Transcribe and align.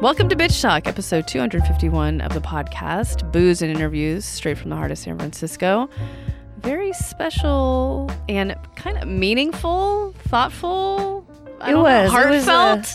Welcome 0.00 0.28
to 0.28 0.36
Bitch 0.36 0.60
Talk, 0.62 0.86
episode 0.86 1.26
251 1.26 2.20
of 2.20 2.32
the 2.32 2.40
podcast, 2.40 3.30
booze 3.32 3.62
and 3.62 3.70
interviews 3.74 4.24
straight 4.24 4.56
from 4.56 4.70
the 4.70 4.76
heart 4.76 4.92
of 4.92 4.98
San 4.98 5.18
Francisco. 5.18 5.88
Very 6.58 6.92
special 6.92 8.08
and 8.28 8.54
kind 8.76 8.96
of 8.98 9.08
meaningful, 9.08 10.12
thoughtful. 10.28 11.26
It 11.46 11.58
don't 11.60 11.70
know, 11.74 11.82
was. 11.82 12.12
It 12.12 12.30
was 12.30 12.46
a- 12.46 12.50
heartfelt. 12.52 12.94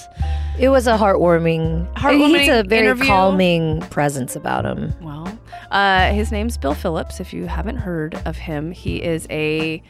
It 0.60 0.70
was 0.70 0.88
a 0.88 0.98
heartwarming. 0.98 1.92
Heartwarming 1.96 2.40
He's 2.40 2.50
a 2.50 2.64
very 2.64 2.86
interview. 2.86 3.06
calming 3.06 3.82
presence 3.90 4.36
about 4.36 4.64
him. 4.66 4.94
Well, 5.02 5.38
uh, 5.72 6.12
his 6.14 6.32
name's 6.32 6.58
Bill 6.58 6.74
Phillips. 6.76 7.20
If 7.20 7.34
you 7.34 7.48
haven't 7.48 7.78
heard 7.78 8.16
of 8.26 8.38
him, 8.38 8.72
he 8.72 9.02
is 9.04 9.28
a 9.30 9.82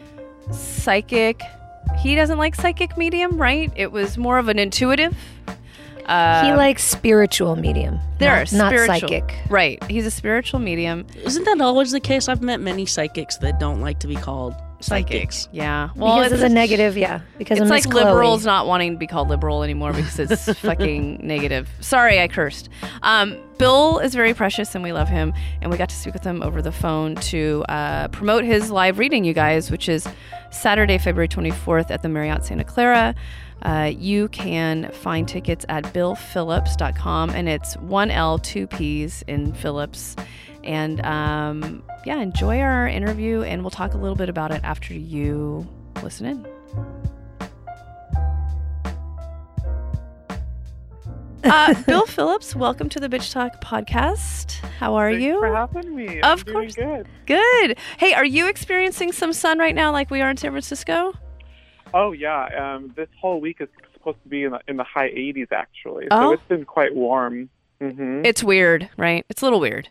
psychic. 0.52 1.42
He 2.00 2.16
doesn't 2.16 2.38
like 2.40 2.56
psychic 2.56 2.98
medium, 2.98 3.38
right? 3.40 3.72
It 3.76 3.92
was 3.92 4.18
more 4.18 4.38
of 4.40 4.48
an 4.48 4.58
intuitive. 4.58 5.16
Uh, 6.06 6.46
he 6.46 6.54
likes 6.54 6.84
spiritual 6.84 7.56
medium. 7.56 8.00
There 8.20 8.32
are 8.32 8.46
not 8.54 8.70
spiritual, 8.72 9.10
psychic. 9.10 9.36
right? 9.50 9.82
He's 9.90 10.06
a 10.06 10.12
spiritual 10.12 10.60
medium. 10.60 11.06
Isn't 11.24 11.44
that 11.46 11.62
always 11.62 11.92
the 11.92 12.00
case? 12.00 12.28
I've 12.30 12.42
met 12.42 12.60
many 12.60 12.86
psychics 12.86 13.38
that 13.38 13.60
don't 13.60 13.82
like 13.82 14.00
to 14.00 14.08
be 14.08 14.16
called 14.16 14.56
psychics. 14.80 15.48
Yeah. 15.52 15.90
Well, 15.96 16.18
because 16.18 16.34
it's 16.34 16.42
it's 16.42 16.52
a 16.52 16.54
negative, 16.54 16.98
yeah. 16.98 17.22
Because 17.38 17.58
It's 17.58 17.64
of 17.64 17.70
like 17.70 17.86
Miss 17.86 17.92
Cleo. 17.94 18.06
liberals 18.06 18.46
not 18.46 18.68
wanting 18.68 18.92
to 18.94 18.98
be 18.98 19.08
called 19.08 19.30
liberal 19.30 19.64
anymore 19.64 19.94
because 19.94 20.20
it's 20.20 20.46
fucking 20.60 21.26
negative. 21.26 21.70
Sorry, 21.80 22.20
I 22.20 22.28
cursed. 22.28 22.70
Um, 23.02 23.38
Bill 23.58 24.00
is 24.00 24.14
very 24.14 24.34
precious 24.34 24.76
and 24.76 24.84
we 24.84 24.92
love 24.92 25.08
him. 25.08 25.34
And 25.62 25.72
we 25.72 25.78
got 25.78 25.90
to 25.90 25.96
speak 25.96 26.14
with 26.14 26.24
him 26.24 26.42
over 26.44 26.62
the 26.62 26.72
phone 26.72 27.16
to 27.16 27.64
uh, 27.70 28.10
promote 28.10 28.44
his 28.44 28.72
live 28.72 29.00
reading, 29.00 29.24
you 29.24 29.34
guys, 29.34 29.72
which 29.72 29.88
is 29.88 30.08
Saturday, 30.52 30.98
February 30.98 31.28
24th 31.30 31.90
at 31.90 32.02
the 32.02 32.10
Marriott 32.10 32.44
Santa 32.46 32.64
Clara. 32.66 33.16
Uh, 33.64 33.92
you 33.98 34.28
can 34.30 34.92
find 34.92 35.28
tickets 35.28 35.66
at 35.70 35.84
billphillips.com 35.86 37.30
and 37.30 37.48
it's 37.48 37.76
one 37.78 38.12
L, 38.12 38.38
two 38.38 38.68
P's 38.68 39.24
in 39.28 39.54
Phillips. 39.54 40.16
And 40.64 41.04
um, 41.06 41.84
yeah, 42.06 42.20
enjoy 42.20 42.60
our 42.60 42.88
interview 42.88 43.42
and 43.42 43.62
we'll 43.62 43.72
talk 43.72 43.94
a 43.94 43.98
little 43.98 44.16
bit 44.18 44.30
about 44.30 44.52
it 44.52 44.62
after 44.64 44.94
you 44.94 45.68
listen 46.02 46.26
in. 46.26 46.48
Uh, 51.44 51.74
Bill 51.88 52.06
Phillips, 52.06 52.56
welcome 52.56 52.90
to 52.90 53.00
the 53.00 53.10
Bitch 53.10 53.32
Talk 53.32 53.62
podcast. 53.62 54.54
How 54.80 54.96
are 54.96 55.12
Thanks 55.12 55.24
you? 55.24 55.40
for 55.40 55.54
having 55.54 55.96
me. 55.96 56.22
Of 56.22 56.40
I'm 56.40 56.46
doing 56.46 56.58
course. 56.70 56.76
good. 56.76 57.08
Good. 57.26 57.78
Hey, 57.98 58.14
are 58.14 58.26
you 58.26 58.48
experiencing 58.48 59.12
some 59.12 59.34
sun 59.34 59.60
right 59.60 59.76
now 59.76 59.92
like 59.92 60.10
we 60.10 60.22
are 60.22 60.30
in 60.30 60.38
San 60.38 60.52
Francisco? 60.52 61.14
Oh 61.94 62.12
yeah. 62.12 62.76
Um, 62.76 62.94
this 62.96 63.10
whole 63.20 63.40
week 63.42 63.58
is 63.60 63.70
supposed 63.94 64.22
to 64.24 64.30
be 64.30 64.44
in 64.44 64.52
the, 64.52 64.60
in 64.68 64.78
the 64.78 64.84
high 64.84 65.10
80s 65.10 65.52
actually, 65.52 66.08
Oh. 66.12 66.30
so 66.30 66.34
it's 66.34 66.44
been 66.50 66.66
quite 66.66 66.94
warm. 66.96 67.50
hmm 67.80 68.22
It's 68.26 68.44
weird, 68.44 68.90
right? 68.98 69.26
It's 69.30 69.42
a 69.42 69.46
little 69.46 69.60
weird. 69.60 69.90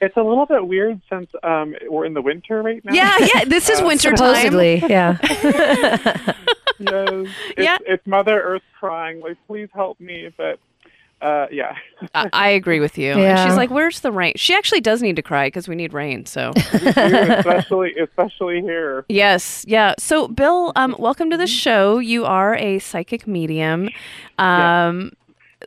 It's 0.00 0.16
a 0.16 0.22
little 0.22 0.46
bit 0.46 0.66
weird 0.66 1.00
since 1.08 1.30
um, 1.44 1.76
we're 1.88 2.04
in 2.06 2.14
the 2.14 2.22
winter 2.22 2.60
right 2.62 2.84
now. 2.84 2.92
Yeah, 2.92 3.16
yeah. 3.34 3.44
This 3.44 3.68
is 3.70 3.80
Uh, 3.82 3.86
winter 3.86 4.10
time. 4.12 4.34
Supposedly, 4.34 4.78
yeah. 4.88 5.16
yes. 5.22 6.36
It's, 6.80 7.30
Yeah. 7.58 7.78
it's 7.86 8.06
Mother 8.06 8.40
Earth 8.40 8.62
crying, 8.80 9.20
like, 9.20 9.36
please 9.46 9.68
help 9.72 10.00
me. 10.00 10.30
But 10.36 10.58
uh, 11.22 11.46
yeah. 11.50 11.76
I, 12.14 12.28
I 12.32 12.48
agree 12.50 12.80
with 12.80 12.98
you. 12.98 13.18
Yeah. 13.18 13.46
she's 13.46 13.56
like, 13.56 13.70
"Where's 13.70 14.00
the 14.00 14.12
rain?" 14.12 14.32
She 14.36 14.54
actually 14.54 14.80
does 14.80 15.02
need 15.02 15.16
to 15.16 15.22
cry 15.22 15.46
because 15.46 15.68
we 15.68 15.74
need 15.74 15.92
rain. 15.92 16.26
So 16.26 16.52
especially 16.56 17.94
especially 17.94 18.60
here. 18.60 19.04
yes, 19.08 19.64
yeah. 19.68 19.94
So 19.98 20.28
Bill, 20.28 20.72
um, 20.76 20.96
welcome 20.98 21.30
to 21.30 21.36
the 21.36 21.46
show. 21.46 21.98
You 21.98 22.24
are 22.24 22.54
a 22.56 22.78
psychic 22.78 23.26
medium. 23.26 23.88
Um, 24.38 25.12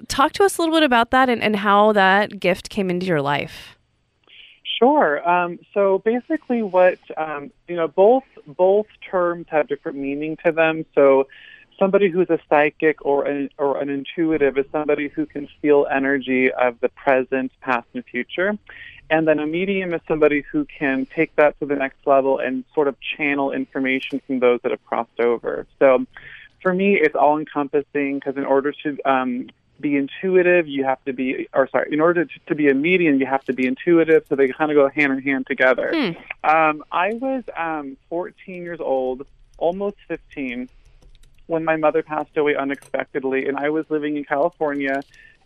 Talk 0.07 0.33
to 0.33 0.43
us 0.43 0.57
a 0.57 0.61
little 0.61 0.75
bit 0.75 0.83
about 0.83 1.11
that 1.11 1.29
and, 1.29 1.41
and 1.41 1.55
how 1.55 1.93
that 1.93 2.39
gift 2.39 2.69
came 2.69 2.89
into 2.89 3.05
your 3.05 3.21
life. 3.21 3.77
Sure. 4.77 5.27
Um, 5.27 5.59
so 5.73 5.99
basically, 5.99 6.61
what 6.61 6.99
um, 7.17 7.51
you 7.67 7.75
know, 7.75 7.87
both 7.87 8.23
both 8.45 8.87
terms 9.09 9.45
have 9.49 9.67
different 9.67 9.97
meaning 9.97 10.37
to 10.45 10.51
them. 10.51 10.85
So, 10.93 11.27
somebody 11.79 12.09
who's 12.09 12.29
a 12.29 12.39
psychic 12.49 13.05
or 13.05 13.25
an 13.25 13.49
or 13.57 13.79
an 13.81 13.89
intuitive 13.89 14.57
is 14.57 14.65
somebody 14.71 15.07
who 15.07 15.25
can 15.25 15.47
feel 15.61 15.87
energy 15.89 16.51
of 16.51 16.79
the 16.79 16.89
present, 16.89 17.51
past, 17.61 17.87
and 17.93 18.05
future. 18.05 18.57
And 19.09 19.27
then 19.27 19.39
a 19.39 19.45
medium 19.45 19.93
is 19.93 20.01
somebody 20.07 20.41
who 20.51 20.65
can 20.65 21.05
take 21.05 21.35
that 21.35 21.59
to 21.59 21.65
the 21.65 21.75
next 21.75 22.07
level 22.07 22.39
and 22.39 22.63
sort 22.73 22.87
of 22.87 22.95
channel 22.99 23.51
information 23.51 24.19
from 24.25 24.39
those 24.39 24.59
that 24.63 24.71
have 24.71 24.83
crossed 24.85 25.19
over. 25.19 25.67
So, 25.77 26.05
for 26.61 26.73
me, 26.73 26.95
it's 26.95 27.15
all 27.15 27.37
encompassing 27.37 28.15
because 28.15 28.37
in 28.37 28.45
order 28.45 28.71
to 28.83 28.97
um, 29.05 29.49
be 29.79 29.95
intuitive, 29.95 30.67
you 30.67 30.83
have 30.83 31.03
to 31.05 31.13
be, 31.13 31.47
or 31.53 31.67
sorry, 31.67 31.93
in 31.93 32.01
order 32.01 32.25
to, 32.25 32.39
to 32.47 32.55
be 32.55 32.69
a 32.69 32.73
medium, 32.73 33.19
you 33.19 33.27
have 33.27 33.43
to 33.45 33.53
be 33.53 33.67
intuitive. 33.67 34.25
So 34.27 34.35
they 34.35 34.47
kind 34.47 34.71
of 34.71 34.75
go 34.75 34.89
hand 34.89 35.13
in 35.13 35.21
hand 35.21 35.45
together. 35.45 35.91
Hmm. 35.93 36.49
Um, 36.49 36.83
I 36.91 37.13
was 37.13 37.43
um, 37.55 37.97
14 38.09 38.63
years 38.63 38.79
old, 38.79 39.27
almost 39.59 39.97
15, 40.07 40.69
when 41.47 41.63
my 41.63 41.75
mother 41.75 42.03
passed 42.03 42.35
away 42.37 42.55
unexpectedly, 42.55 43.47
and 43.47 43.57
I 43.57 43.69
was 43.69 43.85
living 43.89 44.17
in 44.17 44.23
California, 44.23 45.01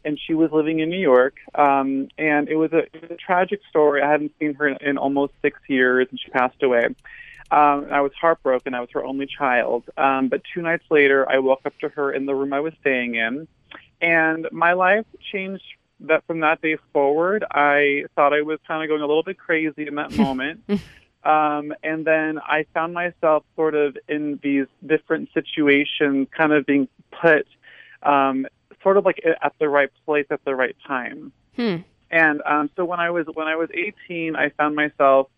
and 0.05 0.19
she 0.19 0.33
was 0.33 0.51
living 0.51 0.79
in 0.79 0.89
New 0.89 0.99
York. 0.99 1.35
Um, 1.55 2.09
and 2.17 2.47
it 2.47 2.55
was, 2.55 2.71
a, 2.71 2.79
it 2.79 3.01
was 3.01 3.11
a 3.11 3.15
tragic 3.15 3.61
story. 3.69 4.01
I 4.01 4.09
hadn't 4.09 4.31
seen 4.39 4.53
her 4.55 4.67
in, 4.67 4.77
in 4.81 4.97
almost 4.97 5.33
six 5.41 5.59
years, 5.67 6.07
and 6.09 6.19
she 6.19 6.29
passed 6.31 6.63
away. 6.63 6.85
Um, 7.51 7.87
I 7.91 8.01
was 8.01 8.11
heartbroken. 8.19 8.73
I 8.75 8.79
was 8.79 8.89
her 8.91 9.03
only 9.03 9.25
child. 9.25 9.83
Um, 9.97 10.29
but 10.29 10.41
two 10.53 10.61
nights 10.61 10.85
later, 10.89 11.29
I 11.29 11.39
woke 11.39 11.61
up 11.65 11.77
to 11.79 11.89
her 11.89 12.11
in 12.11 12.25
the 12.25 12.35
room 12.35 12.53
I 12.53 12.59
was 12.59 12.73
staying 12.81 13.15
in, 13.15 13.47
and 14.01 14.47
my 14.51 14.73
life 14.73 15.05
changed. 15.31 15.63
That 16.03 16.25
from 16.27 16.39
that 16.39 16.61
day 16.61 16.77
forward, 16.93 17.43
I 17.51 18.05
thought 18.15 18.31
I 18.31 18.41
was 18.41 18.57
kind 18.65 18.81
of 18.81 18.87
going 18.87 19.01
a 19.01 19.05
little 19.05 19.21
bit 19.21 19.37
crazy 19.37 19.85
in 19.85 19.95
that 19.95 20.11
moment. 20.17 20.63
Um, 21.23 21.73
and 21.83 22.05
then 22.05 22.39
I 22.39 22.65
found 22.73 22.93
myself 22.93 23.43
sort 23.55 23.75
of 23.75 23.97
in 24.07 24.39
these 24.41 24.67
different 24.85 25.29
situations, 25.33 26.27
kind 26.35 26.53
of 26.53 26.65
being 26.65 26.87
put 27.21 27.45
um, 28.03 28.47
sort 28.81 28.97
of 28.97 29.05
like 29.05 29.21
at 29.25 29.53
the 29.59 29.67
right 29.67 29.89
place 30.05 30.25
at 30.29 30.43
the 30.45 30.55
right 30.55 30.75
time. 30.87 31.31
Hmm. 31.55 31.77
And 32.11 32.41
um, 32.45 32.69
so 32.75 32.85
when 32.85 32.99
I 32.99 33.09
was 33.11 33.27
when 33.33 33.47
I 33.47 33.55
was 33.55 33.69
18, 33.73 34.35
I 34.35 34.49
found 34.49 34.75
myself 34.75 35.29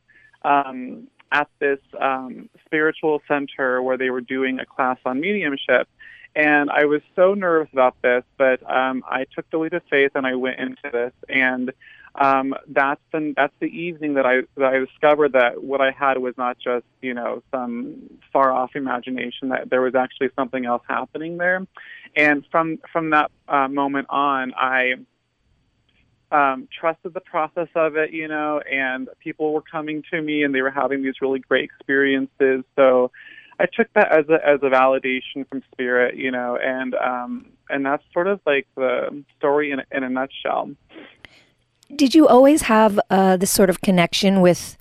um, 0.44 1.08
at 1.32 1.48
this 1.60 1.80
um, 2.00 2.50
spiritual 2.66 3.22
center 3.28 3.82
where 3.82 3.98
they 3.98 4.10
were 4.10 4.22
doing 4.22 4.60
a 4.60 4.66
class 4.66 4.98
on 5.06 5.20
mediumship. 5.20 5.88
And 6.34 6.70
I 6.70 6.86
was 6.86 7.02
so 7.16 7.34
nervous 7.34 7.70
about 7.74 8.02
this, 8.02 8.24
but 8.38 8.62
um, 8.72 9.04
I 9.06 9.26
took 9.36 9.50
the 9.50 9.58
leap 9.58 9.74
of 9.74 9.84
faith 9.90 10.12
and 10.16 10.26
I 10.26 10.36
went 10.36 10.60
into 10.60 10.90
this. 10.92 11.12
And 11.28 11.74
um, 12.16 12.54
that's 12.68 13.02
the 13.14 13.34
that's 13.36 13.54
the 13.60 13.68
evening 13.68 14.16
that 14.16 14.26
I 14.26 14.42
that 14.58 14.74
I 14.74 14.80
discovered 14.80 15.34
that 15.34 15.64
what 15.64 15.80
I 15.82 15.92
had 15.92 16.18
was 16.18 16.36
not 16.38 16.58
just 16.60 16.86
you 17.02 17.14
know 17.14 17.42
some 17.52 18.20
far 18.34 18.52
off 18.52 18.76
imagination 18.76 19.50
that 19.50 19.70
there 19.70 19.82
was 19.82 19.96
actually 19.96 20.30
something 20.36 20.66
else 20.66 20.84
happening 20.88 21.38
there, 21.38 21.66
and 22.16 22.46
from 22.52 22.80
from 22.92 23.12
that 23.12 23.32
uh, 23.48 23.68
moment 23.70 24.08
on, 24.10 24.54
I 24.56 24.96
um, 26.32 26.68
trusted 26.78 27.14
the 27.14 27.22
process 27.22 27.68
of 27.76 27.96
it, 27.98 28.12
you 28.12 28.28
know, 28.28 28.60
and 28.60 29.10
people 29.20 29.54
were 29.54 29.62
coming 29.62 30.04
to 30.12 30.22
me 30.22 30.44
and 30.44 30.56
they 30.56 30.62
were 30.62 30.72
having 30.72 31.04
these 31.04 31.16
really 31.22 31.40
great 31.40 31.66
experiences. 31.66 32.64
So 32.76 33.12
I 33.60 33.66
took 33.66 33.92
that 33.94 34.12
as 34.12 34.28
a 34.30 34.46
as 34.46 34.60
a 34.64 34.70
validation 34.70 35.48
from 35.48 35.62
spirit, 35.72 36.16
you 36.16 36.32
know, 36.32 36.58
and 36.58 36.96
um, 36.96 37.46
and 37.70 37.86
that's 37.86 38.04
sort 38.12 38.28
of 38.28 38.40
like 38.46 38.68
the 38.76 39.24
story 39.38 39.72
in 39.72 39.82
in 39.92 40.04
a 40.04 40.10
nutshell. 40.10 40.72
Did 41.96 42.16
you 42.16 42.28
always 42.28 42.64
have 42.64 43.00
uh, 43.10 43.38
this 43.38 43.52
sort 43.52 43.70
of 43.70 43.82
connection 43.82 44.42
with, 44.42 44.78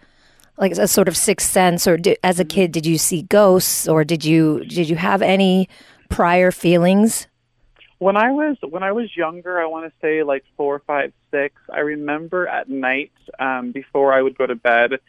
like, 0.56 0.72
a 0.72 0.88
sort 0.88 1.08
of 1.08 1.16
sixth 1.16 1.50
sense, 1.50 1.86
or 1.86 1.96
di 1.96 2.16
as 2.22 2.40
a 2.40 2.44
kid, 2.44 2.72
did 2.72 2.86
you 2.86 2.98
see 2.98 3.22
ghosts, 3.22 3.88
or 3.88 4.04
did 4.04 4.24
you 4.24 4.64
did 4.64 4.88
you 4.88 4.96
have 4.96 5.22
any 5.22 5.68
prior 6.08 6.50
feelings? 6.50 7.26
When 7.98 8.16
I 8.16 8.30
was 8.30 8.56
when 8.62 8.82
I 8.82 8.92
was 8.92 9.14
younger, 9.16 9.60
I 9.60 9.66
want 9.66 9.86
to 9.86 9.92
say 10.00 10.22
like 10.22 10.44
four, 10.56 10.78
five, 10.86 11.12
six. 11.30 11.54
I 11.70 11.80
remember 11.80 12.46
at 12.48 12.68
night 12.68 13.12
um, 13.38 13.72
before 13.72 14.12
I 14.12 14.22
would 14.22 14.38
go 14.38 14.46
to 14.46 14.54
bed, 14.54 15.00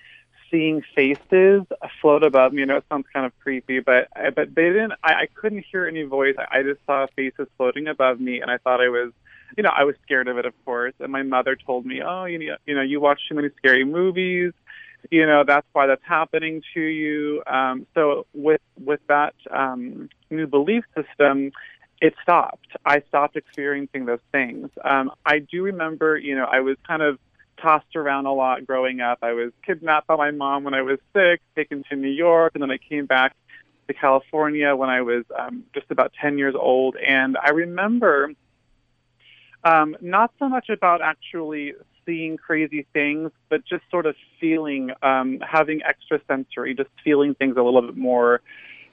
seeing 0.49 0.83
faces 0.93 1.63
float 2.01 2.23
above 2.23 2.51
me. 2.51 2.63
I 2.63 2.65
know 2.65 2.77
it 2.77 2.85
sounds 2.89 3.05
kind 3.13 3.25
of 3.25 3.31
creepy, 3.39 3.79
but 3.79 4.09
I, 4.13 4.29
but 4.29 4.53
they 4.53 4.69
didn't. 4.69 4.93
I, 5.03 5.13
I 5.13 5.27
couldn't 5.33 5.65
hear 5.71 5.87
any 5.87 6.03
voice. 6.03 6.35
I, 6.37 6.59
I 6.59 6.63
just 6.63 6.81
saw 6.85 7.07
faces 7.15 7.47
floating 7.55 7.87
above 7.87 8.19
me, 8.19 8.41
and 8.41 8.51
I 8.51 8.57
thought 8.57 8.81
I 8.81 8.89
was, 8.89 9.13
you 9.57 9.63
know, 9.63 9.71
I 9.75 9.83
was 9.83 9.95
scared 10.03 10.27
of 10.27 10.37
it, 10.37 10.45
of 10.45 10.53
course. 10.65 10.93
And 10.99 11.11
my 11.11 11.23
mother 11.23 11.55
told 11.55 11.85
me, 11.85 12.01
"Oh, 12.01 12.25
you 12.25 12.39
know, 12.39 12.57
you 12.65 12.75
know, 12.75 12.81
you 12.81 12.99
watch 12.99 13.21
too 13.27 13.35
many 13.35 13.49
scary 13.57 13.85
movies." 13.85 14.53
You 15.09 15.25
know 15.25 15.43
that's 15.43 15.65
why 15.73 15.87
that's 15.87 16.03
happening 16.03 16.61
to 16.73 16.79
you. 16.79 17.41
Um, 17.47 17.87
so 17.95 18.27
with 18.33 18.61
with 18.79 18.99
that 19.07 19.33
um, 19.49 20.09
new 20.29 20.47
belief 20.47 20.83
system, 20.95 21.51
it 22.01 22.15
stopped. 22.21 22.67
I 22.85 23.01
stopped 23.07 23.35
experiencing 23.35 24.05
those 24.05 24.19
things. 24.31 24.69
Um, 24.83 25.11
I 25.25 25.39
do 25.39 25.63
remember, 25.63 26.17
you 26.17 26.35
know, 26.35 26.45
I 26.45 26.59
was 26.59 26.77
kind 26.87 27.01
of 27.01 27.19
tossed 27.61 27.95
around 27.95 28.25
a 28.25 28.33
lot 28.33 28.65
growing 28.65 29.01
up. 29.01 29.19
I 29.21 29.33
was 29.33 29.51
kidnapped 29.65 30.07
by 30.07 30.15
my 30.15 30.31
mom 30.31 30.63
when 30.63 30.73
I 30.73 30.81
was 30.81 30.99
six, 31.13 31.43
taken 31.55 31.83
to 31.89 31.95
New 31.95 32.09
York, 32.09 32.53
and 32.55 32.61
then 32.61 32.71
I 32.71 32.77
came 32.77 33.05
back 33.05 33.35
to 33.87 33.93
California 33.93 34.75
when 34.75 34.89
I 34.89 35.01
was 35.01 35.25
um, 35.37 35.63
just 35.73 35.91
about 35.91 36.11
10 36.19 36.37
years 36.37 36.55
old. 36.57 36.95
And 36.95 37.37
I 37.37 37.49
remember 37.49 38.31
um, 39.63 39.95
not 40.01 40.31
so 40.39 40.49
much 40.49 40.69
about 40.69 41.01
actually 41.01 41.73
seeing 42.05 42.37
crazy 42.37 42.85
things, 42.93 43.31
but 43.49 43.63
just 43.65 43.83
sort 43.91 44.05
of 44.05 44.15
feeling, 44.39 44.91
um, 45.03 45.39
having 45.39 45.81
extra 45.83 46.19
sensory, 46.27 46.73
just 46.73 46.89
feeling 47.03 47.35
things 47.35 47.55
a 47.57 47.61
little 47.61 47.81
bit 47.81 47.95
more 47.95 48.41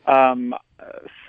um, 0.07 0.55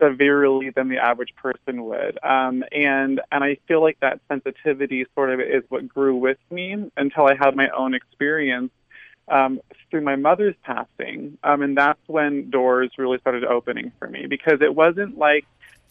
severely 0.02 0.70
than 0.70 0.90
the 0.90 0.98
average 0.98 1.34
person 1.36 1.84
would. 1.86 2.18
Um, 2.24 2.64
and 2.72 3.22
and 3.32 3.44
I 3.44 3.58
feel 3.68 3.82
like 3.82 4.00
that 4.02 4.20
sensitivity 4.28 5.06
sort 5.16 5.32
of 5.32 5.40
is 5.40 5.64
what 5.70 5.88
grew 5.88 6.16
with 6.16 6.38
me 6.50 6.90
until 6.96 7.26
I 7.26 7.36
had 7.36 7.56
my 7.56 7.70
own 7.70 7.94
experience 7.94 8.72
um, 9.28 9.60
through 9.90 10.02
my 10.02 10.16
mother's 10.16 10.56
passing. 10.64 11.38
Um, 11.44 11.62
and 11.62 11.78
that's 11.78 12.00
when 12.08 12.50
doors 12.50 12.92
really 12.98 13.20
started 13.20 13.44
opening 13.44 13.92
for 14.00 14.08
me 14.08 14.26
because 14.28 14.62
it 14.62 14.74
wasn't 14.74 15.18
like 15.18 15.46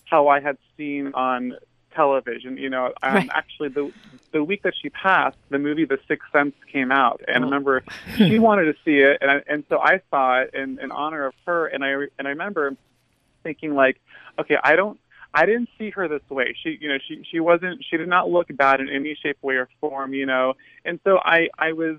how 0.07 0.29
I 0.29 0.41
had 0.41 0.57
seen 0.77 1.13
on 1.15 1.55
television. 1.99 2.57
You 2.57 2.71
know, 2.71 2.87
um, 3.03 3.15
Right. 3.15 3.29
actually 3.33 3.71
the 3.71 3.93
the 4.33 4.45
week 4.45 4.63
that 4.63 4.75
she 4.81 4.89
passed, 4.91 5.39
the 5.51 5.59
movie 5.59 5.85
The 5.85 5.99
Sixth 6.07 6.29
Sense 6.33 6.55
came 6.73 6.93
out, 6.93 7.21
and 7.27 7.39
I 7.45 7.47
remember 7.47 7.83
she 8.17 8.39
wanted 8.39 8.67
to 8.73 8.75
see 8.85 8.99
it, 8.99 9.19
and 9.21 9.31
I, 9.31 9.37
and 9.53 9.65
so 9.69 9.79
I 9.79 10.01
saw 10.11 10.41
it 10.43 10.51
in, 10.55 10.79
in 10.81 10.91
honor 10.93 11.27
of 11.27 11.35
her, 11.47 11.67
and 11.67 11.85
I 11.85 11.91
and 12.19 12.29
I 12.29 12.31
remember 12.31 12.77
thinking 13.43 13.75
like, 13.75 13.97
okay, 14.39 14.57
I 14.63 14.77
don't. 14.77 14.99
I 15.35 15.45
didn't 15.45 15.69
see 15.79 15.91
her 15.91 16.09
this 16.09 16.23
way. 16.31 16.55
She, 16.63 16.79
you 16.81 16.89
know, 16.89 16.99
she 17.07 17.15
she 17.31 17.39
wasn't. 17.41 17.85
She 17.89 17.97
did 17.99 18.09
not 18.09 18.31
look 18.31 18.49
bad 18.57 18.81
in 18.81 18.89
any 18.89 19.15
shape, 19.23 19.39
way, 19.43 19.57
or 19.57 19.69
form. 19.81 20.15
You 20.15 20.27
know, 20.27 20.55
and 20.85 21.01
so 21.05 21.19
I 21.19 21.49
I 21.59 21.73
was 21.73 21.97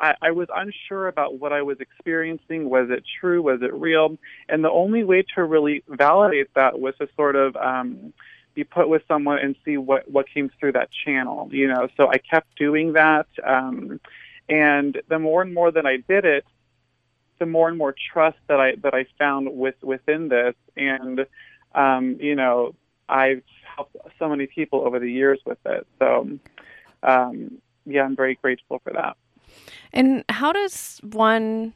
I, 0.00 0.14
I 0.22 0.30
was 0.30 0.48
unsure 0.54 1.08
about 1.08 1.38
what 1.40 1.52
I 1.52 1.62
was 1.62 1.78
experiencing. 1.80 2.70
Was 2.70 2.88
it 2.90 3.02
true? 3.20 3.42
Was 3.42 3.62
it 3.62 3.72
real? 3.74 4.16
And 4.48 4.62
the 4.62 4.70
only 4.70 5.02
way 5.04 5.24
to 5.34 5.42
really 5.44 5.82
validate 5.88 6.54
that 6.54 6.78
was 6.78 6.94
to 7.00 7.08
sort 7.16 7.34
of 7.36 7.56
um, 7.56 8.12
be 8.58 8.64
put 8.64 8.88
with 8.88 9.02
someone 9.06 9.38
and 9.38 9.54
see 9.64 9.76
what 9.76 10.10
what 10.10 10.26
came 10.28 10.50
through 10.58 10.72
that 10.72 10.88
channel. 11.04 11.48
You 11.52 11.68
know, 11.68 11.88
so 11.96 12.08
I 12.08 12.18
kept 12.18 12.48
doing 12.56 12.94
that, 12.94 13.28
um, 13.44 14.00
and 14.48 15.00
the 15.08 15.20
more 15.20 15.42
and 15.42 15.54
more 15.54 15.70
that 15.70 15.86
I 15.86 15.98
did 15.98 16.24
it, 16.24 16.44
the 17.38 17.46
more 17.46 17.68
and 17.68 17.78
more 17.78 17.94
trust 18.12 18.38
that 18.48 18.58
I 18.58 18.74
that 18.82 18.94
I 18.94 19.06
found 19.16 19.48
with 19.52 19.76
within 19.80 20.28
this, 20.28 20.56
and 20.76 21.24
um, 21.76 22.16
you 22.20 22.34
know, 22.34 22.74
I've 23.08 23.44
helped 23.76 23.96
so 24.18 24.28
many 24.28 24.48
people 24.48 24.80
over 24.84 24.98
the 24.98 25.10
years 25.10 25.38
with 25.46 25.58
it. 25.64 25.86
So, 26.00 26.28
um, 27.04 27.58
yeah, 27.86 28.02
I'm 28.02 28.16
very 28.16 28.34
grateful 28.34 28.80
for 28.82 28.92
that. 28.92 29.16
And 29.92 30.24
how 30.28 30.50
does 30.50 31.00
one? 31.04 31.74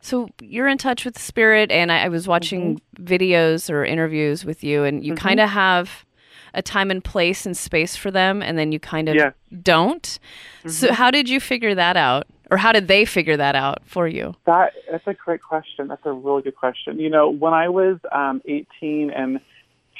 So 0.00 0.28
you're 0.40 0.68
in 0.68 0.78
touch 0.78 1.04
with 1.04 1.18
spirit, 1.18 1.70
and 1.70 1.92
I, 1.92 2.04
I 2.04 2.08
was 2.08 2.26
watching 2.26 2.80
videos 2.96 3.70
or 3.70 3.84
interviews 3.84 4.44
with 4.44 4.64
you, 4.64 4.82
and 4.82 5.04
you 5.04 5.14
kind 5.14 5.40
of 5.40 5.50
have 5.50 6.05
a 6.56 6.62
time 6.62 6.90
and 6.90 7.04
place 7.04 7.46
and 7.46 7.56
space 7.56 7.94
for 7.94 8.10
them, 8.10 8.42
and 8.42 8.58
then 8.58 8.72
you 8.72 8.80
kind 8.80 9.08
of 9.08 9.14
Yes. 9.14 9.32
don't. 9.62 10.18
So 10.66 10.92
how 10.92 11.10
did 11.12 11.28
you 11.28 11.38
figure 11.38 11.74
that 11.74 11.96
out, 11.96 12.26
or 12.50 12.56
how 12.56 12.72
did 12.72 12.88
they 12.88 13.04
figure 13.04 13.36
that 13.36 13.54
out 13.54 13.82
for 13.84 14.08
you? 14.08 14.34
That 14.46 14.72
that's 14.90 15.06
a 15.06 15.14
great 15.14 15.42
question. 15.42 15.86
That's 15.86 16.04
a 16.04 16.12
really 16.12 16.42
good 16.42 16.56
question. 16.56 16.98
You 16.98 17.10
know, 17.10 17.30
when 17.30 17.54
I 17.54 17.68
was 17.68 17.98
um, 18.10 18.42
18 18.46 19.10
and 19.10 19.38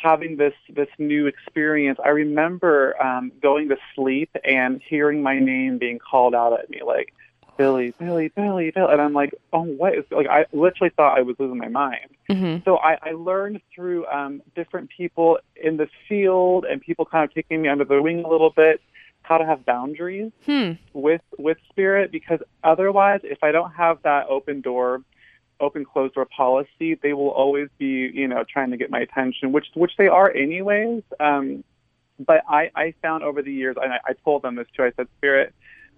having 0.03 0.37
this 0.37 0.55
this 0.69 0.89
new 0.99 1.27
experience, 1.27 1.99
I 2.05 2.09
remember 2.09 3.01
um, 3.03 3.33
going 3.43 3.69
to 3.69 3.77
sleep 3.95 4.31
and 4.45 4.81
hearing 4.89 5.23
my 5.23 5.39
name 5.39 5.79
being 5.79 5.99
called 5.99 6.35
out 6.35 6.59
at 6.59 6.69
me, 6.71 6.81
like 6.85 7.13
Billy, 7.57 7.95
Billy, 7.99 8.29
Billy, 8.35 8.71
Billy, 8.71 8.93
and 8.93 9.01
I'm 9.01 9.13
like, 9.13 9.35
oh, 9.53 9.63
what 9.63 9.95
is 9.95 10.05
like? 10.11 10.27
I 10.29 10.47
literally 10.53 10.93
thought 10.97 11.17
I 11.19 11.23
was 11.23 11.37
losing 11.39 11.59
my 11.59 11.69
mind. 11.69 12.11
hmm 12.29 12.57
So 12.65 12.79
I, 12.79 12.99
I 13.03 13.13
learned 13.13 13.61
through 13.75 14.07
um, 14.07 14.43
different 14.55 14.91
people 14.97 15.39
in 15.57 15.77
the 15.77 15.89
field 16.09 16.65
and 16.65 16.81
people 16.81 17.05
kind 17.05 17.25
of 17.25 17.33
taking 17.35 17.63
me 17.63 17.69
under 17.69 17.85
the 17.85 18.01
wing 18.03 18.25
a 18.25 18.29
little 18.29 18.51
bit 18.51 18.81
how 19.23 19.39
to 19.39 19.45
have 19.45 19.65
boundaries 19.67 20.31
Hmm. 20.45 20.73
with 20.93 21.21
with 21.39 21.59
spirit 21.69 22.13
because 22.13 22.39
otherwise 22.63 23.21
if 23.25 23.43
i 23.43 23.51
don't 23.51 23.73
have 23.73 24.01
that 24.03 24.27
open 24.29 24.61
door 24.61 25.03
open 25.59 25.85
closed 25.85 26.15
door 26.15 26.27
policy 26.27 26.95
they 27.03 27.13
will 27.13 27.31
always 27.31 27.69
be 27.77 28.09
you 28.15 28.29
know 28.29 28.45
trying 28.49 28.71
to 28.71 28.77
get 28.77 28.89
my 28.89 29.01
attention 29.01 29.51
which 29.51 29.67
which 29.75 29.93
they 29.99 30.07
are 30.07 30.31
anyways 30.31 31.03
um 31.19 31.65
but 32.25 32.43
i 32.49 32.71
i 32.77 32.95
found 33.03 33.25
over 33.25 33.43
the 33.43 33.53
years 33.53 33.77
and 33.83 33.93
i, 33.93 33.99
I 34.07 34.13
told 34.25 34.43
them 34.43 34.55
this 34.55 34.69
too 34.77 34.85
i 34.85 34.93
said 34.97 35.09
spirit 35.19 35.53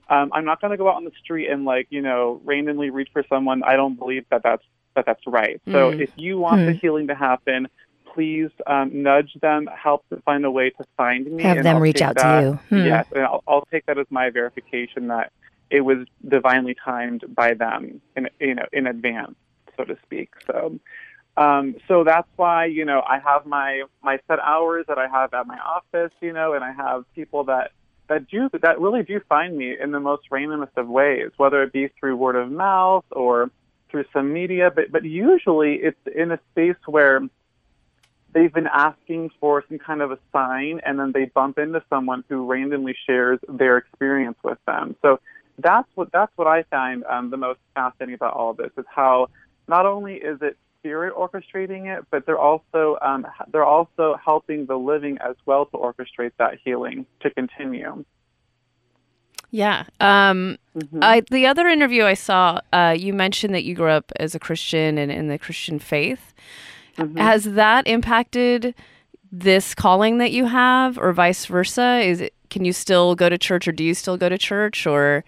um 0.09 0.31
i'm 0.35 0.45
not 0.45 0.61
going 0.61 0.71
to 0.71 0.77
go 0.77 0.89
out 0.89 0.95
on 0.97 1.05
the 1.05 1.13
street 1.23 1.49
and 1.49 1.65
like 1.65 1.87
you 1.91 2.01
know 2.03 2.41
randomly 2.45 2.91
reach 2.91 3.09
for 3.13 3.25
someone 3.29 3.63
i 3.65 3.77
don't 3.77 3.99
believe 3.99 4.25
that 4.31 4.43
that's 4.43 4.65
that 4.95 5.05
that's 5.07 5.23
right 5.27 5.61
so 5.73 5.91
Mm. 5.91 6.01
if 6.01 6.11
you 6.17 6.39
want 6.39 6.65
the 6.67 6.73
Hmm. 6.73 6.79
healing 6.81 7.07
to 7.09 7.15
happen 7.15 7.69
please 8.15 8.51
um, 8.67 9.03
nudge 9.03 9.33
them 9.43 9.67
help 9.67 10.03
them 10.09 10.23
find 10.25 10.45
a 10.45 10.51
way 10.51 10.71
to 10.71 10.85
find 10.97 11.31
me 11.31 11.43
Have 11.45 11.63
them 11.63 11.77
I'll 11.77 11.83
reach 11.83 12.01
out 12.03 12.17
to 12.17 12.27
you. 12.41 12.53
Hmm. 12.71 12.87
Yes, 12.87 13.07
and 13.15 13.25
I'll, 13.25 13.43
I'll 13.47 13.65
take 13.71 13.85
that 13.87 13.99
as 13.99 14.07
my 14.11 14.31
verification 14.31 15.09
that 15.09 15.31
it 15.71 15.83
was 15.83 15.99
divinely 16.27 16.75
timed 16.83 17.23
by 17.35 17.55
them 17.55 18.01
in 18.17 18.29
you 18.41 18.55
know 18.55 18.65
in 18.73 18.87
advance, 18.87 19.37
so 19.77 19.85
to 19.85 19.97
speak. 20.05 20.31
So, 20.51 20.79
um, 21.37 21.77
so 21.87 22.03
that's 22.03 22.29
why 22.37 22.65
you 22.65 22.85
know 22.85 23.03
I 23.07 23.19
have 23.21 23.45
my 23.47 23.83
my 24.03 24.19
set 24.27 24.41
hours 24.41 24.87
that 24.89 24.99
I 24.99 25.07
have 25.07 25.33
at 25.35 25.47
my 25.47 25.59
office, 25.59 26.13
you 26.21 26.33
know, 26.33 26.55
and 26.55 26.65
I 26.65 26.73
have 26.73 27.05
people 27.15 27.45
that 27.45 27.71
that 28.09 28.29
do 28.29 28.49
that 28.63 28.81
really 28.81 29.03
do 29.03 29.21
find 29.29 29.57
me 29.57 29.75
in 29.79 29.93
the 29.93 30.01
most 30.01 30.29
randomest 30.31 30.77
of 30.77 30.89
ways, 30.89 31.31
whether 31.37 31.63
it 31.63 31.73
be 31.73 31.89
through 31.99 32.17
word 32.17 32.37
of 32.37 32.51
mouth 32.51 33.05
or 33.13 33.51
through 33.91 34.05
some 34.13 34.33
media, 34.33 34.71
but 34.75 34.91
but 34.91 35.05
usually 35.05 35.75
it's 35.75 36.01
in 36.15 36.33
a 36.33 36.39
space 36.53 36.77
where 36.87 37.21
they've 38.33 38.53
been 38.53 38.67
asking 38.67 39.31
for 39.41 39.65
some 39.69 39.79
kind 39.79 40.03
of 40.03 40.13
a 40.13 40.19
sign 40.33 40.81
and 40.85 40.99
then 40.99 41.13
they 41.13 41.27
bump 41.27 41.59
into 41.59 41.83
someone 41.89 42.23
who 42.29 42.47
randomly 42.47 42.95
shares 43.07 43.39
their 43.49 43.79
experience 43.79 44.37
with 44.43 44.59
them. 44.67 44.97
So 45.03 45.21
that's 45.59 45.89
what 45.95 46.11
that's 46.13 46.33
what 46.37 46.47
I 46.47 46.63
find 46.65 47.05
um, 47.05 47.31
the 47.31 47.37
most 47.37 47.61
fascinating 47.75 48.15
about 48.15 48.35
all 48.35 48.51
of 48.51 48.57
this 48.57 48.71
is 48.77 48.85
how 48.95 49.29
not 49.67 49.87
only 49.87 50.15
is 50.15 50.39
it 50.41 50.57
spirit 50.79 51.15
orchestrating 51.15 51.87
it, 51.87 52.05
but 52.11 52.27
they're 52.27 52.39
also 52.39 52.99
um, 53.03 53.27
they're 53.53 53.65
also 53.65 54.17
helping 54.25 54.67
the 54.67 54.77
living 54.77 55.19
as 55.19 55.37
well 55.47 55.67
to 55.67 55.77
orchestrate 55.77 56.33
that 56.39 56.59
healing 56.65 57.07
to 57.21 57.31
continue. 57.31 58.05
Yeah. 59.51 59.85
Um, 60.01 60.59
Mhm. 60.77 60.99
I, 61.03 61.23
the 61.31 61.47
other 61.47 61.69
interview 61.69 62.05
I 62.05 62.15
saw, 62.15 62.61
uh, 62.73 62.95
you 62.97 63.15
mentioned 63.15 63.55
that 63.55 63.65
you 63.65 63.75
grew 63.75 63.89
up 63.89 64.13
as 64.17 64.35
a 64.35 64.39
Christian 64.39 64.99
and 64.99 65.11
in 65.11 65.29
the 65.29 65.39
Christian 65.39 65.79
faith. 65.79 66.35
Mhm. 66.97 67.19
Has 67.19 67.45
that 67.45 67.87
impacted 67.87 68.75
this 69.33 69.75
calling 69.75 70.19
that 70.19 70.33
you 70.33 70.47
have, 70.47 70.99
or 70.99 71.13
vice 71.13 71.47
versa? 71.47 72.01
Is 72.03 72.21
it 72.21 72.35
can 72.51 72.65
you 72.65 72.73
still 72.73 73.15
go 73.15 73.29
to 73.29 73.37
church, 73.37 73.69
or 73.69 73.73
do 73.73 73.85
you 73.85 73.95
still 73.95 74.17
go 74.17 74.29
to 74.29 74.39
church, 74.39 74.87
or 74.87 75.25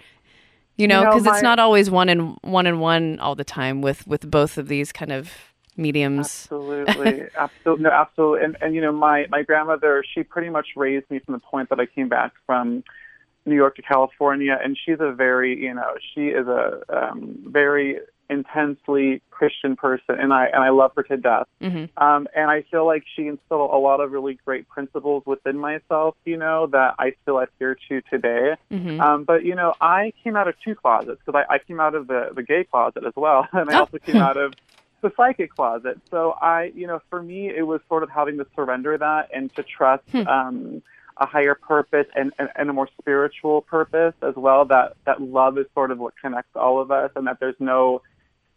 you 0.80 0.88
know, 0.88 1.02
know, 1.02 1.10
because 1.10 1.26
it's 1.26 1.42
not 1.42 1.58
always 1.58 1.90
one 1.90 2.08
and 2.08 2.36
one 2.42 2.66
and 2.66 2.80
one 2.80 3.18
all 3.20 3.34
the 3.34 3.44
time 3.44 3.82
with 3.82 4.06
with 4.06 4.30
both 4.30 4.58
of 4.58 4.68
these 4.68 4.92
kind 4.92 5.12
of 5.12 5.32
mediums. 5.76 6.26
Absolutely, 6.26 7.24
absolutely, 7.36 7.84
no, 7.84 7.90
absolutely. 7.90 8.44
And 8.44 8.56
and 8.60 8.74
you 8.74 8.80
know, 8.80 8.92
my 8.92 9.26
my 9.30 9.42
grandmother, 9.42 10.04
she 10.14 10.22
pretty 10.22 10.50
much 10.50 10.68
raised 10.76 11.10
me 11.10 11.18
from 11.20 11.34
the 11.34 11.40
point 11.40 11.68
that 11.70 11.80
I 11.80 11.86
came 11.86 12.08
back 12.08 12.32
from 12.46 12.82
New 13.46 13.54
York 13.54 13.76
to 13.76 13.82
California, 13.82 14.58
and 14.62 14.76
she's 14.84 14.98
a 15.00 15.12
very, 15.12 15.58
you 15.58 15.74
know, 15.74 15.94
she 16.14 16.28
is 16.28 16.46
a 16.46 16.82
um, 16.88 17.38
very 17.46 18.00
intensely 18.30 19.22
Christian 19.30 19.76
person, 19.76 20.16
and 20.18 20.32
I 20.32 20.46
and 20.46 20.62
I 20.62 20.70
love 20.70 20.92
her 20.96 21.02
to 21.04 21.16
death. 21.16 21.46
hmm 21.60 21.84
Um, 21.96 22.28
and 22.34 22.50
I 22.50 22.62
feel 22.70 22.86
like 22.86 23.02
she 23.16 23.26
instilled 23.26 23.70
a 23.72 23.78
lot 23.78 24.00
of 24.00 24.12
really 24.12 24.38
great 24.44 24.68
principles 24.68 25.22
within 25.26 25.58
myself, 25.58 26.14
you 26.24 26.36
know, 26.36 26.66
that 26.68 26.94
I 26.98 27.12
still 27.22 27.38
adhere 27.38 27.76
to 27.88 28.00
today. 28.10 28.54
hmm 28.70 29.00
Um, 29.00 29.24
but 29.24 29.44
you 29.44 29.54
know, 29.54 29.74
I 29.80 30.12
came 30.22 30.36
out 30.36 30.48
of 30.48 30.54
two 30.64 30.74
closets 30.74 31.20
because 31.24 31.42
I, 31.48 31.54
I 31.54 31.58
came 31.58 31.80
out 31.80 31.94
of 31.94 32.06
the 32.06 32.30
the 32.34 32.42
gay 32.42 32.64
closet 32.70 33.04
as 33.06 33.14
well, 33.16 33.46
and 33.52 33.70
I 33.70 33.74
Oh. 33.76 33.80
also 33.80 33.98
came 33.98 34.16
out 34.16 34.36
of 34.44 34.54
the 35.02 35.10
psychic 35.16 35.50
closet. 35.50 35.98
So 36.10 36.32
I, 36.42 36.72
you 36.74 36.86
know, 36.86 37.00
for 37.08 37.22
me, 37.22 37.48
it 37.48 37.66
was 37.66 37.80
sort 37.88 38.02
of 38.02 38.10
having 38.10 38.36
to 38.36 38.46
surrender 38.54 38.98
that 38.98 39.28
and 39.34 39.50
to 39.56 39.62
trust 39.62 40.04
Hmm. 40.12 40.26
um, 40.26 40.82
a 41.16 41.26
higher 41.26 41.54
purpose 41.54 42.06
and, 42.14 42.32
and, 42.38 42.48
and 42.56 42.70
a 42.70 42.72
more 42.72 42.88
spiritual 43.00 43.60
purpose 43.62 44.14
as 44.22 44.34
well. 44.36 44.64
That 44.66 44.96
that 45.06 45.20
love 45.20 45.58
is 45.58 45.66
sort 45.74 45.90
of 45.90 45.98
what 45.98 46.14
connects 46.22 46.54
all 46.54 46.80
of 46.80 46.90
us, 46.90 47.10
and 47.16 47.26
that 47.26 47.38
there's 47.40 47.60
no 47.60 48.00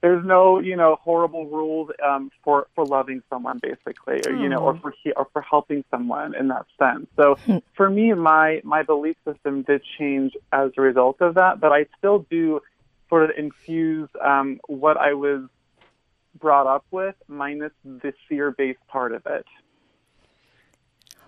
there's 0.04 0.24
no 0.26 0.60
you 0.60 0.76
know 0.76 0.98
horrible 1.02 1.48
rules 1.48 1.90
um, 2.06 2.30
for 2.44 2.68
for 2.76 2.86
loving 2.86 3.24
someone 3.30 3.60
basically 3.64 4.22
or 4.28 4.36
you 4.36 4.50
know 4.50 4.58
or 4.58 4.78
for 4.78 4.94
he, 5.02 5.12
or 5.14 5.28
for 5.32 5.42
helping 5.42 5.84
someone 5.90 6.36
in 6.36 6.50
that 6.50 6.66
sense 6.78 7.08
so 7.16 7.38
for 7.76 7.90
me 7.90 8.14
my 8.14 8.62
my 8.64 8.84
belief 8.84 9.16
system 9.26 9.64
did 9.64 9.82
change 9.98 10.34
as 10.52 10.70
a 10.78 10.82
result 10.82 11.16
of 11.22 11.34
that 11.36 11.60
but 11.60 11.72
i 11.72 11.86
still 11.98 12.28
do 12.30 12.60
sort 13.10 13.24
of 13.24 13.32
infuse 13.36 14.10
um, 14.22 14.60
what 14.68 14.98
i 14.98 15.14
was 15.14 15.42
brought 16.40 16.68
up 16.68 16.86
with 16.92 17.16
minus 17.28 17.72
the 17.86 18.14
fear 18.28 18.52
based 18.52 18.86
part 18.88 19.14
of 19.14 19.26
it 19.26 19.46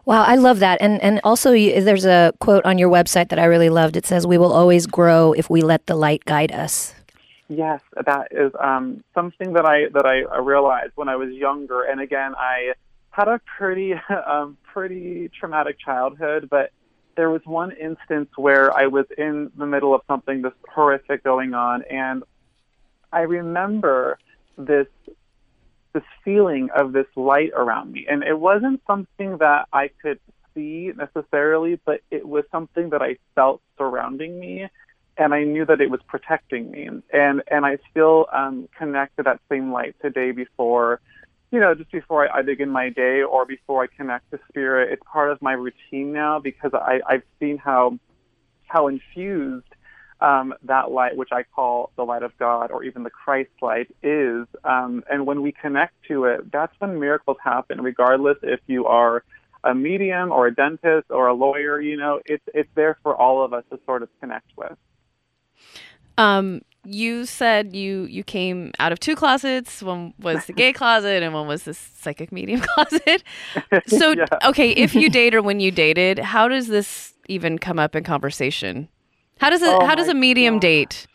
Wow, 0.07 0.21
I 0.21 0.35
love 0.35 0.59
that. 0.59 0.79
And 0.81 1.01
and 1.01 1.19
also 1.23 1.51
you, 1.51 1.81
there's 1.81 2.05
a 2.05 2.31
quote 2.39 2.63
on 2.63 2.77
your 2.77 2.91
website 2.91 3.29
that 3.29 3.39
I 3.39 3.45
really 3.45 3.69
loved. 3.71 3.97
It 3.97 4.05
says 4.05 4.27
we 4.27 4.37
will 4.37 4.53
always 4.53 4.85
grow 4.85 5.33
if 5.33 5.49
we 5.49 5.63
let 5.63 5.87
the 5.87 5.95
light 5.95 6.23
guide 6.25 6.51
us. 6.51 6.93
Yes, 7.47 7.81
that 8.05 8.29
is 8.31 8.51
um, 8.59 9.03
something 9.13 9.53
that 9.53 9.65
I 9.65 9.87
that 9.93 10.05
I 10.05 10.39
realized 10.39 10.93
when 10.95 11.09
I 11.09 11.15
was 11.15 11.29
younger. 11.31 11.83
And 11.83 12.01
again, 12.01 12.33
I 12.35 12.73
had 13.11 13.27
a 13.27 13.39
pretty 13.57 13.93
um, 14.27 14.57
pretty 14.73 15.29
traumatic 15.39 15.77
childhood, 15.79 16.47
but 16.49 16.71
there 17.15 17.29
was 17.29 17.41
one 17.45 17.71
instance 17.71 18.29
where 18.35 18.75
I 18.75 18.87
was 18.87 19.05
in 19.17 19.51
the 19.57 19.65
middle 19.65 19.93
of 19.93 20.01
something 20.07 20.41
this 20.41 20.53
horrific 20.73 21.23
going 21.23 21.53
on, 21.53 21.83
and 21.83 22.23
I 23.11 23.21
remember 23.21 24.17
this 24.57 24.87
this 25.93 26.03
feeling 26.25 26.69
of 26.75 26.91
this 26.91 27.07
light 27.15 27.51
around 27.55 27.91
me, 27.91 28.05
and 28.09 28.23
it 28.23 28.37
wasn't 28.37 28.81
something 28.87 29.37
that 29.37 29.67
I 29.71 29.91
could 30.01 30.19
see 30.53 30.91
necessarily, 30.95 31.79
but 31.85 32.01
it 32.09 32.27
was 32.27 32.43
something 32.51 32.89
that 32.89 33.01
I 33.01 33.17
felt 33.35 33.61
surrounding 33.77 34.39
me, 34.39 34.67
and 35.17 35.33
I 35.33 35.43
knew 35.43 35.65
that 35.65 35.81
it 35.81 35.89
was 35.89 36.01
protecting 36.07 36.71
me, 36.71 36.89
and 37.13 37.41
and 37.49 37.65
I 37.65 37.77
still 37.91 38.27
um, 38.33 38.67
connect 38.77 39.17
to 39.17 39.23
that 39.23 39.39
same 39.49 39.71
light 39.71 39.95
today 40.01 40.31
before 40.31 40.99
you 41.55 41.61
know, 41.61 41.73
just 41.73 41.91
before 41.91 42.27
I, 42.27 42.39
I 42.39 42.41
begin 42.41 42.69
my 42.69 42.89
day 42.89 43.21
or 43.21 43.45
before 43.45 43.81
I 43.81 43.87
connect 43.87 44.29
to 44.31 44.39
spirit, 44.49 44.91
it's 44.91 45.01
part 45.09 45.31
of 45.31 45.41
my 45.41 45.53
routine 45.53 46.11
now 46.11 46.39
because 46.39 46.71
I, 46.73 46.99
I've 47.07 47.23
seen 47.39 47.57
how 47.57 47.97
how 48.67 48.87
infused 48.87 49.67
um, 50.19 50.53
that 50.63 50.91
light, 50.91 51.15
which 51.15 51.29
I 51.31 51.43
call 51.43 51.91
the 51.95 52.03
light 52.03 52.23
of 52.23 52.37
God 52.37 52.71
or 52.71 52.83
even 52.83 53.03
the 53.03 53.09
Christ 53.09 53.51
light, 53.61 53.87
is. 54.03 54.47
Um, 54.63 55.03
and 55.09 55.25
when 55.25 55.41
we 55.41 55.53
connect 55.53 55.93
to 56.09 56.25
it, 56.25 56.51
that's 56.51 56.73
when 56.79 56.99
miracles 56.99 57.37
happen, 57.41 57.81
regardless 57.81 58.37
if 58.43 58.59
you 58.67 58.87
are 58.87 59.23
a 59.63 59.73
medium 59.73 60.31
or 60.31 60.47
a 60.47 60.53
dentist 60.53 61.09
or 61.09 61.27
a 61.27 61.33
lawyer. 61.33 61.79
You 61.79 61.95
know, 61.95 62.21
it's 62.25 62.43
it's 62.53 62.69
there 62.75 62.97
for 63.01 63.15
all 63.15 63.45
of 63.45 63.53
us 63.53 63.63
to 63.71 63.79
sort 63.85 64.03
of 64.03 64.09
connect 64.19 64.49
with. 64.57 64.77
Um, 66.17 66.61
you 66.85 67.25
said 67.25 67.75
you 67.75 68.03
you 68.03 68.23
came 68.23 68.71
out 68.79 68.91
of 68.91 68.99
two 68.99 69.15
closets. 69.15 69.81
One 69.81 70.13
was 70.19 70.45
the 70.45 70.53
gay 70.53 70.71
closet, 70.71 71.23
and 71.23 71.33
one 71.33 71.47
was 71.47 71.63
the 71.63 71.73
psychic 71.73 72.31
medium 72.31 72.61
closet. 72.75 73.23
So, 73.87 74.13
Yeah. 74.13 74.25
okay, 74.43 74.71
if 74.71 74.95
you 74.95 75.09
date 75.19 75.35
or 75.35 75.41
when 75.41 75.59
you 75.59 75.69
dated, 75.71 76.19
how 76.19 76.47
does 76.47 76.67
this 76.67 77.13
even 77.27 77.59
come 77.59 77.77
up 77.77 77.95
in 77.95 78.03
conversation? 78.03 78.87
How 79.39 79.49
does 79.49 79.61
it? 79.61 79.81
Oh 79.81 79.85
how 79.85 79.95
does 79.95 80.07
a 80.07 80.13
medium 80.13 80.55
God. 80.55 80.61
date? 80.61 81.07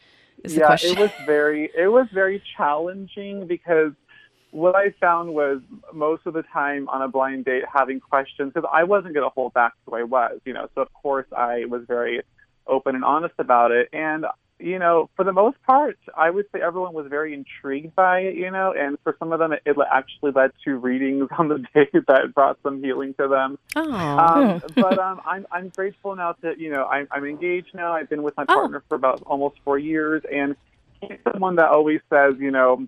Is 0.45 0.55
the 0.55 0.61
yeah, 0.61 0.67
question. 0.67 0.91
it 0.91 0.99
was 0.99 1.11
very 1.25 1.71
it 1.77 1.89
was 1.89 2.07
very 2.13 2.43
challenging 2.57 3.47
because 3.47 3.93
what 4.51 4.75
I 4.75 4.91
found 5.01 5.33
was 5.35 5.61
most 5.93 6.23
of 6.27 6.35
the 6.35 6.43
time 6.53 6.89
on 6.89 7.03
a 7.03 7.09
blind 7.09 7.45
date 7.45 7.63
having 7.73 8.01
questions 8.01 8.53
because 8.53 8.69
I 8.73 8.85
wasn't 8.85 9.15
going 9.15 9.25
to 9.25 9.31
hold 9.31 9.53
back 9.55 9.73
who 9.87 9.95
I 9.95 10.03
was, 10.03 10.41
you 10.45 10.53
know. 10.53 10.69
So 10.75 10.83
of 10.83 10.93
course 10.93 11.27
I 11.37 11.65
was 11.67 11.83
very 11.87 12.23
open 12.67 12.95
and 12.95 13.05
honest 13.05 13.35
about 13.39 13.71
it, 13.71 13.89
and 13.93 14.25
you 14.61 14.79
know, 14.79 15.09
for 15.17 15.25
the 15.25 15.33
most 15.33 15.57
part, 15.67 15.99
I 16.17 16.31
would 16.31 16.47
say 16.53 16.61
everyone 16.61 16.93
was 16.93 17.07
very 17.09 17.35
intrigued 17.35 17.95
by 17.95 18.21
it, 18.21 18.35
you 18.35 18.51
know, 18.51 18.75
and 18.77 18.99
for 19.03 19.17
some 19.19 19.33
of 19.33 19.39
them, 19.39 19.53
it, 19.53 19.63
it 19.65 19.77
actually 19.93 20.33
led 20.33 20.51
to 20.65 20.77
readings 20.77 21.29
on 21.39 21.49
the 21.49 21.59
day 21.75 21.89
that 22.09 22.35
brought 22.35 22.59
some 22.63 22.83
healing 22.83 23.15
to 23.21 23.29
them. 23.29 23.59
oh, 23.77 24.19
Um, 24.19 24.61
but 24.77 24.99
um, 24.99 25.21
I'm 25.25 25.47
I'm 25.51 25.69
grateful 25.71 26.15
now 26.17 26.35
that 26.43 26.59
you 26.59 26.71
know 26.71 26.85
I'm 26.85 27.09
I'm 27.11 27.25
engaged 27.25 27.71
now. 27.75 27.93
I've 27.93 28.09
been 28.09 28.23
with 28.23 28.37
my 28.37 28.45
Oh. 28.49 28.55
partner 28.55 28.83
for 28.89 28.95
about 28.95 29.23
almost 29.27 29.57
four 29.65 29.79
years, 29.79 30.23
and 30.31 30.57
he's 31.01 31.19
someone 31.33 31.57
that 31.57 31.71
always 31.71 32.01
says, 32.13 32.35
you 32.39 32.51
know, 32.51 32.87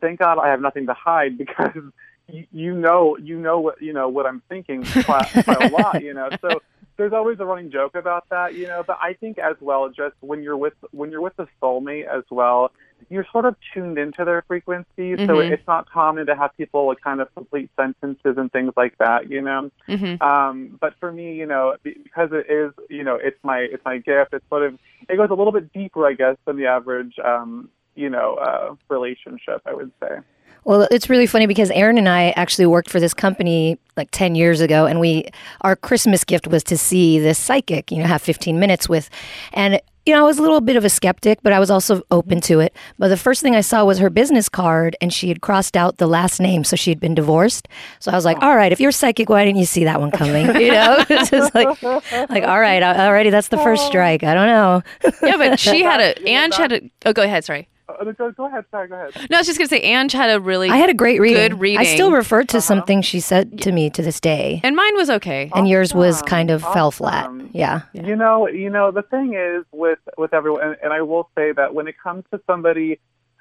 thank 0.00 0.18
God 0.18 0.38
I 0.38 0.48
have 0.48 0.60
nothing 0.60 0.86
to 0.86 0.94
hide 0.94 1.38
because 1.38 1.70
you, 2.28 2.46
you 2.50 2.74
know 2.74 3.16
you 3.18 3.38
know 3.38 3.60
what 3.60 3.80
you 3.80 3.92
know 3.92 4.08
what 4.08 4.26
I'm 4.26 4.42
thinking 4.48 4.88
quite, 5.04 5.28
quite 5.44 5.58
a 5.58 5.64
lot, 5.64 6.02
you 6.02 6.14
know. 6.14 6.30
So 6.40 6.62
there's 6.96 7.12
always 7.12 7.40
a 7.40 7.44
running 7.44 7.70
joke 7.70 7.94
about 7.94 8.28
that, 8.30 8.54
you 8.54 8.66
know. 8.66 8.82
But 8.86 8.98
I 9.02 9.14
think 9.14 9.38
as 9.38 9.56
well, 9.60 9.88
just 9.88 10.14
when 10.20 10.42
you're 10.42 10.56
with 10.56 10.74
when 10.90 11.10
you're 11.10 11.20
with 11.20 11.38
a 11.38 11.46
soulmate 11.60 12.06
as 12.06 12.24
well, 12.30 12.70
you're 13.08 13.26
sort 13.32 13.44
of 13.44 13.56
tuned 13.72 13.98
into 13.98 14.24
their 14.24 14.42
frequency. 14.42 15.16
So 15.26 15.34
Mhm. 15.38 15.52
it's 15.52 15.66
not 15.66 15.88
common 15.90 16.26
to 16.26 16.34
have 16.36 16.56
people 16.56 16.86
like, 16.86 17.00
kind 17.00 17.20
of 17.20 17.32
complete 17.34 17.70
sentences 17.76 18.36
and 18.36 18.50
things 18.52 18.72
like 18.76 18.96
that, 18.98 19.30
you 19.30 19.40
know. 19.40 19.70
hmm 19.86 20.14
Um, 20.20 20.78
but 20.80 20.94
for 21.00 21.10
me, 21.10 21.34
you 21.34 21.46
know, 21.46 21.76
be- 21.82 21.98
because 22.02 22.30
it 22.32 22.46
is, 22.48 22.72
you 22.88 23.02
know, 23.02 23.16
it's 23.16 23.42
my 23.42 23.58
it's 23.60 23.84
my 23.84 23.98
gift. 23.98 24.34
It's 24.34 24.48
sort 24.48 24.62
of 24.62 24.78
it 25.08 25.16
goes 25.16 25.30
a 25.30 25.34
little 25.34 25.52
bit 25.52 25.72
deeper, 25.72 26.06
I 26.06 26.12
guess, 26.12 26.36
than 26.44 26.56
the 26.56 26.66
average, 26.66 27.18
um, 27.18 27.70
you 27.94 28.08
know, 28.08 28.34
uh, 28.34 28.74
relationship. 28.88 29.62
I 29.66 29.74
would 29.74 29.92
say. 30.00 30.18
Well, 30.64 30.86
it's 30.90 31.10
really 31.10 31.26
funny 31.26 31.46
because 31.46 31.70
Aaron 31.70 31.98
and 31.98 32.08
I 32.08 32.30
actually 32.30 32.66
worked 32.66 32.90
for 32.90 33.00
this 33.00 33.14
company 33.14 33.78
like 33.96 34.08
10 34.12 34.34
years 34.34 34.60
ago 34.60 34.86
and 34.86 35.00
we 35.00 35.26
our 35.62 35.76
Christmas 35.76 36.24
gift 36.24 36.46
was 36.46 36.62
to 36.64 36.78
see 36.78 37.18
this 37.18 37.38
psychic, 37.38 37.90
you 37.90 37.98
know, 37.98 38.06
have 38.06 38.22
15 38.22 38.58
minutes 38.58 38.88
with 38.88 39.10
and 39.52 39.80
you 40.04 40.12
know, 40.12 40.20
I 40.20 40.26
was 40.26 40.38
a 40.38 40.42
little 40.42 40.60
bit 40.60 40.74
of 40.74 40.84
a 40.84 40.88
skeptic, 40.88 41.38
but 41.44 41.52
I 41.52 41.60
was 41.60 41.70
also 41.70 42.02
open 42.10 42.40
to 42.42 42.58
it. 42.58 42.74
But 42.98 43.08
the 43.08 43.16
first 43.16 43.40
thing 43.40 43.54
I 43.54 43.60
saw 43.60 43.84
was 43.84 43.98
her 43.98 44.10
business 44.10 44.48
card 44.48 44.96
and 45.00 45.12
she 45.12 45.28
had 45.28 45.40
crossed 45.40 45.76
out 45.76 45.98
the 45.98 46.08
last 46.08 46.40
name 46.40 46.64
so 46.64 46.74
she 46.74 46.90
had 46.90 46.98
been 46.98 47.14
divorced. 47.14 47.68
So 48.00 48.10
I 48.10 48.16
was 48.16 48.24
like, 48.24 48.38
"All 48.42 48.56
right, 48.56 48.72
if 48.72 48.80
you're 48.80 48.90
psychic, 48.90 49.28
why 49.28 49.44
didn't 49.44 49.58
you 49.58 49.64
see 49.64 49.84
that 49.84 50.00
one 50.00 50.10
coming?" 50.10 50.46
You 50.62 50.72
know? 50.72 50.96
it's 51.08 51.30
just 51.30 51.54
like 51.54 51.82
like, 51.82 52.44
"All 52.44 52.58
right, 52.58 52.82
already 52.82 53.30
that's 53.30 53.48
the 53.48 53.58
first 53.58 53.86
strike." 53.86 54.24
I 54.24 54.34
don't 54.34 54.46
know. 54.46 54.82
yeah, 55.22 55.36
but 55.36 55.60
she 55.60 55.82
had 55.82 56.00
a 56.00 56.20
Ange 56.28 56.56
had 56.56 56.72
a. 56.72 56.90
Oh, 57.06 57.12
go 57.12 57.22
ahead. 57.22 57.44
Sorry. 57.44 57.68
Uh, 58.00 58.12
go, 58.12 58.30
go 58.32 58.46
ahead, 58.46 58.64
sorry, 58.70 58.88
go 58.88 58.94
ahead. 58.94 59.28
No, 59.30 59.36
I 59.36 59.40
was 59.40 59.46
just 59.46 59.58
gonna 59.58 59.68
say 59.68 59.80
Ange 59.80 60.12
had 60.12 60.30
a 60.30 60.40
really. 60.40 60.68
I 60.70 60.76
had 60.76 60.90
a 60.90 60.94
great 60.94 61.20
reading. 61.20 61.36
Good 61.50 61.60
reading. 61.60 61.78
I 61.78 61.84
still 61.84 62.12
refer 62.12 62.42
to 62.44 62.60
something 62.60 63.02
she 63.02 63.20
said 63.20 63.60
to 63.62 63.72
me 63.72 63.90
to 63.90 64.02
this 64.02 64.20
day. 64.20 64.60
and 64.64 64.74
mine 64.76 64.96
was 64.96 65.10
okay. 65.10 65.50
and 65.54 65.68
yours 65.68 65.94
was 65.94 66.22
kind 66.22 66.50
of 66.50 66.62
fell 66.62 66.90
flat. 66.90 67.30
Yeah. 67.52 67.82
You 67.92 68.16
know, 68.16 68.48
you 68.48 68.70
know, 68.70 68.90
the 68.90 69.02
thing 69.02 69.34
is 69.34 69.64
with 69.72 69.98
with 70.16 70.32
everyone, 70.32 70.62
and, 70.62 70.76
and 70.82 70.92
I 70.92 71.02
will 71.02 71.28
say 71.36 71.52
that 71.52 71.74
when 71.74 71.86
it 71.88 71.96
comes 72.02 72.24
to 72.32 72.40
somebody 72.46 72.98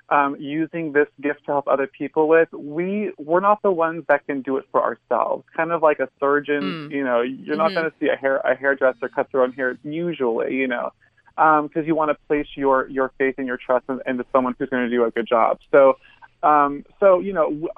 um, 0.10 0.36
using 0.38 0.92
this 0.92 1.08
gift 1.22 1.46
to 1.46 1.54
help 1.54 1.68
other 1.70 1.88
people 1.88 2.28
with, 2.28 2.50
we 2.52 3.12
we're 3.18 3.40
not 3.40 3.62
the 3.62 3.72
ones 3.72 4.04
that 4.10 4.26
can 4.28 4.42
do 4.42 4.58
it 4.58 4.66
for 4.72 4.82
ourselves. 4.84 5.46
Kind 5.56 5.72
of 5.72 5.82
like 5.82 6.00
a 6.02 6.10
surgeon, 6.20 6.62
Mm. 6.62 6.92
you 6.92 7.04
know, 7.06 7.22
you're 7.22 7.56
not 7.56 7.72
Mhm. 7.72 7.76
going 7.76 7.90
to 7.92 7.94
see 8.00 8.10
a 8.10 8.18
hair 8.18 8.38
a 8.38 8.54
hairdresser 8.56 9.08
cut 9.08 9.28
their 9.32 9.42
own 9.44 9.54
hair 9.54 9.78
usually, 9.86 10.56
you 10.56 10.68
know, 10.68 10.92
because 11.36 11.86
you 11.86 11.96
want 11.96 12.10
to 12.10 12.18
place 12.28 12.48
your 12.56 12.88
your 12.90 13.12
faith 13.18 13.36
and 13.38 13.48
your 13.48 13.58
trust 13.58 13.86
in, 13.90 14.00
into 14.06 14.26
someone 14.32 14.56
who's 14.58 14.70
going 14.70 14.90
to 14.90 14.90
do 14.90 15.04
a 15.06 15.12
good 15.12 15.28
job. 15.28 15.60
So, 15.72 15.98
um, 16.44 16.86
so 17.00 17.20
you 17.20 17.34
know. 17.34 17.50
W- 17.50 17.70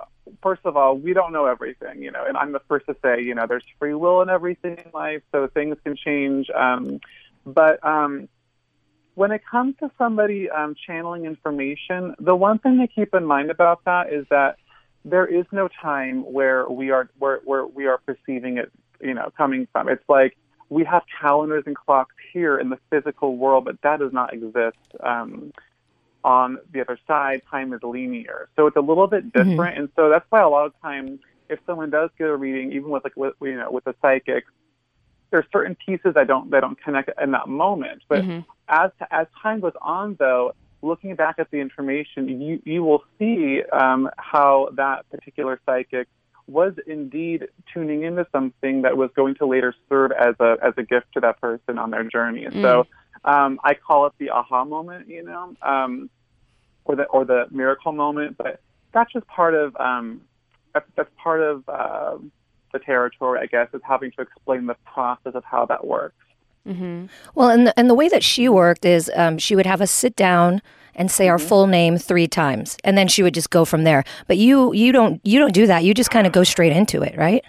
First 0.41 0.61
of 0.63 0.77
all, 0.77 0.97
we 0.97 1.11
don't 1.11 1.33
know 1.33 1.47
everything, 1.47 2.01
you 2.01 2.09
know, 2.09 2.23
and 2.25 2.37
I'm 2.37 2.53
the 2.53 2.61
first 2.69 2.85
to 2.85 2.95
say, 3.03 3.21
you 3.21 3.35
know, 3.35 3.45
there's 3.45 3.65
free 3.77 3.93
will 3.93 4.21
in 4.21 4.29
everything 4.29 4.77
in 4.77 4.89
life, 4.93 5.21
so 5.33 5.47
things 5.47 5.75
can 5.83 5.97
change. 5.97 6.49
Um, 6.49 7.01
but 7.45 7.85
um, 7.85 8.29
when 9.15 9.31
it 9.31 9.41
comes 9.45 9.75
to 9.81 9.91
somebody 9.97 10.49
um, 10.49 10.75
channeling 10.87 11.25
information, 11.25 12.15
the 12.19 12.35
one 12.35 12.57
thing 12.59 12.79
to 12.79 12.87
keep 12.87 13.13
in 13.13 13.25
mind 13.25 13.51
about 13.51 13.83
that 13.83 14.13
is 14.13 14.25
that 14.29 14.55
there 15.03 15.25
is 15.25 15.45
no 15.51 15.67
time 15.81 16.21
where 16.31 16.69
we 16.69 16.91
are 16.91 17.09
where, 17.19 17.41
where 17.43 17.65
we 17.65 17.85
are 17.85 17.99
perceiving 17.99 18.57
it, 18.57 18.71
you 19.01 19.13
know, 19.13 19.29
coming 19.37 19.67
from. 19.73 19.89
It's 19.89 20.07
like 20.07 20.37
we 20.73 20.83
have 20.85 21.03
calendars 21.21 21.63
and 21.67 21.75
clocks 21.75 22.15
here 22.33 22.57
in 22.57 22.69
the 22.69 22.79
physical 22.89 23.37
world, 23.37 23.65
but 23.65 23.75
that 23.83 23.99
does 23.99 24.11
not 24.11 24.33
exist 24.33 24.77
um, 25.03 25.51
on 26.23 26.57
the 26.71 26.81
other 26.81 26.97
side. 27.07 27.41
Time 27.49 27.73
is 27.73 27.79
linear, 27.83 28.49
so 28.55 28.67
it's 28.67 28.77
a 28.77 28.81
little 28.81 29.07
bit 29.07 29.31
different, 29.31 29.77
and 29.77 29.89
so 29.95 30.09
that's 30.09 30.25
why 30.29 30.41
a 30.41 30.49
lot 30.49 30.65
of 30.65 30.73
times, 30.81 31.19
if 31.49 31.59
someone 31.65 31.89
does 31.89 32.09
get 32.17 32.27
a 32.27 32.35
reading, 32.35 32.71
even 32.71 32.89
with 32.89 33.03
like 33.03 33.15
with, 33.15 33.33
you 33.41 33.55
know 33.55 33.69
with 33.71 33.85
a 33.87 33.95
psychic, 34.01 34.45
there's 35.31 35.45
certain 35.51 35.77
pieces 35.85 36.13
that 36.15 36.27
don't 36.27 36.49
that 36.51 36.61
don't 36.61 36.81
connect 36.81 37.09
in 37.21 37.31
that 37.31 37.47
moment, 37.47 38.01
but 38.09 38.25
Mhm. 38.25 38.45
as 38.67 38.91
as 39.11 39.27
time 39.41 39.59
goes 39.59 39.73
on, 39.81 40.15
though, 40.17 40.53
looking 40.81 41.15
back 41.15 41.35
at 41.37 41.51
the 41.51 41.59
information, 41.59 42.41
you 42.41 42.61
you 42.65 42.83
will 42.83 43.03
see 43.19 43.61
um, 43.71 44.09
how 44.17 44.69
that 44.73 45.07
particular 45.11 45.59
psychic 45.65 46.07
was 46.47 46.73
indeed 46.85 47.47
tuning 47.73 48.03
into 48.03 48.27
something 48.31 48.81
that 48.81 48.97
was 48.97 49.09
going 49.15 49.35
to 49.35 49.45
later 49.45 49.73
serve 49.89 50.11
as 50.11 50.35
a 50.39 50.57
as 50.61 50.73
a 50.77 50.83
gift 50.83 51.07
to 51.13 51.19
that 51.21 51.39
person 51.39 51.77
on 51.77 51.91
their 51.91 52.03
journey. 52.03 52.47
So 52.61 52.85
um, 53.23 53.59
I 53.63 53.73
call 53.75 54.05
it 54.07 54.13
the 54.17 54.29
aha 54.31 54.65
moment, 54.65 55.07
you 55.07 55.23
know, 55.23 55.55
um, 55.61 56.09
or 56.85 56.95
the 56.95 57.03
or 57.03 57.25
the 57.25 57.47
miracle 57.51 57.91
moment. 57.91 58.37
But 58.37 58.61
that's 58.93 59.11
just 59.13 59.25
part 59.27 59.53
of 59.53 59.75
um, 59.77 60.21
that's, 60.73 60.85
that's 60.95 61.09
part 61.21 61.41
of 61.41 61.67
uh, 61.69 62.17
the 62.73 62.79
territory, 62.79 63.39
I 63.41 63.45
guess, 63.45 63.69
is 63.73 63.81
having 63.83 64.11
to 64.11 64.21
explain 64.21 64.65
the 64.65 64.75
process 64.85 65.35
of 65.35 65.43
how 65.45 65.65
that 65.67 65.85
works. 65.85 66.15
Mhm. 66.67 67.09
Well, 67.35 67.49
and 67.49 67.67
the, 67.67 67.77
and 67.77 67.89
the 67.89 67.93
way 67.93 68.07
that 68.09 68.23
she 68.23 68.47
worked 68.47 68.85
is 68.85 69.11
um, 69.15 69.37
she 69.37 69.55
would 69.55 69.65
have 69.65 69.81
us 69.81 69.91
sit 69.91 70.15
down 70.15 70.61
and 70.95 71.09
say 71.09 71.27
our 71.27 71.39
full 71.39 71.67
name 71.67 71.97
three 71.97 72.27
times, 72.27 72.77
and 72.83 72.97
then 72.97 73.07
she 73.07 73.23
would 73.23 73.33
just 73.33 73.49
go 73.49 73.65
from 73.65 73.83
there. 73.83 74.03
But 74.27 74.37
you 74.37 74.73
you 74.73 74.91
don't 74.91 75.19
you 75.23 75.39
don't 75.39 75.53
do 75.53 75.67
that. 75.67 75.83
You 75.83 75.93
just 75.93 76.11
kind 76.11 76.27
of 76.27 76.33
go 76.33 76.43
straight 76.43 76.71
into 76.71 77.01
it, 77.01 77.17
right? 77.17 77.43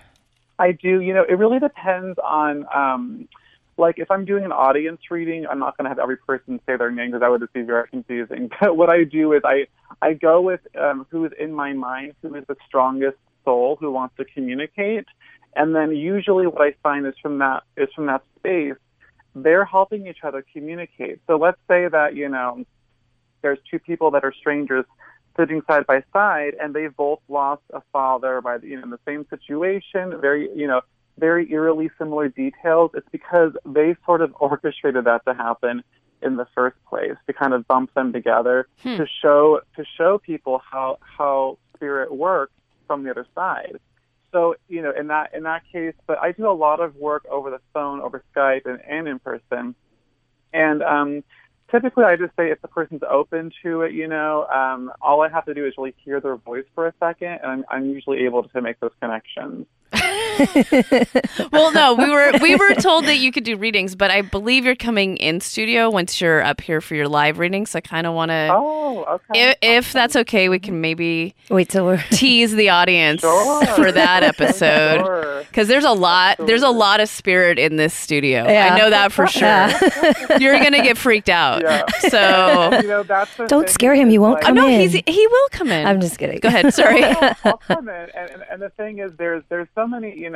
I 0.59 0.73
do. 0.73 1.01
You 1.01 1.15
know, 1.15 1.25
it 1.29 1.35
really 1.35 1.59
depends 1.59 2.19
on, 2.23 2.65
um, 2.75 3.29
like, 3.77 3.99
if 3.99 4.11
I'm 4.11 4.25
doing 4.25 4.45
an 4.45 4.53
audience 4.53 5.01
reading, 5.11 5.47
I'm 5.49 5.59
not 5.59 5.77
going 5.77 5.85
to 5.85 5.89
have 5.89 5.99
every 5.99 6.17
person 6.17 6.61
say 6.65 6.77
their 6.77 6.93
name 6.93 7.09
because 7.09 7.21
that 7.21 7.31
would 7.31 7.41
just 7.41 7.53
be 7.53 7.63
very 7.63 7.89
confusing. 7.89 8.51
But 8.61 8.77
what 8.77 8.89
I 8.89 9.05
do 9.05 9.33
is 9.33 9.43
I, 9.45 9.67
I 10.01 10.15
go 10.15 10.41
with 10.41 10.61
um, 10.81 11.07
who 11.11 11.25
is 11.25 11.33
in 11.39 11.53
my 11.53 11.73
mind, 11.73 12.15
who 12.23 12.35
is 12.37 12.45
the 12.47 12.57
strongest 12.67 13.17
soul 13.45 13.77
who 13.81 13.91
wants 13.91 14.17
to 14.17 14.25
communicate, 14.25 15.07
and 15.57 15.75
then 15.75 15.95
usually 15.95 16.47
what 16.47 16.63
I 16.63 16.75
find 16.83 17.07
is 17.07 17.15
from 17.21 17.39
that 17.39 17.65
is 17.77 17.89
from 17.95 18.07
that 18.07 18.23
space, 18.39 18.77
they're 19.35 19.65
helping 19.65 20.07
each 20.07 20.23
other 20.23 20.45
communicate. 20.53 21.21
So 21.27 21.37
let's 21.37 21.59
say 21.69 21.89
that 21.89 22.15
you 22.15 22.29
know, 22.29 22.65
there's 23.43 23.59
two 23.71 23.79
people 23.79 24.11
that 24.13 24.25
are 24.25 24.33
strangers 24.33 24.85
sitting 25.37 25.63
side 25.67 25.87
by 25.87 26.03
side 26.13 26.55
and 26.61 26.75
they've 26.75 26.97
both 26.97 27.19
lost 27.29 27.63
a 27.73 27.83
father 27.93 28.41
by 28.41 28.59
the, 28.59 28.69
you 28.69 28.77
know 28.77 28.85
in 28.85 28.91
the 28.91 29.01
same 29.05 29.27
situation 29.29 30.21
very 30.21 30.49
you 30.55 30.67
know 30.69 30.81
very 31.19 31.51
eerily 31.53 31.91
similar 31.97 32.29
details, 32.29 32.91
it's 32.95 33.07
because 33.13 33.53
they 33.65 33.95
sort 34.05 34.21
of 34.21 34.35
orchestrated 34.41 35.05
that 35.05 35.25
to 35.27 35.35
happen 35.35 35.83
in 36.23 36.37
the 36.37 36.47
first 36.55 36.77
place 36.89 37.15
to 37.27 37.33
kind 37.33 37.53
of 37.53 37.67
bump 37.69 37.93
them 37.95 38.13
together 38.13 38.67
Hmm. 38.83 38.97
to 38.97 39.07
show 39.23 39.61
to 39.77 39.85
show 39.97 40.19
people 40.19 40.61
how 40.71 40.99
how 41.01 41.59
spirit 41.77 42.15
works 42.15 42.53
from 42.87 43.05
the 43.05 43.11
other 43.11 43.27
side. 43.35 43.79
So 44.35 44.57
you 44.69 44.83
know, 44.83 44.91
in 44.91 45.07
that 45.07 45.33
in 45.33 45.45
that 45.45 45.63
case, 45.73 45.95
but 46.09 46.19
I 46.19 46.33
do 46.33 46.51
a 46.51 46.53
lot 46.53 46.81
of 46.81 46.97
work 46.97 47.25
over 47.31 47.51
the 47.51 47.61
phone, 47.73 48.01
over 48.01 48.25
Skype, 48.35 48.67
and, 48.67 48.81
and 48.87 49.07
in 49.07 49.21
person. 49.21 49.77
And 50.53 50.83
um, 50.83 51.25
typically, 51.71 52.03
I 52.03 52.17
just 52.17 52.35
say 52.37 52.51
if 52.51 52.61
the 52.61 52.67
person's 52.67 53.03
open 53.09 53.53
to 53.63 53.83
it, 53.83 53.93
you 53.93 54.09
know, 54.09 54.45
um, 54.47 54.93
all 55.01 55.23
I 55.23 55.29
have 55.29 55.45
to 55.45 55.55
do 55.55 55.65
is 55.67 55.75
really 55.79 55.95
hear 56.05 56.21
their 56.21 56.35
voice 56.35 56.65
for 56.75 56.89
a 56.89 56.95
second, 56.99 57.39
and 57.43 57.47
I'm, 57.47 57.65
I'm 57.71 57.87
usually 57.91 58.25
able 58.25 58.43
to 58.43 58.61
make 58.61 58.81
those 58.81 58.91
connections. 59.01 59.67
well, 61.53 61.73
no, 61.73 61.95
we 61.95 62.11
were 62.11 62.33
we 62.41 62.57
were 62.57 62.75
told 62.75 63.05
that 63.07 63.17
you 63.19 63.33
could 63.33 63.45
do 63.45 63.57
readings, 63.57 63.95
but 63.97 64.11
I 64.11 64.23
believe 64.23 64.65
you're 64.65 64.75
coming 64.77 65.17
in 65.19 65.41
studio 65.41 65.91
once 65.91 66.21
you're 66.21 66.43
up 66.43 66.61
here 66.61 66.81
for 66.81 66.95
your 66.95 67.09
live 67.09 67.39
reading. 67.39 67.67
So 67.67 67.79
I 67.79 67.81
kind 67.81 68.07
of 68.07 68.15
want 68.15 68.31
to, 68.31 68.49
Oh, 68.53 69.05
okay. 69.31 69.51
if, 69.51 69.57
if 69.63 69.93
that's 69.93 70.17
okay, 70.17 70.49
we 70.49 70.59
can 70.59 70.81
maybe 70.81 71.35
Wait 71.51 71.69
till 71.69 71.85
we're. 71.87 72.03
tease 72.11 72.53
the 72.55 72.69
audience 72.71 73.21
Sure. 73.21 73.67
for 73.67 73.93
that 73.93 74.23
episode. 74.23 75.05
Sure. 75.05 75.45
Because 75.45 75.69
there's 75.69 75.85
a 75.85 75.93
lot, 75.93 76.37
there's 76.47 76.63
a 76.63 76.71
lot 76.71 77.01
of 77.01 77.09
spirit 77.09 77.59
in 77.59 77.77
this 77.77 77.95
studio. 77.95 78.45
Yeah. 78.49 78.75
I 78.75 78.79
know 78.79 78.91
that 78.91 79.13
for 79.13 79.27
sure. 79.27 79.43
Yeah. 79.47 80.39
You're 80.39 80.59
gonna 80.59 80.83
get 80.83 80.99
freaked 80.99 81.29
out. 81.29 81.63
Yeah. 81.63 81.85
So, 82.09 82.79
you 82.83 82.89
know, 82.89 83.03
that's 83.03 83.31
Don't 83.49 83.69
scare 83.69 83.95
him, 83.95 84.09
he 84.09 84.19
won't 84.19 84.35
like- 84.35 84.45
oh 84.45 84.47
come 84.47 84.57
no, 84.57 84.67
in. 84.67 84.81
he's 84.81 84.93
he 85.07 85.27
will 85.27 85.49
come 85.51 85.71
in. 85.71 85.87
I'm 85.87 86.01
just 86.01 86.19
kidding. 86.19 86.39
Go 86.41 86.49
ahead. 86.49 86.73
Sorry. 86.75 87.05
I'll, 87.05 87.37
I'll 87.45 87.59
come 87.59 87.89
in. 87.89 87.95
And, 88.15 88.31
and, 88.31 88.45
and 88.51 88.63
the 88.63 88.71
thing 88.71 88.99
is, 88.99 89.13
there's 89.19 89.43
there's 89.49 89.69
so 89.75 89.87
many, 89.87 90.19
you 90.19 90.31
know, 90.31 90.34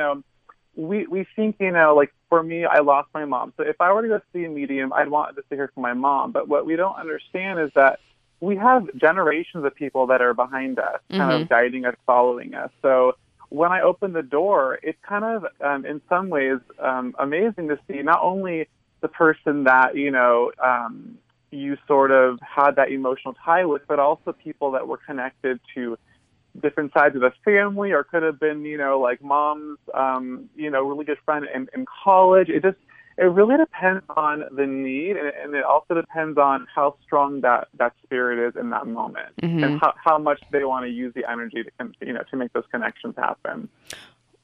we 0.75 1.05
we 1.07 1.25
think, 1.35 1.57
you 1.59 1.71
know, 1.71 1.95
like 1.95 2.13
for 2.29 2.41
me, 2.41 2.65
I 2.65 2.79
lost 2.79 3.09
my 3.13 3.25
mom. 3.25 3.53
So 3.57 3.63
if 3.63 3.79
I 3.81 3.91
were 3.91 4.01
to 4.01 4.07
go 4.07 4.21
see 4.33 4.45
a 4.45 4.49
medium, 4.49 4.93
I'd 4.93 5.09
want 5.09 5.35
to 5.35 5.43
hear 5.49 5.69
from 5.73 5.83
my 5.83 5.93
mom. 5.93 6.31
But 6.31 6.47
what 6.47 6.65
we 6.65 6.75
don't 6.75 6.95
understand 6.95 7.59
is 7.59 7.71
that 7.75 7.99
we 8.39 8.55
have 8.55 8.87
generations 8.95 9.65
of 9.65 9.75
people 9.75 10.07
that 10.07 10.21
are 10.21 10.33
behind 10.33 10.79
us, 10.79 11.01
kind 11.11 11.31
Mhm. 11.31 11.41
of 11.41 11.49
guiding 11.49 11.85
us, 11.85 11.95
following 12.05 12.53
us. 12.53 12.71
So 12.81 13.15
when 13.49 13.71
I 13.71 13.81
open 13.81 14.13
the 14.13 14.21
door, 14.21 14.79
it's 14.81 14.99
kind 15.01 15.25
of, 15.25 15.45
um, 15.59 15.85
in 15.85 16.01
some 16.07 16.29
ways, 16.29 16.59
um, 16.79 17.15
amazing 17.17 17.67
to 17.69 17.79
see 17.87 18.01
not 18.01 18.19
only 18.21 18.67
the 19.01 19.07
person 19.07 19.63
that 19.63 19.95
you 19.95 20.11
know 20.11 20.51
um, 20.59 21.17
you 21.51 21.77
sort 21.87 22.11
of 22.11 22.39
had 22.41 22.75
that 22.75 22.91
emotional 22.91 23.33
tie 23.45 23.65
with, 23.65 23.81
but 23.87 23.99
also 23.99 24.33
people 24.33 24.71
that 24.71 24.87
were 24.87 24.97
connected 24.97 25.59
to 25.73 25.97
different 26.61 26.93
sides 26.93 27.15
of 27.15 27.21
the 27.21 27.31
family, 27.45 27.91
or 27.91 28.03
could 28.03 28.23
have 28.23 28.39
been 28.39 28.63
you 28.65 28.77
know 28.77 28.99
like 28.99 29.21
mom's 29.21 29.77
um, 29.93 30.49
you 30.55 30.69
know 30.69 30.83
really 30.87 31.05
good 31.05 31.17
friend 31.25 31.45
in, 31.53 31.67
in 31.75 31.85
college. 32.03 32.49
It 32.49 32.63
just 32.63 32.77
it 33.17 33.23
really 33.25 33.57
depends 33.57 34.03
on 34.15 34.45
the 34.55 34.65
need, 34.65 35.17
and, 35.17 35.27
and 35.43 35.53
it 35.53 35.63
also 35.63 35.93
depends 35.93 36.37
on 36.37 36.67
how 36.73 36.95
strong 37.05 37.41
that 37.41 37.67
that 37.77 37.93
spirit 38.03 38.39
is 38.47 38.55
in 38.59 38.69
that 38.69 38.87
moment, 38.87 39.35
Mhm. 39.41 39.63
and 39.65 39.79
how, 39.81 39.93
how 40.03 40.17
much 40.17 40.39
they 40.51 40.63
want 40.63 40.85
to 40.85 40.89
use 40.89 41.13
the 41.15 41.29
energy 41.29 41.63
to 41.63 41.71
you 42.05 42.13
know 42.13 42.23
to 42.29 42.37
make 42.37 42.53
those 42.53 42.63
connections 42.71 43.15
happen. 43.17 43.67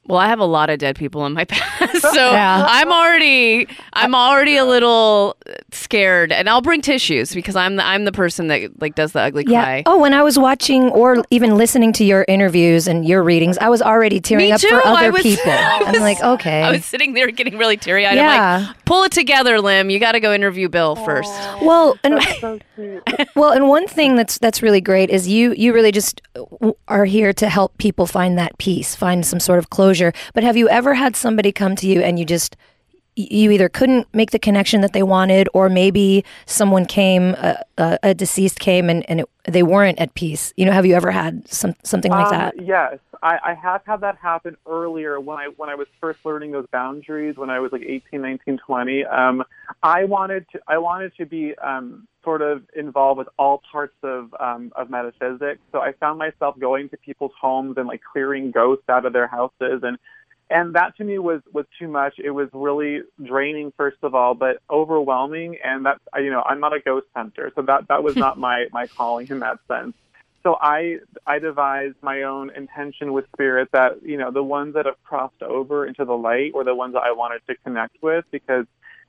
Well, 0.08 0.18
I 0.18 0.28
have 0.28 0.38
a 0.38 0.44
lot 0.44 0.70
of 0.70 0.78
dead 0.78 0.94
people 0.94 1.26
in 1.26 1.32
my 1.32 1.44
past, 1.52 2.00
so 2.02 2.30
Yeah. 2.32 2.64
I'm 2.68 2.92
already 2.92 3.66
I'm 3.92 4.14
already 4.14 4.56
a 4.56 4.64
little 4.64 5.36
scared, 5.72 6.32
and 6.32 6.48
I'll 6.48 6.60
bring 6.62 6.80
tissues 6.80 7.34
because 7.34 7.56
I'm 7.56 7.76
the 7.76 7.84
I'm 7.84 8.04
the 8.04 8.12
person 8.12 8.46
that 8.48 8.80
like 8.80 8.94
does 8.94 9.12
the 9.12 9.20
ugly 9.20 9.44
Yeah. 9.48 9.62
cry. 9.64 9.82
Oh, 9.86 9.98
when 9.98 10.14
I 10.14 10.22
was 10.22 10.38
watching 10.38 10.84
or 10.90 11.24
even 11.30 11.56
listening 11.56 11.92
to 11.94 12.04
your 12.04 12.24
interviews 12.28 12.86
and 12.86 13.06
your 13.06 13.22
readings, 13.22 13.58
I 13.58 13.68
was 13.68 13.82
already 13.82 14.20
tearing 14.20 14.46
Me 14.46 14.52
up 14.52 14.60
too. 14.60 14.68
for 14.68 14.86
I 14.86 14.92
other 15.06 15.12
was- 15.12 15.22
people. 15.22 15.42
I 15.52 15.82
I'm 15.86 16.00
like, 16.00 16.20
okay. 16.22 16.62
I 16.62 16.70
was 16.70 16.84
sitting 16.84 17.14
there 17.14 17.30
getting 17.30 17.58
really 17.58 17.76
teary 17.76 18.06
eyed. 18.06 18.16
Yeah. 18.16 18.56
I'm 18.60 18.66
like, 18.66 18.84
pull 18.84 19.02
it 19.04 19.12
together, 19.12 19.60
Lim. 19.60 19.90
You 19.90 19.98
got 19.98 20.12
to 20.12 20.20
go 20.20 20.32
interview 20.32 20.68
Bill 20.68 20.96
first. 20.96 21.32
well, 21.62 21.98
and 22.04 22.22
So 22.40 22.58
well, 23.34 23.50
and 23.50 23.68
one 23.68 23.86
thing 23.88 24.16
that's 24.16 24.38
that's 24.38 24.62
really 24.62 24.80
great 24.80 25.10
is 25.10 25.26
you 25.28 25.52
you 25.56 25.72
really 25.74 25.92
just 25.92 26.22
are 26.88 27.04
here 27.04 27.32
to 27.32 27.48
help 27.48 27.76
people 27.78 28.06
find 28.06 28.38
that 28.38 28.56
peace, 28.58 28.94
find 28.94 29.26
some 29.26 29.40
sort 29.40 29.58
of 29.58 29.70
closure. 29.70 30.12
But 30.34 30.44
have 30.44 30.56
you 30.56 30.68
ever 30.68 30.94
had 30.94 31.16
somebody 31.16 31.52
come 31.52 31.74
to 31.76 31.86
you 31.88 32.00
and 32.02 32.18
you 32.18 32.24
just 32.24 32.56
y- 32.56 32.66
you 33.16 33.50
either 33.50 33.68
couldn't 33.68 34.06
make 34.14 34.30
the 34.30 34.38
connection 34.38 34.82
that 34.82 34.92
they 34.92 35.02
wanted, 35.02 35.48
or 35.54 35.68
maybe 35.70 36.24
someone 36.44 36.84
came, 36.84 37.34
uh, 37.38 37.54
uh, 37.78 37.96
a 38.02 38.14
deceased 38.14 38.60
came, 38.60 38.90
and, 38.90 39.08
and 39.08 39.20
it, 39.20 39.30
they 39.44 39.62
weren't 39.62 39.98
at 39.98 40.14
peace. 40.14 40.52
You 40.56 40.66
know, 40.66 40.72
have 40.72 40.84
you 40.84 40.94
ever 40.94 41.10
had 41.10 41.48
some 41.48 41.74
something 41.82 42.12
like 42.12 42.26
Um, 42.26 42.32
that? 42.32 42.62
Yes, 42.62 42.98
I, 43.22 43.38
I 43.42 43.54
have 43.54 43.82
had 43.86 44.00
that 44.02 44.16
happen 44.16 44.56
earlier 44.66 45.18
when 45.18 45.38
I 45.38 45.48
when 45.56 45.70
I 45.70 45.74
was 45.74 45.86
first 46.00 46.18
learning 46.24 46.52
those 46.52 46.66
boundaries 46.70 47.36
when 47.36 47.48
I 47.48 47.58
was 47.60 47.72
like 47.72 47.82
18, 47.82 48.20
19, 48.20 48.58
20. 48.58 49.04
Um, 49.06 49.44
I 49.82 50.04
wanted 50.04 50.46
to 50.52 50.60
I 50.68 50.78
wanted 50.78 51.16
to 51.16 51.24
be 51.24 51.54
um, 51.56 52.06
sort 52.22 52.42
of 52.42 52.64
involved 52.74 53.18
with 53.18 53.28
all 53.38 53.62
parts 53.72 53.96
of 54.02 54.34
um, 54.38 54.72
of 54.76 54.90
metaphysics. 54.90 55.60
So 55.72 55.80
I 55.80 55.92
found 55.92 56.18
myself 56.18 56.58
going 56.58 56.90
to 56.90 56.98
people's 56.98 57.32
homes 57.40 57.78
and 57.78 57.88
like 57.88 58.02
clearing 58.12 58.50
ghosts 58.50 58.88
out 58.88 59.06
of 59.06 59.12
their 59.14 59.26
houses 59.26 59.80
and 59.82 59.96
and 60.48 60.74
that 60.74 60.96
to 60.96 61.04
me 61.04 61.18
was 61.18 61.40
was 61.52 61.66
too 61.78 61.88
much. 61.88 62.14
It 62.18 62.30
was 62.30 62.48
really 62.52 63.02
draining, 63.22 63.72
first 63.76 63.98
of 64.02 64.14
all, 64.14 64.34
but 64.34 64.58
overwhelming. 64.70 65.58
And 65.62 65.86
that 65.86 65.98
you 66.16 66.30
know, 66.30 66.42
I'm 66.46 66.60
not 66.60 66.72
a 66.72 66.80
ghost 66.80 67.06
hunter, 67.14 67.50
so 67.54 67.62
that 67.62 67.88
that 67.88 68.02
was 68.02 68.16
not 68.16 68.38
my 68.46 68.66
my 68.72 68.86
calling 68.86 69.26
in 69.28 69.40
that 69.40 69.58
sense. 69.68 69.94
So 70.42 70.56
I 70.60 70.98
I 71.26 71.40
devised 71.40 71.96
my 72.02 72.22
own 72.22 72.50
intention 72.50 73.12
with 73.12 73.26
spirit 73.32 73.70
that 73.72 74.02
you 74.04 74.16
know 74.16 74.30
the 74.30 74.42
ones 74.42 74.74
that 74.74 74.86
have 74.86 75.02
crossed 75.02 75.42
over 75.42 75.84
into 75.84 76.04
the 76.04 76.16
light 76.16 76.54
were 76.54 76.64
the 76.64 76.74
ones 76.74 76.94
that 76.94 77.02
I 77.02 77.10
wanted 77.10 77.42
to 77.48 77.56
connect 77.64 78.00
with 78.00 78.24
because 78.30 78.66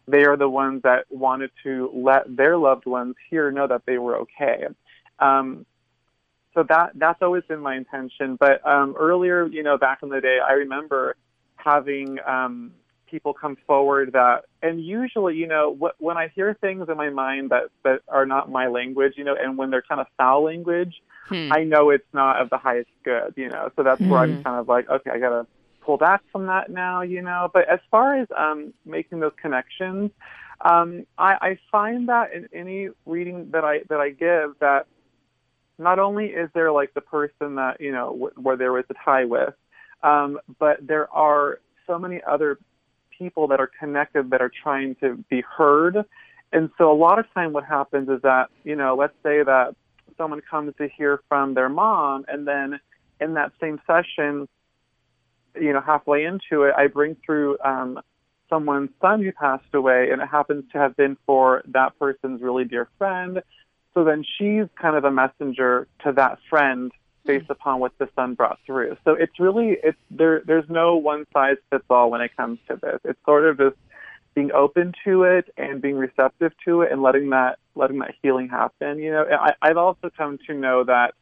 they 0.08 0.26
are 0.26 0.38
the 0.38 0.50
ones 0.50 0.82
that 0.84 1.06
wanted 1.12 1.52
to 1.64 1.92
let 1.94 2.36
their 2.36 2.58
loved 2.58 2.88
ones 2.88 3.16
here 3.30 3.52
know 3.52 3.68
that 3.68 3.84
they 3.86 4.00
were 4.00 4.18
okay. 4.18 4.66
Um, 5.20 5.68
so 6.56 6.64
that 6.64 6.94
that's 6.96 7.22
always 7.22 7.44
been 7.44 7.60
my 7.60 7.76
intention. 7.76 8.38
But 8.40 8.66
um, 8.66 8.96
earlier, 8.98 9.46
you 9.46 9.62
know, 9.62 9.78
back 9.78 10.00
in 10.02 10.10
the 10.10 10.20
day, 10.20 10.40
I 10.40 10.54
remember 10.54 11.16
having 11.58 12.18
um, 12.26 12.72
people 13.10 13.34
come 13.34 13.58
forward 13.66 14.12
that, 14.14 14.44
and 14.62 14.84
usually, 14.84 15.36
you 15.36 15.48
know, 15.48 15.76
wh- 15.80 16.02
when 16.02 16.18
I 16.18 16.30
hear 16.36 16.58
things 16.60 16.88
in 16.90 16.98
my 16.98 17.10
mind 17.10 17.50
that 17.52 17.64
that 17.84 18.02
are 18.08 18.26
not 18.26 18.52
my 18.52 18.68
language, 18.68 19.14
you 19.18 19.24
know, 19.24 19.36
and 19.40 19.58
when 19.58 19.70
they're 19.70 19.84
kind 19.88 20.02
of 20.02 20.08
foul 20.18 20.44
language, 20.44 20.96
Hmm. 21.28 21.52
I 21.52 21.64
know 21.64 21.90
it's 21.90 22.08
not 22.14 22.40
of 22.42 22.50
the 22.50 22.58
highest 22.58 22.90
good, 23.04 23.34
you 23.36 23.50
know. 23.50 23.70
So 23.76 23.84
that's 23.84 24.02
where 24.02 24.20
I'm 24.20 24.38
Mhm. 24.38 24.44
kind 24.44 24.60
of 24.60 24.68
like, 24.70 24.90
okay, 24.90 25.12
I 25.12 25.20
gotta 25.20 25.46
pull 25.82 25.98
back 25.98 26.22
from 26.32 26.46
that 26.48 26.70
now, 26.70 27.02
you 27.02 27.22
know. 27.22 27.50
But 27.54 27.68
as 27.68 27.80
far 27.92 28.16
as 28.16 28.28
um, 28.38 28.74
making 28.86 29.20
those 29.20 29.34
connections, 29.42 30.12
um, 30.62 31.06
I, 31.18 31.34
I 31.42 31.60
find 31.72 32.08
that 32.10 32.34
in 32.34 32.48
any 32.54 32.90
reading 33.06 33.50
that 33.52 33.64
I 33.66 33.80
that 33.90 34.00
I 34.00 34.10
give, 34.12 34.58
that 34.60 34.88
not 35.78 36.00
only 36.00 36.28
is 36.28 36.50
there 36.54 36.72
like 36.72 36.94
the 36.94 37.02
person 37.02 37.56
that 37.56 37.80
you 37.80 37.92
know 37.92 38.14
wh- 38.36 38.44
where 38.44 38.58
there 38.58 38.72
was 38.74 38.86
a 38.90 38.94
tie 39.04 39.26
with, 39.26 39.54
um, 40.04 40.40
but 40.60 40.86
there 40.86 41.12
are 41.14 41.60
so 41.86 41.98
many 41.98 42.22
other 42.28 42.60
people 43.18 43.48
that 43.48 43.60
are 43.60 43.70
connected 43.80 44.30
that 44.30 44.42
are 44.42 44.52
trying 44.64 44.96
to 44.96 45.16
be 45.30 45.42
heard. 45.42 46.06
And 46.54 46.70
so 46.78 46.92
a 46.92 46.94
lot 46.96 47.20
of 47.20 47.26
time 47.34 47.54
what 47.54 47.66
happens 47.66 48.10
is 48.10 48.22
that, 48.22 48.50
you 48.64 48.76
know, 48.76 48.96
let's 48.96 49.16
say 49.24 49.44
that 49.44 49.76
someone 50.18 50.42
comes 50.42 50.74
to 50.78 50.88
hear 50.88 51.22
from 51.28 51.54
their 51.54 51.70
mom 51.70 52.26
and 52.28 52.48
then 52.48 52.80
in 53.20 53.34
that 53.34 53.52
same 53.60 53.82
session, 53.88 54.48
you 55.60 55.74
know, 55.74 55.82
halfway 55.82 56.26
into 56.26 56.64
it, 56.64 56.74
I 56.78 56.88
bring 56.88 57.18
through 57.26 57.58
um, 57.64 58.00
someone's 58.50 58.92
son 59.02 59.24
who 59.24 59.32
passed 59.32 59.74
away 59.74 60.10
and 60.12 60.22
it 60.22 60.28
happens 60.28 60.66
to 60.72 60.78
have 60.78 60.96
been 60.96 61.18
for 61.26 61.64
that 61.68 61.98
person's 62.00 62.42
really 62.42 62.66
dear 62.66 62.88
friend. 62.98 63.42
So 63.94 64.04
then 64.04 64.24
she's 64.38 64.66
kind 64.80 64.96
of 64.96 65.04
a 65.04 65.12
messenger 65.12 65.88
to 66.04 66.12
that 66.14 66.38
friend 66.50 66.92
based 67.28 67.50
upon 67.50 67.80
what 67.80 67.92
the 67.98 68.10
son 68.16 68.34
brought 68.34 68.60
through. 68.66 68.98
So 69.06 69.12
it's 69.12 69.40
really 69.40 69.78
it's 69.84 69.98
there 70.10 70.42
there's 70.46 70.70
no 70.70 70.96
one 70.96 71.26
size 71.34 71.58
fits 71.70 71.86
all 71.90 72.10
when 72.10 72.22
it 72.22 72.36
comes 72.36 72.60
to 72.70 72.78
this. 72.82 73.00
It's 73.04 73.20
sort 73.26 73.46
of 73.46 73.58
just 73.58 73.76
being 74.34 74.52
open 74.52 74.94
to 75.04 75.24
it 75.24 75.52
and 75.58 75.82
being 75.82 75.96
receptive 75.96 76.54
to 76.66 76.82
it 76.82 76.92
and 76.92 77.02
letting 77.02 77.32
that 77.32 77.60
letting 77.76 78.00
that 78.00 78.14
healing 78.22 78.50
happen. 78.50 79.00
You 79.00 79.12
know, 79.12 79.26
I, 79.32 79.54
I've 79.62 79.78
also 79.78 80.10
come 80.16 80.38
to 80.48 80.54
know 80.54 80.84
that 80.84 81.14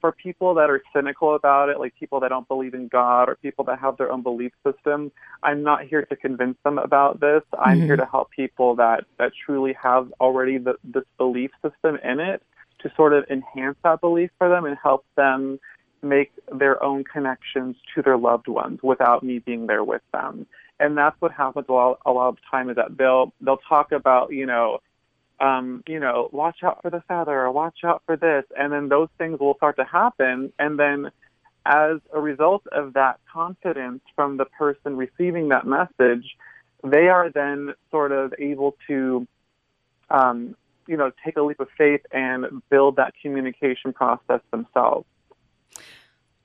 for 0.00 0.12
people 0.12 0.54
that 0.54 0.68
are 0.68 0.82
cynical 0.94 1.34
about 1.34 1.68
it, 1.68 1.78
like 1.78 1.94
people 1.98 2.20
that 2.20 2.28
don't 2.28 2.46
believe 2.46 2.74
in 2.74 2.88
God 2.88 3.28
or 3.28 3.36
people 3.36 3.64
that 3.64 3.78
have 3.78 3.96
their 3.96 4.12
own 4.12 4.22
belief 4.22 4.52
system, 4.64 5.10
I'm 5.42 5.62
not 5.62 5.84
here 5.84 6.04
to 6.04 6.16
convince 6.16 6.58
them 6.64 6.78
about 6.78 7.20
this. 7.20 7.42
I'm 7.58 7.80
here 7.80 7.96
mm-hmm. 7.96 8.04
to 8.04 8.10
help 8.10 8.30
people 8.30 8.76
that 8.76 9.04
that 9.18 9.32
truly 9.44 9.74
have 9.82 10.12
already 10.20 10.58
the, 10.58 10.74
this 10.84 11.04
belief 11.18 11.50
system 11.62 11.98
in 12.04 12.20
it 12.20 12.42
to 12.80 12.92
sort 12.96 13.12
of 13.12 13.24
enhance 13.30 13.76
that 13.82 14.00
belief 14.00 14.30
for 14.38 14.48
them 14.48 14.64
and 14.64 14.76
help 14.82 15.04
them 15.16 15.58
make 16.02 16.30
their 16.52 16.82
own 16.82 17.04
connections 17.04 17.76
to 17.94 18.02
their 18.02 18.18
loved 18.18 18.48
ones 18.48 18.80
without 18.82 19.22
me 19.22 19.38
being 19.38 19.66
there 19.66 19.82
with 19.82 20.02
them. 20.12 20.46
And 20.78 20.96
that's 20.96 21.18
what 21.20 21.32
happens 21.32 21.66
a 21.68 21.72
lot, 21.72 21.98
a 22.04 22.12
lot 22.12 22.28
of 22.28 22.38
time 22.50 22.68
is 22.68 22.76
that 22.76 22.96
they'll 22.98 23.32
they'll 23.40 23.56
talk 23.56 23.92
about 23.92 24.32
you 24.32 24.46
know 24.46 24.80
um, 25.40 25.82
you 25.86 26.00
know, 26.00 26.28
watch 26.32 26.62
out 26.62 26.80
for 26.82 26.90
the 26.90 27.02
feather 27.08 27.32
or 27.32 27.52
watch 27.52 27.78
out 27.84 28.02
for 28.06 28.16
this. 28.16 28.44
And 28.58 28.72
then 28.72 28.88
those 28.88 29.08
things 29.18 29.38
will 29.38 29.54
start 29.56 29.76
to 29.76 29.84
happen. 29.84 30.52
And 30.58 30.78
then 30.78 31.10
as 31.64 31.98
a 32.12 32.20
result 32.20 32.66
of 32.72 32.94
that 32.94 33.20
confidence 33.32 34.00
from 34.14 34.36
the 34.36 34.46
person 34.46 34.96
receiving 34.96 35.48
that 35.48 35.66
message, 35.66 36.36
they 36.82 37.08
are 37.08 37.30
then 37.30 37.74
sort 37.90 38.12
of 38.12 38.32
able 38.38 38.76
to, 38.86 39.26
um, 40.10 40.56
you 40.88 40.96
know, 40.96 41.10
take 41.24 41.36
a 41.36 41.42
leap 41.42 41.60
of 41.60 41.68
faith 41.76 42.02
and 42.12 42.62
build 42.70 42.96
that 42.96 43.14
communication 43.20 43.92
process 43.92 44.40
themselves. 44.50 45.06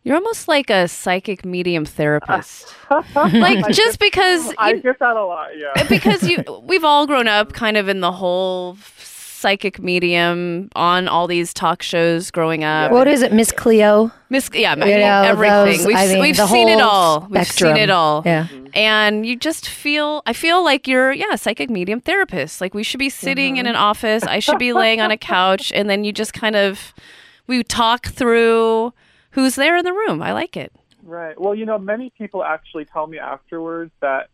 You're 0.03 0.15
almost 0.15 0.47
like 0.47 0.71
a 0.71 0.87
psychic 0.87 1.45
medium 1.45 1.85
therapist. 1.85 2.73
like 3.15 3.67
just 3.69 3.99
because 3.99 4.51
I 4.57 4.71
you, 4.71 4.81
get 4.81 4.97
that 4.97 5.15
a 5.15 5.23
lot, 5.23 5.49
yeah. 5.55 5.83
because 5.87 6.27
you 6.27 6.43
we've 6.63 6.83
all 6.83 7.05
grown 7.05 7.27
up 7.27 7.53
kind 7.53 7.77
of 7.77 7.87
in 7.87 7.99
the 7.99 8.11
whole 8.11 8.77
psychic 9.41 9.81
medium 9.81 10.69
on 10.75 11.07
all 11.07 11.27
these 11.27 11.53
talk 11.53 11.81
shows 11.81 12.29
growing 12.29 12.63
up. 12.63 12.91
What 12.91 13.07
is 13.07 13.23
it, 13.23 13.33
Miss 13.33 13.51
Cleo? 13.51 14.11
Miss, 14.29 14.49
yeah, 14.53 14.75
You 14.75 14.97
know, 14.97 15.23
everything. 15.23 15.65
those- 15.65 15.85
we've 15.85 15.97
I 15.97 16.07
mean, 16.07 16.19
we've 16.19 16.37
seen 16.37 16.69
it 16.69 16.79
whole 16.79 16.89
all. 16.89 17.27
We've 17.29 17.47
seen 17.47 17.75
it 17.75 17.89
all. 17.89 18.21
Yeah. 18.25 18.47
And 18.73 19.25
you 19.25 19.35
just 19.35 19.67
feel, 19.67 20.21
I 20.25 20.33
feel 20.33 20.63
like 20.63 20.87
you're, 20.87 21.11
yeah, 21.11 21.33
a 21.33 21.37
psychic 21.37 21.69
medium 21.69 21.99
therapist. 21.99 22.61
Like 22.61 22.73
we 22.73 22.83
should 22.83 22.99
be 22.99 23.09
sitting 23.09 23.57
in 23.57 23.65
an 23.65 23.73
mm-hmm. 23.73 23.83
office. 23.83 24.23
I 24.23 24.39
should 24.39 24.59
be 24.59 24.73
laying 24.73 25.01
on 25.01 25.11
a 25.11 25.17
couch, 25.35 25.71
and 25.73 25.89
then 25.89 26.03
you 26.03 26.13
just 26.13 26.33
kind 26.33 26.55
of, 26.55 26.93
we 27.47 27.63
talk 27.63 28.07
through 28.07 28.93
who's 29.31 29.55
there 29.55 29.75
in 29.75 29.83
the 29.83 29.93
room. 29.93 30.21
I 30.21 30.31
like 30.33 30.55
it. 30.55 30.71
Right. 31.03 31.39
Well, 31.39 31.55
you 31.55 31.65
know, 31.65 31.79
many 31.79 32.11
people 32.11 32.43
actually 32.43 32.85
tell 32.85 33.07
me 33.07 33.17
afterwards 33.17 33.91
that 34.01 34.29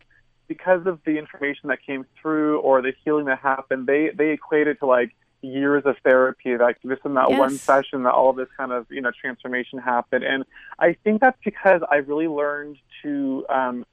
because 0.48 0.86
of 0.86 1.00
the 1.06 1.18
information 1.18 1.70
that 1.70 1.84
came 1.86 2.06
through 2.22 2.60
or 2.60 2.82
the 2.82 2.94
healing 3.04 3.26
that 3.26 3.40
happened, 3.40 3.88
they 3.88 4.10
they 4.10 4.32
equate 4.32 4.68
it 4.68 4.80
to 4.80 4.86
like 4.86 5.16
years 5.42 5.84
of 5.86 5.96
therapy, 6.04 6.58
like 6.58 6.82
just 6.82 7.06
in 7.06 7.14
that 7.14 7.32
one 7.32 7.58
session 7.58 8.04
that 8.04 8.14
all 8.14 8.30
of 8.30 8.36
this 8.36 8.48
kind 8.58 8.72
of 8.72 8.86
you 8.90 9.02
know 9.02 9.12
transformation 9.20 9.80
happened. 9.80 10.24
And 10.24 10.46
I 10.80 10.94
think 11.04 11.22
that's 11.22 11.38
because 11.44 11.82
I 11.90 11.98
really 11.98 12.28
learned 12.28 12.78
to 13.04 13.46
um, 13.50 13.86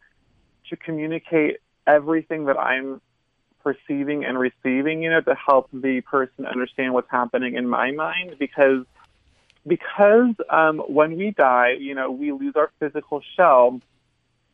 to 0.71 0.77
communicate 0.77 1.59
everything 1.87 2.47
that 2.47 2.59
I'm 2.59 3.01
perceiving 3.63 4.25
and 4.25 4.39
receiving, 4.39 5.03
you 5.03 5.11
know, 5.11 5.21
to 5.23 5.35
help 5.35 5.69
the 5.73 6.03
person 6.03 6.47
understand 6.47 6.93
what's 6.93 7.11
happening 7.11 7.57
in 7.57 7.69
my 7.69 7.91
mind. 7.93 8.37
Because 8.39 8.85
because 9.67 10.35
um, 10.51 10.79
when 10.79 11.17
we 11.17 11.31
die, 11.31 11.77
you 11.79 11.95
know, 11.95 12.11
we 12.11 12.33
lose 12.33 12.55
our 12.57 12.71
physical 12.79 13.23
shell, 13.37 13.81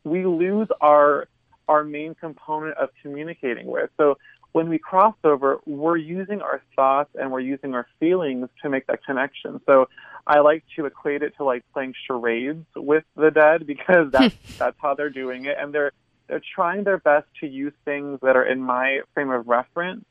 we 0.03 0.25
lose 0.25 0.69
our 0.79 1.27
our 1.71 1.85
main 1.85 2.13
component 2.13 2.77
of 2.77 2.89
communicating 3.01 3.65
with. 3.65 3.89
So 3.95 4.17
when 4.51 4.67
we 4.67 4.77
cross 4.77 5.15
over, 5.23 5.61
we're 5.65 5.95
using 5.95 6.41
our 6.41 6.61
thoughts 6.75 7.09
and 7.15 7.31
we're 7.31 7.39
using 7.39 7.73
our 7.73 7.87
feelings 7.97 8.49
to 8.61 8.69
make 8.69 8.87
that 8.87 9.05
connection. 9.05 9.61
So 9.65 9.87
I 10.27 10.39
like 10.39 10.65
to 10.75 10.85
equate 10.85 11.23
it 11.23 11.33
to 11.37 11.45
like 11.45 11.63
playing 11.73 11.93
charades 12.05 12.65
with 12.75 13.05
the 13.15 13.31
dead 13.31 13.65
because 13.73 14.11
that's 14.11 14.35
that's 14.57 14.75
how 14.81 14.95
they're 14.95 15.09
doing 15.09 15.45
it, 15.45 15.55
and 15.57 15.73
they're 15.73 15.93
they're 16.27 16.41
trying 16.55 16.83
their 16.83 16.97
best 16.97 17.27
to 17.39 17.47
use 17.47 17.73
things 17.85 18.19
that 18.21 18.35
are 18.35 18.45
in 18.45 18.61
my 18.61 18.99
frame 19.13 19.31
of 19.31 19.47
reference 19.47 20.03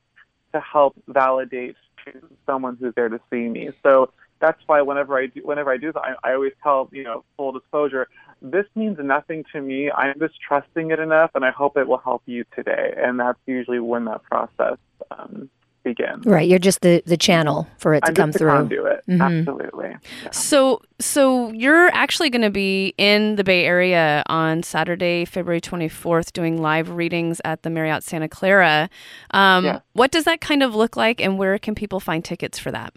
to 0.53 0.61
help 0.61 0.95
validate 1.07 1.77
to 2.07 2.13
someone 2.47 2.77
who's 2.81 2.95
there 2.95 3.11
to 3.11 3.21
see 3.31 3.49
me. 3.49 3.71
So 3.83 4.11
that's 4.41 4.61
why 4.67 4.81
whenever 4.81 5.19
I 5.19 5.27
do, 5.27 5.43
whenever 5.45 5.71
I 5.71 5.77
do 5.77 5.93
that, 5.93 6.01
I, 6.01 6.31
I 6.31 6.35
always 6.35 6.53
tell 6.63 6.89
you 6.93 7.05
know 7.05 7.25
full 7.37 7.53
disclosure, 7.53 8.09
this 8.43 8.67
means 8.75 8.99
nothing 9.01 9.45
to 9.53 9.61
me. 9.61 9.91
I'm 9.91 10.19
just 10.19 10.35
trusting 10.41 10.91
it 10.91 10.99
enough, 10.99 11.31
and 11.35 11.45
I 11.45 11.51
hope 11.51 11.77
it 11.77 11.87
will 11.87 11.99
help 11.99 12.23
you 12.27 12.45
today. 12.55 12.95
And 12.97 13.19
that's 13.21 13.39
usually 13.47 13.81
when 13.81 14.05
that 14.07 14.23
process 14.23 14.79
um, 15.11 15.51
begins. 15.83 16.27
Right. 16.27 16.49
You're 16.49 16.59
just 16.59 16.83
the, 16.83 17.03
the 17.07 17.17
channel 17.17 17.67
for 17.79 17.95
it 17.95 18.01
to 18.03 18.09
I'm 18.09 18.15
come 18.15 18.29
just 18.31 18.39
through. 18.39 18.51
a 18.51 18.57
conduit. 18.57 19.07
Mhm. 19.09 19.39
Absolutely. 19.41 19.89
Yeah. 20.23 20.31
So, 20.31 20.83
so 20.99 21.51
you're 21.53 21.89
actually 21.89 22.29
going 22.31 22.43
to 22.43 22.51
be 22.51 22.95
in 22.99 23.37
the 23.37 23.45
Bay 23.45 23.65
Area 23.65 24.23
on 24.27 24.63
Saturday, 24.63 25.25
February 25.25 25.61
24th, 25.61 26.33
doing 26.33 26.61
live 26.61 26.91
readings 26.91 27.41
at 27.47 27.63
the 27.63 27.71
Marriott 27.71 28.03
Santa 28.03 28.29
Clara. 28.29 28.91
Um, 29.31 29.65
Yeah. 29.65 29.81
What 29.95 30.11
does 30.11 30.25
that 30.25 30.41
kind 30.43 30.63
of 30.63 30.75
look 30.75 30.97
like, 30.97 31.21
and 31.21 31.39
where 31.39 31.59
can 31.59 31.75
people 31.75 31.99
find 32.01 32.25
tickets 32.25 32.59
for 32.59 32.71
that? 32.73 32.93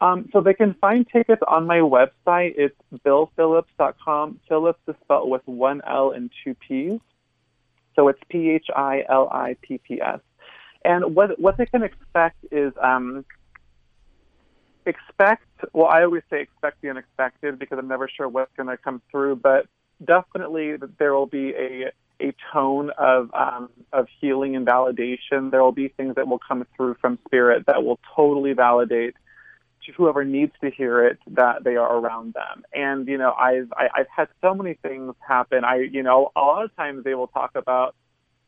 Um, 0.00 0.28
so 0.32 0.40
they 0.40 0.54
can 0.54 0.74
find 0.74 1.06
tickets 1.08 1.42
on 1.46 1.66
my 1.66 1.78
website. 1.78 2.54
It's 2.56 2.76
billphillips.com. 3.04 4.40
Phillips 4.48 4.80
is 4.86 4.94
spelled 5.02 5.28
with 5.28 5.42
one 5.46 5.82
L 5.86 6.12
and 6.12 6.30
two 6.44 6.54
P's. 6.54 7.00
So 7.96 8.06
it's 8.08 8.20
P 8.28 8.50
H 8.50 8.66
I 8.74 9.04
L 9.08 9.28
I 9.30 9.56
P 9.60 9.78
P 9.78 10.00
S. 10.00 10.20
And 10.84 11.16
what 11.16 11.38
what 11.40 11.56
they 11.56 11.66
can 11.66 11.82
expect 11.82 12.36
is 12.52 12.72
um, 12.80 13.24
expect. 14.86 15.44
Well, 15.72 15.88
I 15.88 16.04
always 16.04 16.22
say 16.30 16.42
expect 16.42 16.80
the 16.80 16.90
unexpected 16.90 17.58
because 17.58 17.78
I'm 17.78 17.88
never 17.88 18.08
sure 18.08 18.28
what's 18.28 18.54
going 18.56 18.68
to 18.68 18.76
come 18.76 19.02
through, 19.10 19.36
but 19.36 19.66
definitely 20.04 20.76
there 20.98 21.12
will 21.12 21.26
be 21.26 21.54
a 21.54 21.90
a 22.20 22.34
tone 22.52 22.90
of 22.98 23.30
um, 23.34 23.68
of 23.92 24.06
healing 24.20 24.54
and 24.54 24.64
validation. 24.64 25.50
There 25.50 25.62
will 25.62 25.72
be 25.72 25.88
things 25.88 26.14
that 26.14 26.28
will 26.28 26.40
come 26.40 26.66
through 26.76 26.94
from 27.00 27.18
spirit 27.26 27.66
that 27.66 27.82
will 27.82 27.98
totally 28.14 28.52
validate 28.52 29.14
whoever 29.96 30.24
needs 30.24 30.52
to 30.60 30.70
hear 30.70 31.06
it 31.06 31.18
that 31.28 31.64
they 31.64 31.76
are 31.76 31.96
around 31.96 32.34
them. 32.34 32.64
And 32.72 33.06
you 33.08 33.18
know, 33.18 33.32
I've 33.32 33.72
I, 33.72 33.88
I've 33.94 34.08
had 34.14 34.28
so 34.40 34.54
many 34.54 34.74
things 34.74 35.14
happen. 35.26 35.64
I 35.64 35.76
you 35.80 36.02
know, 36.02 36.30
a 36.36 36.40
lot 36.40 36.64
of 36.64 36.74
times 36.76 37.04
they 37.04 37.14
will 37.14 37.28
talk 37.28 37.52
about 37.54 37.94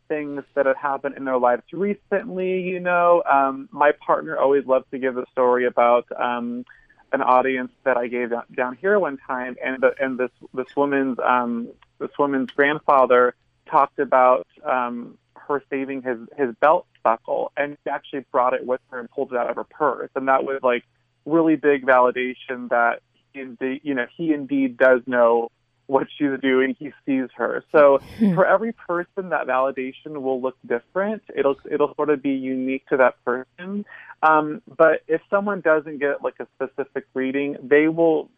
things 0.08 0.42
that 0.54 0.66
have 0.66 0.76
happened 0.76 1.16
in 1.16 1.24
their 1.24 1.38
lives 1.38 1.62
recently. 1.72 2.62
You 2.62 2.80
know, 2.80 3.22
um, 3.30 3.68
my 3.70 3.92
partner 3.92 4.36
always 4.36 4.66
loves 4.66 4.84
to 4.90 4.98
give 4.98 5.16
a 5.16 5.24
story 5.32 5.66
about 5.66 6.06
um, 6.20 6.64
an 7.12 7.22
audience 7.22 7.72
that 7.84 7.96
I 7.96 8.08
gave 8.08 8.30
down, 8.30 8.44
down 8.54 8.76
here 8.76 8.98
one 8.98 9.18
time, 9.18 9.56
and 9.64 9.82
the, 9.82 9.94
and 9.98 10.18
this 10.18 10.30
this 10.52 10.76
woman's 10.76 11.18
um, 11.24 11.68
this 11.98 12.10
woman's 12.18 12.50
grandfather 12.50 13.34
talked 13.66 13.98
about 13.98 14.46
um, 14.64 15.16
her 15.36 15.62
saving 15.70 16.02
his 16.02 16.18
his 16.36 16.54
belt 16.60 16.86
buckle, 17.02 17.52
and 17.56 17.76
she 17.82 17.90
actually 17.90 18.24
brought 18.30 18.52
it 18.52 18.66
with 18.66 18.80
her 18.90 18.98
and 18.98 19.10
pulled 19.10 19.32
it 19.32 19.38
out 19.38 19.48
of 19.48 19.56
her 19.56 19.64
purse, 19.64 20.10
and 20.14 20.28
that 20.28 20.44
was 20.44 20.60
like 20.62 20.84
really 21.24 21.56
big 21.56 21.84
validation 21.84 22.68
that 22.70 23.00
he 23.32 23.40
indeed, 23.40 23.80
you 23.84 23.94
know 23.94 24.06
he 24.16 24.32
indeed 24.32 24.76
does 24.76 25.00
know 25.06 25.50
what 25.90 26.06
she's 26.16 26.38
doing. 26.40 26.76
He 26.78 26.92
sees 27.04 27.28
her. 27.36 27.64
So 27.72 28.00
for 28.18 28.46
every 28.46 28.72
person, 28.72 29.30
that 29.30 29.46
validation 29.46 30.22
will 30.22 30.40
look 30.40 30.56
different. 30.66 31.22
It'll 31.34 31.56
it'll 31.70 31.94
sort 31.94 32.10
of 32.10 32.22
be 32.22 32.30
unique 32.30 32.86
to 32.88 32.96
that 32.98 33.22
person. 33.24 33.84
Um, 34.22 34.62
but 34.76 35.02
if 35.08 35.20
someone 35.30 35.60
doesn't 35.60 35.98
get 35.98 36.22
like 36.22 36.36
a 36.38 36.46
specific 36.56 37.06
reading, 37.14 37.56
they 37.62 37.88
will 37.88 38.30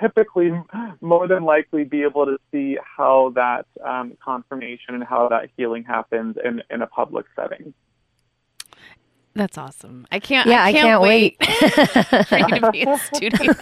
typically 0.00 0.52
more 1.00 1.26
than 1.26 1.44
likely 1.44 1.84
be 1.84 2.02
able 2.02 2.26
to 2.26 2.38
see 2.52 2.78
how 2.96 3.32
that 3.34 3.66
um, 3.84 4.16
confirmation 4.22 4.94
and 4.94 5.04
how 5.04 5.28
that 5.28 5.50
healing 5.56 5.84
happens 5.84 6.36
in, 6.42 6.62
in 6.70 6.82
a 6.82 6.86
public 6.86 7.26
setting. 7.34 7.72
That's 9.36 9.58
awesome. 9.58 10.06
I 10.10 10.18
can't. 10.18 10.48
Yeah, 10.48 10.62
I 10.64 10.68
I 10.68 10.72
can't, 10.72 10.84
can't 10.86 11.02
wait, 11.02 11.36
wait. 11.40 12.26
for 12.26 12.38
you 12.38 12.60
to 12.60 12.70
be 12.72 12.80
in 12.80 12.98
studio, 13.12 13.52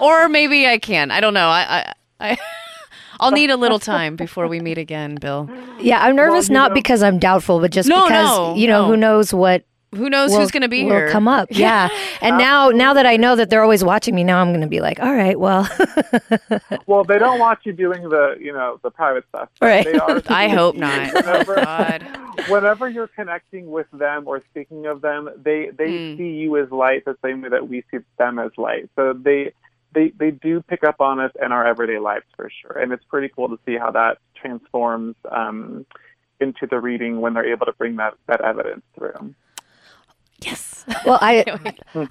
or 0.00 0.28
maybe 0.28 0.66
I 0.66 0.78
can. 0.78 1.10
I 1.10 1.20
don't 1.20 1.34
know. 1.34 1.48
I, 1.48 1.92
I, 2.18 2.30
I 2.32 2.38
I'll 3.20 3.30
need 3.30 3.50
a 3.50 3.56
little 3.56 3.78
time 3.78 4.16
before 4.16 4.48
we 4.48 4.58
meet 4.60 4.78
again, 4.78 5.14
Bill. 5.16 5.48
Yeah, 5.80 6.00
I'm 6.02 6.16
nervous 6.16 6.48
you 6.48 6.54
not 6.54 6.70
know- 6.70 6.74
because 6.74 7.02
I'm 7.02 7.18
doubtful, 7.18 7.60
but 7.60 7.70
just 7.70 7.88
No, 7.88 8.04
because 8.06 8.26
no, 8.36 8.54
you 8.56 8.66
know 8.66 8.82
no. 8.82 8.88
who 8.88 8.96
knows 8.96 9.32
what 9.34 9.64
Who 9.94 10.08
knows 10.08 10.30
will, 10.30 10.40
who's 10.40 10.50
going 10.50 10.62
to 10.62 10.68
be 10.68 10.84
will 10.84 10.90
here? 10.90 11.10
come 11.10 11.28
up. 11.28 11.48
Yeah, 11.54 11.88
and 12.22 12.38
now 12.38 12.70
now 12.70 12.94
that 12.94 13.04
I 13.06 13.16
know 13.16 13.36
that 13.36 13.50
they're 13.50 13.62
always 13.62 13.84
watching 13.84 14.14
me, 14.14 14.24
now 14.24 14.40
I'm 14.40 14.48
going 14.48 14.62
to 14.62 14.66
be 14.66 14.80
like, 14.80 15.00
all 15.00 15.14
right, 15.14 15.38
well, 15.38 15.68
Well, 16.86 17.04
they 17.04 17.18
don't 17.18 17.38
want 17.38 17.60
you 17.64 17.72
doing 17.72 18.08
the 18.08 18.36
you 18.40 18.52
know 18.52 18.78
the 18.82 18.90
private 18.90 19.24
stuff. 19.28 19.48
Right. 19.60 19.84
They 19.84 19.94
are 19.94 20.22
I 20.28 20.48
hope 20.48 20.76
not. 20.76 21.12
Whenever, 21.14 21.54
God. 21.56 22.06
whenever 22.48 22.88
you're 22.88 23.08
connecting 23.08 23.70
with 23.70 23.86
them 23.92 24.24
or 24.26 24.42
speaking 24.50 24.86
of 24.86 25.00
them, 25.02 25.28
they 25.42 25.70
they 25.76 25.84
Mm. 25.92 26.16
see 26.16 26.30
you 26.30 26.56
as 26.56 26.70
light 26.70 27.04
the 27.04 27.16
same 27.24 27.42
way 27.42 27.50
that 27.50 27.68
we 27.68 27.84
see 27.90 27.98
them 28.18 28.38
as 28.38 28.50
light. 28.56 28.88
So 28.96 29.12
they 29.12 29.52
they 29.94 30.10
they 30.18 30.30
do 30.30 30.62
pick 30.62 30.84
up 30.84 31.00
on 31.00 31.20
us 31.20 31.32
in 31.44 31.52
our 31.52 31.66
everyday 31.66 31.98
lives 31.98 32.24
for 32.36 32.50
sure, 32.50 32.78
and 32.78 32.92
it's 32.92 33.04
pretty 33.04 33.28
cool 33.28 33.48
to 33.50 33.58
see 33.66 33.76
how 33.76 33.90
that 33.90 34.18
transforms 34.34 35.16
um, 35.30 35.84
into 36.40 36.66
the 36.66 36.78
reading 36.80 37.20
when 37.20 37.34
they're 37.34 37.52
able 37.52 37.66
to 37.66 37.72
bring 37.72 37.96
that 37.96 38.14
that 38.26 38.40
evidence 38.40 38.82
through. 38.96 39.34
Yes. 40.44 40.84
well, 41.06 41.18
I 41.20 41.44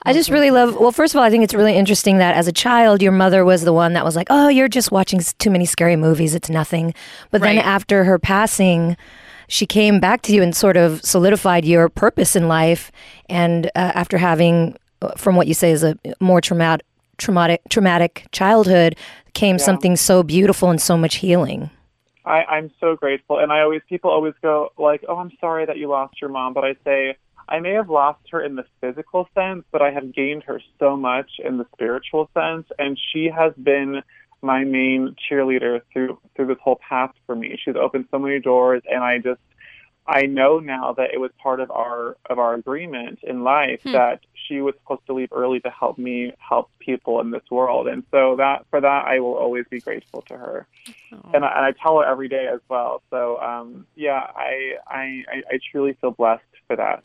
I 0.03 0.13
just 0.13 0.29
really 0.29 0.49
love. 0.49 0.77
Well, 0.77 0.91
first 0.93 1.13
of 1.13 1.19
all, 1.19 1.23
I 1.23 1.29
think 1.29 1.43
it's 1.43 1.53
really 1.53 1.75
interesting 1.75 2.19
that 2.19 2.35
as 2.35 2.47
a 2.47 2.53
child, 2.53 3.01
your 3.01 3.11
mother 3.11 3.43
was 3.43 3.63
the 3.63 3.73
one 3.73 3.93
that 3.93 4.05
was 4.05 4.15
like, 4.15 4.27
"Oh, 4.29 4.47
you're 4.47 4.69
just 4.69 4.91
watching 4.91 5.19
too 5.39 5.49
many 5.49 5.65
scary 5.65 5.97
movies. 5.97 6.33
It's 6.35 6.49
nothing." 6.49 6.93
But 7.31 7.41
then 7.41 7.57
Right. 7.57 7.65
after 7.65 8.05
her 8.05 8.17
passing, 8.17 8.95
she 9.49 9.65
came 9.65 9.99
back 9.99 10.21
to 10.23 10.33
you 10.33 10.41
and 10.41 10.55
sort 10.55 10.77
of 10.77 11.01
solidified 11.03 11.65
your 11.65 11.89
purpose 11.89 12.35
in 12.35 12.47
life. 12.47 12.91
And 13.29 13.65
uh, 13.67 13.91
after 13.93 14.17
having, 14.17 14.77
uh, 15.01 15.11
from 15.17 15.35
what 15.35 15.47
you 15.47 15.53
say, 15.53 15.71
is 15.71 15.83
a 15.83 15.97
more 16.21 16.39
traumatic, 16.39 16.85
traumatic, 17.17 17.61
traumatic 17.69 18.27
childhood, 18.31 18.95
came 19.33 19.59
something 19.59 19.97
so 19.97 20.23
beautiful 20.23 20.69
and 20.69 20.81
so 20.81 20.95
much 20.95 21.15
healing. 21.15 21.69
I, 22.23 22.43
I'm 22.43 22.71
so 22.79 22.95
grateful, 22.95 23.39
and 23.39 23.51
I 23.51 23.61
always 23.61 23.81
people 23.89 24.11
always 24.11 24.35
go 24.41 24.69
like, 24.77 25.03
"Oh, 25.09 25.17
I'm 25.17 25.31
sorry 25.41 25.65
that 25.65 25.77
you 25.77 25.89
lost 25.89 26.21
your 26.21 26.29
mom," 26.29 26.53
but 26.53 26.63
I 26.63 26.75
say 26.85 27.17
I 27.51 27.59
may 27.59 27.73
have 27.73 27.89
lost 27.89 28.21
her 28.31 28.41
in 28.41 28.55
the 28.55 28.63
physical 28.79 29.27
sense, 29.35 29.65
but 29.73 29.81
I 29.81 29.91
have 29.91 30.13
gained 30.13 30.43
her 30.43 30.61
so 30.79 30.95
much 30.95 31.29
in 31.43 31.57
the 31.57 31.65
spiritual 31.73 32.29
sense, 32.33 32.65
and 32.79 32.97
she 33.11 33.29
has 33.29 33.53
been 33.61 34.01
my 34.41 34.63
main 34.63 35.15
cheerleader 35.29 35.81
through 35.91 36.17
through 36.35 36.47
this 36.47 36.57
whole 36.63 36.79
path 36.87 37.11
for 37.25 37.35
me. 37.35 37.59
She's 37.63 37.75
opened 37.75 38.05
so 38.09 38.19
many 38.19 38.39
doors, 38.39 38.81
and 38.89 39.03
I 39.03 39.17
just 39.17 39.41
I 40.07 40.21
know 40.23 40.59
now 40.59 40.93
that 40.93 41.13
it 41.13 41.19
was 41.19 41.31
part 41.43 41.59
of 41.59 41.69
our 41.71 42.15
of 42.29 42.39
our 42.39 42.53
agreement 42.53 43.19
in 43.21 43.43
life 43.43 43.81
Hmm. 43.83 43.91
that 43.91 44.19
she 44.47 44.61
was 44.61 44.73
supposed 44.81 45.05
to 45.07 45.13
leave 45.13 45.29
early 45.31 45.59
to 45.59 45.69
help 45.69 45.97
me 45.97 46.33
help 46.39 46.71
people 46.79 47.19
in 47.19 47.31
this 47.31 47.43
world, 47.51 47.87
and 47.87 48.03
so 48.11 48.37
that 48.37 48.65
for 48.69 48.79
that 48.79 49.05
I 49.05 49.19
will 49.19 49.35
always 49.35 49.65
be 49.69 49.79
grateful 49.81 50.21
to 50.29 50.37
her, 50.37 50.67
and, 51.33 51.43
I, 51.45 51.49
and 51.57 51.65
I 51.65 51.71
tell 51.83 51.99
her 51.99 52.05
every 52.05 52.29
day 52.29 52.47
as 52.47 52.61
well. 52.69 53.03
So 53.09 53.37
um, 53.41 53.85
yeah, 53.95 54.21
I, 54.35 54.77
I 54.87 55.23
I 55.33 55.43
I 55.51 55.59
truly 55.69 55.93
feel 55.99 56.11
blessed 56.11 56.43
for 56.67 56.77
that. 56.77 57.03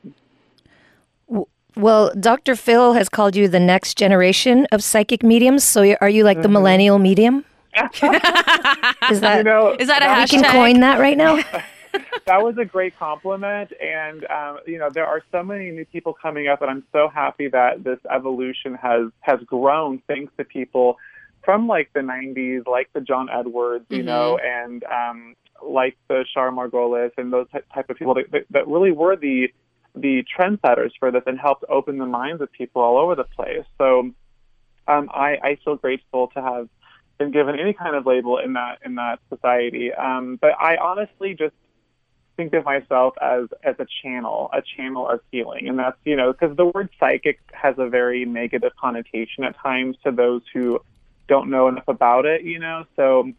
Well, 1.77 2.11
Dr. 2.19 2.57
Phil 2.57 2.95
has 2.95 3.09
called 3.09 3.37
you 3.37 3.49
the 3.49 3.61
next 3.61 3.99
generation 3.99 4.67
of 4.73 4.83
psychic 4.83 5.23
mediums. 5.23 5.63
So 5.63 5.95
are 6.01 6.09
you 6.09 6.25
like 6.25 6.41
the 6.41 6.49
millennial 6.49 6.99
medium? 6.99 7.45
Is 9.11 9.21
that 9.21 9.39
you 9.39 9.45
know, 9.45 9.77
Is 9.79 9.89
that 9.89 10.03
a 10.03 10.21
we 10.21 10.27
can 10.27 10.51
coin 10.51 10.81
that 10.81 10.99
right 10.99 11.17
now? 11.17 11.43
that 12.27 12.43
was 12.43 12.57
a 12.59 12.65
great 12.65 12.99
compliment 12.99 13.73
and 13.81 14.27
um, 14.27 14.59
you 14.67 14.79
know 14.79 14.91
there 14.91 15.07
are 15.07 15.23
so 15.33 15.43
many 15.43 15.71
new 15.71 15.85
people 15.87 16.13
coming 16.13 16.49
up 16.49 16.61
and 16.61 16.71
i'm 16.71 16.85
so 16.93 17.09
happy 17.09 17.49
that 17.49 17.83
this 17.85 17.99
evolution 18.11 18.75
has 18.75 19.11
has 19.21 19.41
grown 19.47 20.03
thanks 20.07 20.33
to 20.37 20.45
people 20.45 20.97
from 21.43 21.67
like 21.67 21.91
the 21.95 22.01
90s 22.01 22.67
like 22.67 22.91
the 22.93 23.01
john 23.01 23.29
edwards 23.31 23.87
you 23.89 24.03
know 24.03 24.39
and 24.39 24.85
um, 24.85 25.35
like 25.63 25.97
the 26.09 26.25
Char 26.33 26.51
Margolis 26.51 27.13
and 27.17 27.33
those 27.33 27.47
ty- 27.51 27.63
type 27.73 27.89
of 27.89 27.97
people 27.97 28.15
that, 28.15 28.31
that, 28.31 28.45
that 28.51 28.69
really 28.69 28.93
were 28.93 29.17
the 29.17 29.49
the 29.97 30.25
trendsetters 30.39 30.93
for 30.99 31.11
this 31.11 31.23
and 31.27 31.39
helped 31.39 31.65
open 31.69 31.99
the 31.99 32.07
minds 32.07 32.43
of 32.43 32.53
people 32.53 32.83
all 32.83 32.99
over 32.99 33.15
the 33.15 33.25
place. 33.25 33.65
So 33.79 34.11
um, 34.87 35.11
I, 35.13 35.39
I 35.43 35.59
feel 35.65 35.77
grateful 35.77 36.29
to 36.29 36.43
have 36.43 36.69
been 37.19 37.31
given 37.31 37.59
any 37.59 37.73
kind 37.73 37.97
of 37.97 38.05
label 38.07 38.39
in 38.39 38.53
that 38.53 38.79
in 38.85 38.97
that 38.97 39.21
society. 39.31 39.93
Um, 39.93 40.39
but 40.41 40.53
i 40.61 40.77
honestly 40.77 41.35
just 41.35 41.55
think 42.37 42.53
of 42.53 42.65
myself 42.65 43.15
as 43.21 43.47
as 43.65 43.75
a 43.79 43.87
channel, 44.03 44.51
a 44.53 44.63
channel 44.77 45.09
of 45.09 45.21
healing, 45.33 45.69
and 45.69 45.79
that's 45.79 45.97
you 46.05 46.17
know 46.17 46.33
because 46.33 46.57
the 46.57 46.67
word 46.67 46.91
psychic 47.01 47.41
has 47.53 47.75
a 47.79 47.89
very 47.89 48.25
negative 48.25 48.73
connotation 48.79 49.45
at 49.45 49.59
times 49.59 49.97
to 50.05 50.13
those 50.13 50.43
who 50.53 50.79
don't 51.29 51.51
know 51.51 51.69
enough 51.69 51.89
about 51.89 52.27
it, 52.27 52.43
you 52.43 52.59
know. 52.59 52.85
So 52.97 53.33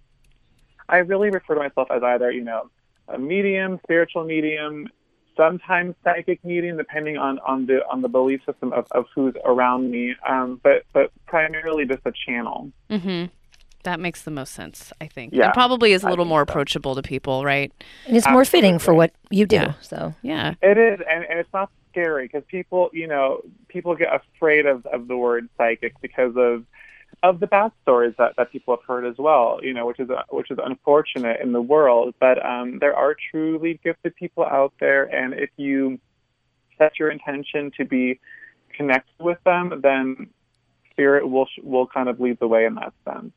I 0.90 0.98
really 0.98 1.30
refer 1.30 1.54
to 1.54 1.60
myself 1.60 1.90
as 1.92 2.02
either 2.02 2.32
you 2.32 2.44
know 2.44 2.70
a 3.08 3.20
medium, 3.20 3.80
spiritual 3.84 4.26
medium, 4.26 4.90
sometimes 5.38 5.96
psychic 6.04 6.44
medium, 6.44 6.78
depending 6.78 7.18
on 7.18 7.40
on 7.40 7.66
the 7.68 7.88
on 7.90 8.02
the 8.02 8.10
belief 8.10 8.42
system 8.46 8.74
of, 8.74 8.88
of 8.92 9.06
who's 9.14 9.36
around 9.46 9.90
me, 9.90 10.16
um, 10.28 10.60
but 10.64 10.84
but 10.92 11.12
primarily 11.28 11.86
just 11.86 12.02
a 12.06 12.12
channel. 12.26 12.72
Mm-hmm. 12.90 13.32
That 13.84 14.00
makes 14.02 14.24
the 14.24 14.32
most 14.32 14.54
sense, 14.54 14.92
I 15.00 15.08
think. 15.08 15.34
Yeah, 15.34 15.46
and 15.46 15.54
probably 15.54 15.94
is 15.94 16.04
a 16.04 16.10
little 16.10 16.26
think 16.26 16.30
more 16.30 16.40
so. 16.40 16.52
approachable 16.52 16.96
to 16.96 17.02
people, 17.02 17.46
right? 17.46 17.72
And 18.06 18.18
it's 18.18 18.28
more 18.28 18.44
fitting 18.44 18.80
for 18.80 18.94
what 18.94 19.14
you 19.30 19.46
do. 19.46 19.56
Yeah. 19.56 19.74
So 19.82 20.14
Yeah. 20.24 20.56
It 20.62 20.78
is, 20.78 21.00
and, 21.10 21.24
and 21.24 21.40
it's 21.40 21.54
not 21.54 21.70
scary 21.92 22.26
because 22.26 22.44
people, 22.48 22.90
you 22.92 23.08
know, 23.08 23.42
people 23.70 23.96
get 23.96 24.10
afraid 24.14 24.66
of, 24.66 24.86
of 24.88 25.08
the 25.08 25.16
word 25.16 25.48
psychic 25.58 25.94
because 26.02 26.34
of 26.36 26.66
of 27.24 27.40
the 27.40 27.48
bad 27.48 27.72
stories 27.82 28.14
that, 28.18 28.36
that 28.38 28.52
people 28.52 28.76
have 28.76 28.86
heard 28.86 29.06
as 29.06 29.18
well. 29.18 29.60
You 29.62 29.74
know, 29.74 29.86
which 29.86 30.00
is 30.00 30.10
which 30.30 30.52
is 30.52 30.60
unfortunate 30.64 31.42
in 31.42 31.52
the 31.52 31.62
world. 31.62 32.14
But 32.20 32.44
um, 32.46 32.80
there 32.80 32.96
are 32.96 33.16
truly 33.32 33.80
gifted 33.84 34.16
people 34.16 34.46
out 34.46 34.74
there, 34.80 35.04
and 35.04 35.34
if 35.34 35.50
you 35.58 36.00
set 36.78 37.00
your 37.00 37.10
intention 37.10 37.72
to 37.78 37.86
be 37.86 38.20
connected 38.76 39.20
with 39.20 39.40
them, 39.44 39.82
then 39.82 40.30
spirit 40.92 41.30
will 41.30 41.48
will 41.64 41.88
kind 41.88 42.10
of 42.10 42.20
lead 42.20 42.40
the 42.40 42.48
way 42.48 42.66
in 42.66 42.76
that 42.76 42.94
sense. 43.06 43.32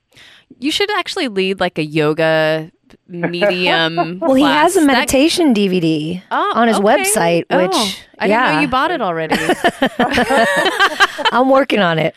You 0.59 0.71
should 0.71 0.91
actually 0.93 1.29
lead 1.29 1.61
like 1.61 1.79
a 1.79 1.85
yoga 1.85 2.71
medium. 3.09 4.19
Well, 4.21 4.35
he 4.35 4.43
has 4.45 4.77
a 4.77 4.81
class. 4.81 4.87
That- 4.87 4.87
meditation 4.87 5.55
DVD 5.55 6.23
Oh, 6.31 6.53
on 6.55 6.69
his 6.69 6.79
okay. 6.79 6.85
website, 6.87 7.45
Oh, 7.51 7.63
which 7.67 8.05
I 8.19 8.27
didn't 8.29 8.55
know 8.55 8.61
you 8.61 8.69
bought 8.69 8.91
it 8.91 9.01
already. 9.01 9.37
I'm 11.33 11.49
working 11.49 11.81
on 11.81 11.99
it. 11.99 12.15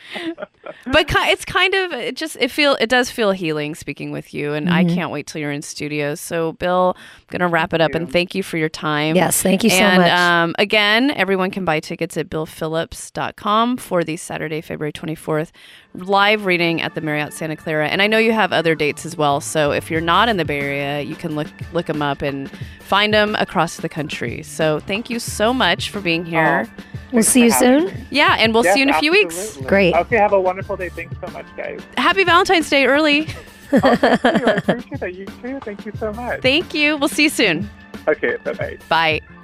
but 0.91 1.05
it's 1.09 1.45
kind 1.45 1.73
of 1.73 1.93
it 1.93 2.15
just 2.15 2.36
it 2.39 2.49
feel 2.51 2.75
it 2.79 2.89
does 2.89 3.09
feel 3.09 3.31
healing 3.31 3.75
speaking 3.75 4.12
with 4.12 4.33
you, 4.33 4.53
and 4.53 4.67
Mm-hmm. 4.67 4.75
I 4.75 4.86
can't 4.86 5.12
wait 5.12 5.27
till 5.27 5.39
you're 5.41 5.51
in 5.51 5.62
studio. 5.62 6.15
So, 6.15 6.53
Bill, 6.53 6.95
I'm 6.97 7.25
gonna 7.29 7.47
wrap 7.49 7.73
it 7.73 7.81
up 7.81 7.93
and 7.95 8.12
thank 8.12 8.33
you 8.33 8.43
for 8.43 8.57
your 8.57 8.69
time. 8.69 9.15
Yes, 9.15 9.41
thank 9.41 9.63
you 9.63 9.69
so 9.69 9.75
and, 9.77 10.01
much. 10.01 10.12
Um, 10.12 10.55
again, 10.57 11.12
everyone 11.12 11.51
can 11.51 11.63
buy 11.65 11.79
tickets 11.79 12.17
at 12.17 12.29
billphillips.com 12.29 13.77
for 13.77 14.03
the 14.03 14.17
Saturday, 14.17 14.62
February 14.62 14.93
24th 14.93 15.51
live 15.95 16.45
reading 16.45 16.82
at 16.82 16.95
the 16.95 17.01
Marriott 17.01 17.34
Santa 17.34 17.56
Clara. 17.56 17.88
And 17.88 18.01
I 18.01 18.08
know 18.08 18.17
you 18.17 18.32
have 18.32 18.51
other 18.51 18.75
dates 18.75 19.06
as 19.06 19.15
well. 19.15 19.39
So 19.41 19.71
if 19.71 19.91
you're 19.91 20.01
not 20.01 20.27
in 20.29 20.38
the 20.38 20.45
Bay 20.45 20.60
Area, 20.60 21.01
you 21.01 21.15
can 21.15 21.36
look 21.36 21.47
look 21.71 21.86
them 21.86 22.01
up 22.01 22.21
and 22.21 22.49
find 22.82 23.13
them 23.13 23.36
across 23.36 23.77
the 23.77 23.89
country. 23.89 24.43
So 24.43 24.79
thank 24.79 25.10
you 25.10 25.19
so 25.19 25.53
much 25.53 25.89
for 25.89 26.01
being 26.01 26.25
here. 26.25 26.67
we'll 27.12 27.23
see 27.23 27.43
you 27.43 27.51
soon. 27.51 27.86
me. 27.86 27.93
Yeah, 28.10 28.36
and 28.39 28.53
we'll 28.53 28.63
Yes, 28.63 28.73
see 28.73 28.79
you 28.79 28.84
in 28.88 28.93
a 28.93 28.99
few 28.99 29.12
weeks. 29.12 29.38
absolutely. 29.38 29.69
Great. 29.69 29.95
Okay, 29.95 30.17
have 30.17 30.34
a 30.34 30.39
wonderful 30.41 30.75
day. 30.77 30.89
Thanks 30.89 31.15
so 31.25 31.32
much, 31.32 31.45
guys. 31.56 31.79
Happy 31.97 32.23
Valentine's 32.23 32.69
Day 32.69 32.86
early. 32.86 33.27
oh, 33.73 33.95
thank 33.95 34.23
you. 34.41 34.45
I 34.47 34.53
appreciate 34.56 34.99
that. 34.99 35.13
You 35.13 35.25
too. 35.25 35.60
Thank 35.62 35.86
you 35.86 35.91
so 35.97 36.12
much. 36.13 36.41
Thank 36.41 36.73
you. 36.73 36.97
We'll 36.97 37.10
see 37.10 37.23
you 37.23 37.29
soon. 37.29 37.69
Okay, 38.08 38.38
bye 38.43 38.77
bye. 38.89 39.42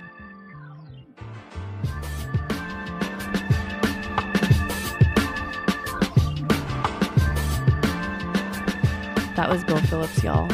That 9.40 9.50
was 9.50 9.64
Bill 9.64 9.78
Phillips, 9.78 10.22
y'all. 10.22 10.50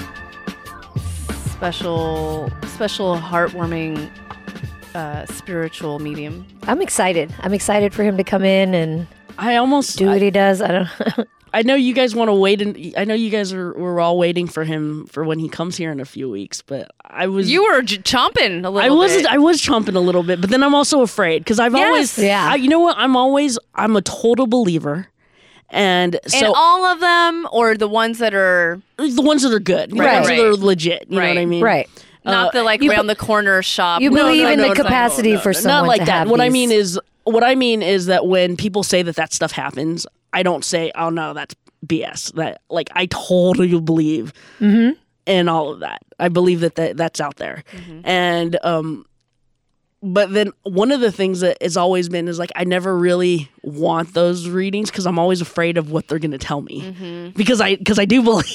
Special, 1.50 2.52
special, 2.68 3.18
heartwarming, 3.18 4.12
uh, 4.94 5.26
spiritual 5.26 5.98
medium. 5.98 6.46
I'm 6.68 6.84
excited. 6.84 7.34
I'm 7.40 7.56
excited 7.56 7.96
for 7.96 8.04
him 8.04 8.16
to 8.18 8.24
come 8.24 8.44
in 8.44 8.76
and 8.76 9.08
I 9.40 9.56
almost 9.56 9.98
do 9.98 10.06
what 10.06 10.22
he 10.22 10.30
does. 10.30 10.62
I 10.62 10.68
don't. 10.68 11.28
I 11.56 11.64
know 11.64 11.74
you 11.74 11.96
guys 11.96 12.14
want 12.14 12.28
to 12.30 12.34
wait, 12.36 12.62
and 12.62 12.94
I 12.96 13.06
know 13.06 13.16
you 13.16 13.32
guys 13.32 13.54
are 13.54 13.74
we're 13.74 14.00
all 14.00 14.20
waiting 14.20 14.46
for 14.46 14.64
him 14.64 15.08
for 15.08 15.24
when 15.24 15.40
he 15.40 15.50
comes 15.50 15.76
here 15.78 15.92
in 15.92 16.00
a 16.00 16.06
few 16.06 16.30
weeks. 16.30 16.62
But 16.62 16.92
I 17.04 17.26
was 17.26 17.50
You 17.50 17.64
were 17.64 17.82
j- 17.82 17.98
chomping 17.98 18.66
a 18.66 18.70
little 18.70 18.80
I 18.80 18.90
was 18.96 19.16
bit. 19.16 19.26
I 19.26 19.40
was 19.40 19.60
chomping 19.64 19.96
a 19.96 20.00
little 20.00 20.22
bit, 20.22 20.42
but 20.42 20.52
then 20.52 20.62
I'm 20.62 20.76
also 20.76 21.02
afraid 21.02 21.40
because 21.40 21.60
I've 21.60 21.74
Yes. 21.74 21.88
always 21.88 22.20
Yeah. 22.20 22.50
I, 22.52 22.56
you 22.56 22.68
know 22.70 22.82
what 22.82 22.98
I'm 23.00 23.16
always 23.16 23.58
I'm 23.74 23.96
a 23.96 24.02
total 24.04 24.46
believer, 24.46 25.08
and 25.70 26.16
and 26.16 26.32
so 26.32 26.54
all 26.56 26.86
of 26.86 27.00
them, 27.00 27.48
or 27.52 27.76
the 27.76 27.88
ones 27.88 28.20
that 28.20 28.34
are 28.34 28.82
the 28.98 29.22
ones 29.22 29.42
that 29.44 29.52
are 29.52 29.60
good, 29.60 29.92
the 29.92 29.96
Right. 29.98 30.14
ones 30.16 30.28
that 30.28 30.40
are 30.40 30.56
legit. 30.56 31.06
You 31.10 31.16
know 31.20 31.22
what 31.22 31.32
I 31.32 31.36
Right. 31.38 31.48
mean? 31.48 31.64
right. 31.64 31.90
not 32.24 32.54
the 32.54 32.64
like 32.64 32.82
you 32.82 32.90
round 32.92 33.08
the 33.10 33.16
corner 33.16 33.62
shop. 33.62 34.02
You 34.02 34.10
believe 34.10 34.44
no, 34.44 34.50
in 34.52 34.58
no, 34.58 34.66
the 34.66 34.72
it's 34.72 34.80
like- 34.80 34.88
capacity 34.88 35.38
for 35.38 35.54
someone 35.54 35.82
Not 35.84 35.88
like 35.88 36.00
to 36.02 36.06
that. 36.06 36.12
have 36.20 36.30
What 36.32 36.42
I 36.42 36.50
mean 36.50 36.72
is 36.72 37.00
what 37.24 37.44
I 37.44 37.54
mean 37.56 37.82
is 37.84 38.08
that 38.08 38.26
when 38.26 38.58
people 38.58 38.82
say 38.84 39.02
that 39.04 39.16
that 39.16 39.32
stuff 39.34 39.52
happens, 39.52 40.08
I 40.34 40.42
don't 40.44 40.66
say, 40.66 40.92
"Oh 40.96 41.10
no, 41.10 41.34
that's 41.34 41.56
BS." 41.86 42.32
That 42.34 42.62
like 42.70 42.90
I 42.96 43.06
totally 43.08 43.80
believe 43.80 44.34
Mm-hmm. 44.60 44.92
in 45.28 45.48
all 45.50 45.70
of 45.72 45.80
that. 45.82 46.02
I 46.20 46.30
believe 46.30 46.62
that, 46.62 46.76
that 46.76 46.98
that's 46.98 47.20
out 47.22 47.36
there, 47.38 47.64
and 48.04 48.58
um, 48.64 49.06
but 50.06 50.32
then 50.32 50.52
one 50.62 50.92
of 50.92 51.02
the 51.02 51.12
things 51.12 51.40
that 51.40 51.58
has 51.62 51.76
always 51.76 52.10
been 52.10 52.28
is 52.28 52.38
like 52.38 52.52
I 52.56 52.64
never 52.64 52.96
really 52.96 53.50
want 53.64 54.14
those 54.14 54.48
readings 54.48 54.92
because 54.92 55.08
I'm 55.08 55.18
always 55.18 55.42
afraid 55.42 55.80
of 55.80 55.90
what 55.90 56.08
they're 56.08 56.20
going 56.20 56.32
to 56.32 56.38
tell 56.38 56.62
me 56.62 56.82
mm-hmm. 56.82 57.30
because 57.32 57.60
I 57.60 57.76
because 57.76 57.98
I 57.98 58.06
do 58.06 58.22
believe. 58.22 58.46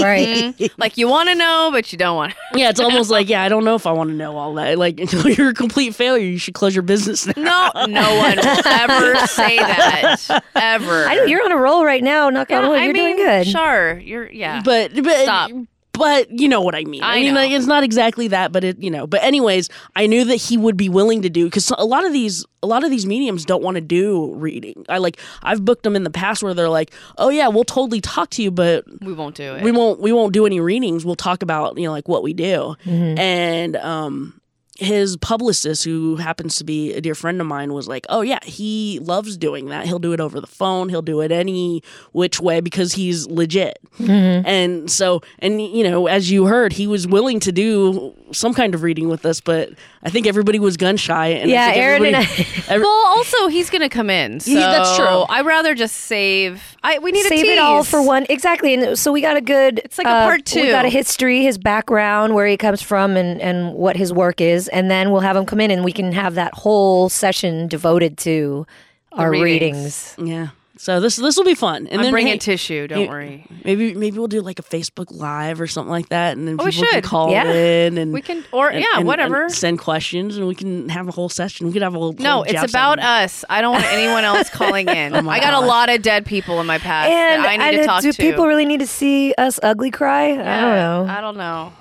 right. 0.00 0.54
like 0.78 0.96
you 0.96 1.06
want 1.06 1.28
to 1.28 1.34
know, 1.34 1.68
but 1.72 1.92
you 1.92 1.98
don't 1.98 2.16
want. 2.16 2.32
to. 2.32 2.58
yeah, 2.58 2.70
it's 2.70 2.80
almost 2.80 3.10
like 3.10 3.28
yeah, 3.28 3.42
I 3.42 3.50
don't 3.50 3.64
know 3.64 3.74
if 3.74 3.86
I 3.86 3.92
want 3.92 4.10
to 4.10 4.16
know 4.16 4.38
all 4.38 4.54
that. 4.54 4.78
Like 4.78 5.12
you're 5.36 5.50
a 5.50 5.54
complete 5.54 5.94
failure. 5.94 6.26
You 6.26 6.38
should 6.38 6.54
close 6.54 6.74
your 6.74 6.82
business 6.82 7.26
now. 7.36 7.70
No, 7.74 7.84
no 7.84 8.16
one 8.16 8.38
will 8.38 8.66
ever 8.66 9.26
say 9.26 9.58
that 9.58 10.42
ever. 10.56 11.04
I 11.04 11.16
know 11.16 11.24
you're 11.24 11.44
on 11.44 11.52
a 11.52 11.58
roll 11.58 11.84
right 11.84 12.02
now. 12.02 12.30
Knock 12.30 12.50
on 12.50 12.66
wood. 12.68 12.78
I 12.78 12.84
You're 12.84 12.94
mean, 12.94 13.16
doing 13.16 13.26
good. 13.26 13.46
Sure, 13.46 13.98
you're 13.98 14.30
yeah. 14.30 14.62
but 14.64 14.94
but 14.94 15.22
Stop. 15.22 15.50
But 15.94 16.30
you 16.30 16.48
know 16.48 16.60
what 16.60 16.74
I 16.74 16.84
mean. 16.84 17.02
I 17.02 17.20
mean, 17.20 17.34
know. 17.34 17.40
like 17.40 17.50
it's 17.52 17.66
not 17.66 17.82
exactly 17.84 18.28
that, 18.28 18.52
but 18.52 18.64
it 18.64 18.78
you 18.78 18.90
know. 18.90 19.06
But 19.06 19.22
anyways, 19.22 19.70
I 19.96 20.06
knew 20.06 20.24
that 20.24 20.36
he 20.36 20.56
would 20.56 20.76
be 20.76 20.88
willing 20.88 21.22
to 21.22 21.30
do 21.30 21.44
because 21.46 21.70
a 21.78 21.84
lot 21.84 22.04
of 22.04 22.12
these 22.12 22.44
a 22.62 22.66
lot 22.66 22.84
of 22.84 22.90
these 22.90 23.06
mediums 23.06 23.44
don't 23.44 23.62
want 23.62 23.76
to 23.76 23.80
do 23.80 24.34
reading. 24.34 24.84
I 24.88 24.98
like 24.98 25.18
I've 25.42 25.64
booked 25.64 25.84
them 25.84 25.96
in 25.96 26.04
the 26.04 26.10
past 26.10 26.42
where 26.42 26.52
they're 26.54 26.68
like, 26.68 26.92
oh 27.18 27.28
yeah, 27.30 27.48
we'll 27.48 27.64
totally 27.64 28.00
talk 28.00 28.30
to 28.30 28.42
you, 28.42 28.50
but 28.50 28.84
we 29.02 29.12
won't 29.12 29.36
do 29.36 29.54
it. 29.54 29.62
we 29.62 29.70
won't 29.72 30.00
we 30.00 30.12
won't 30.12 30.32
do 30.32 30.46
any 30.46 30.60
readings. 30.60 31.04
We'll 31.04 31.14
talk 31.16 31.42
about 31.42 31.78
you 31.78 31.84
know 31.84 31.92
like 31.92 32.08
what 32.08 32.22
we 32.22 32.32
do 32.32 32.76
Mm-hmm. 32.84 33.18
and 33.18 33.76
um 33.76 34.40
his 34.78 35.16
publicist 35.18 35.84
who 35.84 36.16
happens 36.16 36.56
to 36.56 36.64
be 36.64 36.92
a 36.94 37.00
dear 37.00 37.14
friend 37.14 37.40
of 37.40 37.46
mine 37.46 37.72
was 37.72 37.86
like 37.86 38.04
oh 38.08 38.22
yeah 38.22 38.40
he 38.42 38.98
loves 39.02 39.36
doing 39.36 39.66
that 39.66 39.86
he'll 39.86 40.00
do 40.00 40.12
it 40.12 40.18
over 40.20 40.40
the 40.40 40.46
phone 40.48 40.88
he'll 40.88 41.00
do 41.02 41.20
it 41.20 41.30
any 41.30 41.80
which 42.12 42.40
way 42.40 42.60
because 42.60 42.92
he's 42.94 43.26
legit 43.28 43.78
Mm-hmm. 43.94 44.44
and 44.48 44.90
so 44.90 45.22
and 45.38 45.62
you 45.62 45.88
know 45.88 46.08
as 46.08 46.28
you 46.28 46.46
heard 46.46 46.72
he 46.72 46.88
was 46.88 47.06
willing 47.06 47.38
to 47.40 47.52
do 47.52 48.12
some 48.32 48.52
kind 48.52 48.74
of 48.74 48.82
reading 48.82 49.08
with 49.08 49.24
us, 49.24 49.40
but 49.40 49.70
I 50.02 50.10
think 50.10 50.26
everybody 50.26 50.58
was 50.58 50.76
gun 50.76 50.96
shy. 50.96 51.28
And 51.28 51.48
Yeah, 51.48 51.70
Aaron 51.72 52.04
and 52.04 52.16
I 52.16 52.22
every- 52.68 52.80
Well, 52.84 53.06
also 53.06 53.46
he's 53.46 53.70
gonna 53.70 53.88
come 53.88 54.10
in. 54.10 54.40
So 54.40 54.50
Yeah, 54.50 54.66
that's 54.70 54.96
true. 54.96 55.24
I'd 55.28 55.46
rather 55.46 55.76
just 55.76 55.94
save. 55.94 56.60
I 56.82 56.98
we 56.98 57.12
need 57.12 57.24
a 57.26 57.28
save 57.28 57.44
it 57.44 57.58
all 57.60 57.84
for 57.84 58.02
one 58.02 58.26
exactly 58.28 58.74
and 58.74 58.98
so 58.98 59.12
we 59.12 59.20
got 59.20 59.36
a 59.36 59.40
good 59.40 59.78
It's 59.84 59.96
like 59.98 60.08
a 60.08 60.10
part 60.26 60.44
two. 60.44 60.62
We 60.62 60.70
got 60.70 60.84
a 60.84 60.88
history 60.88 61.44
his 61.44 61.56
background 61.58 62.34
where 62.34 62.48
he 62.48 62.56
comes 62.56 62.82
from 62.82 63.16
and 63.16 63.40
and 63.40 63.74
what 63.74 63.96
his 63.96 64.12
work 64.12 64.40
is 64.40 64.63
and 64.68 64.90
then 64.90 65.10
we'll 65.10 65.20
have 65.22 65.36
them 65.36 65.46
come 65.46 65.60
in 65.60 65.70
and 65.70 65.84
we 65.84 65.92
can 65.92 66.12
have 66.12 66.34
that 66.36 66.54
whole 66.54 67.08
session 67.08 67.68
devoted 67.68 68.18
to 68.18 68.66
our 69.12 69.30
readings. 69.30 70.14
readings, 70.18 70.30
yeah. 70.32 70.48
So 70.76 70.98
this 70.98 71.14
this 71.14 71.36
will 71.36 71.44
be 71.44 71.54
fun. 71.54 71.86
And 71.86 72.00
I'm 72.00 72.02
then 72.02 72.10
bringing 72.12 72.32
hey, 72.32 72.38
tissue. 72.38 72.88
Don't 72.88 73.02
you- 73.02 73.08
worry. 73.08 73.46
Maybe 73.64 73.94
maybe 73.94 74.18
we'll 74.18 74.26
do 74.26 74.40
like 74.42 74.58
a 74.58 74.62
Facebook 74.64 75.06
Live 75.16 75.60
or 75.60 75.68
something 75.68 75.90
like 75.90 76.08
that, 76.08 76.36
and 76.36 76.48
then 76.48 76.56
Oh, 76.58 76.64
we 76.64 76.72
people 76.72 76.88
can 76.88 76.94
should. 76.96 77.04
call 77.04 77.30
Yeah. 77.30 77.44
in 77.52 77.96
and 77.96 78.12
We 78.12 78.20
can 78.20 78.44
or 78.50 78.70
and- 78.70 78.80
yeah, 78.80 78.86
and- 78.96 79.06
whatever. 79.06 79.44
and 79.44 79.52
send 79.52 79.78
questions, 79.78 80.36
and 80.36 80.48
we 80.48 80.56
can 80.56 80.88
have 80.88 81.06
a 81.06 81.12
whole 81.12 81.28
session. 81.28 81.68
We 81.68 81.72
could 81.72 81.82
have 81.82 81.94
a 81.94 81.98
whole 81.98 82.12
no, 82.18 82.30
whole 82.32 82.42
it's 82.42 82.54
about 82.72 82.98
segment. 82.98 83.06
us. 83.06 83.44
I 83.48 83.60
don't 83.60 83.72
want 83.72 83.86
anyone 83.92 84.24
else 84.24 84.50
calling 84.50 84.88
in. 84.88 85.14
Oh 85.16 85.28
I 85.28 85.38
got 85.38 85.54
a 85.54 85.64
lot 85.64 85.90
of 85.90 86.02
dead 86.02 86.26
people 86.26 86.60
in 86.60 86.66
my 86.66 86.78
past 86.78 87.08
and 87.08 87.44
that 87.44 87.50
I 87.50 87.56
need 87.56 87.74
and 87.76 87.82
to 87.84 87.86
talk 87.86 88.02
do 88.02 88.10
to. 88.12 88.20
people 88.20 88.48
really 88.48 88.66
need 88.66 88.80
to 88.80 88.86
see 88.88 89.32
us 89.38 89.60
ugly 89.62 89.92
cry 89.92 90.30
i 90.32 90.34
don't 90.34 90.74
know 90.74 91.06
I 91.08 91.20
don't 91.20 91.36
know. 91.36 91.72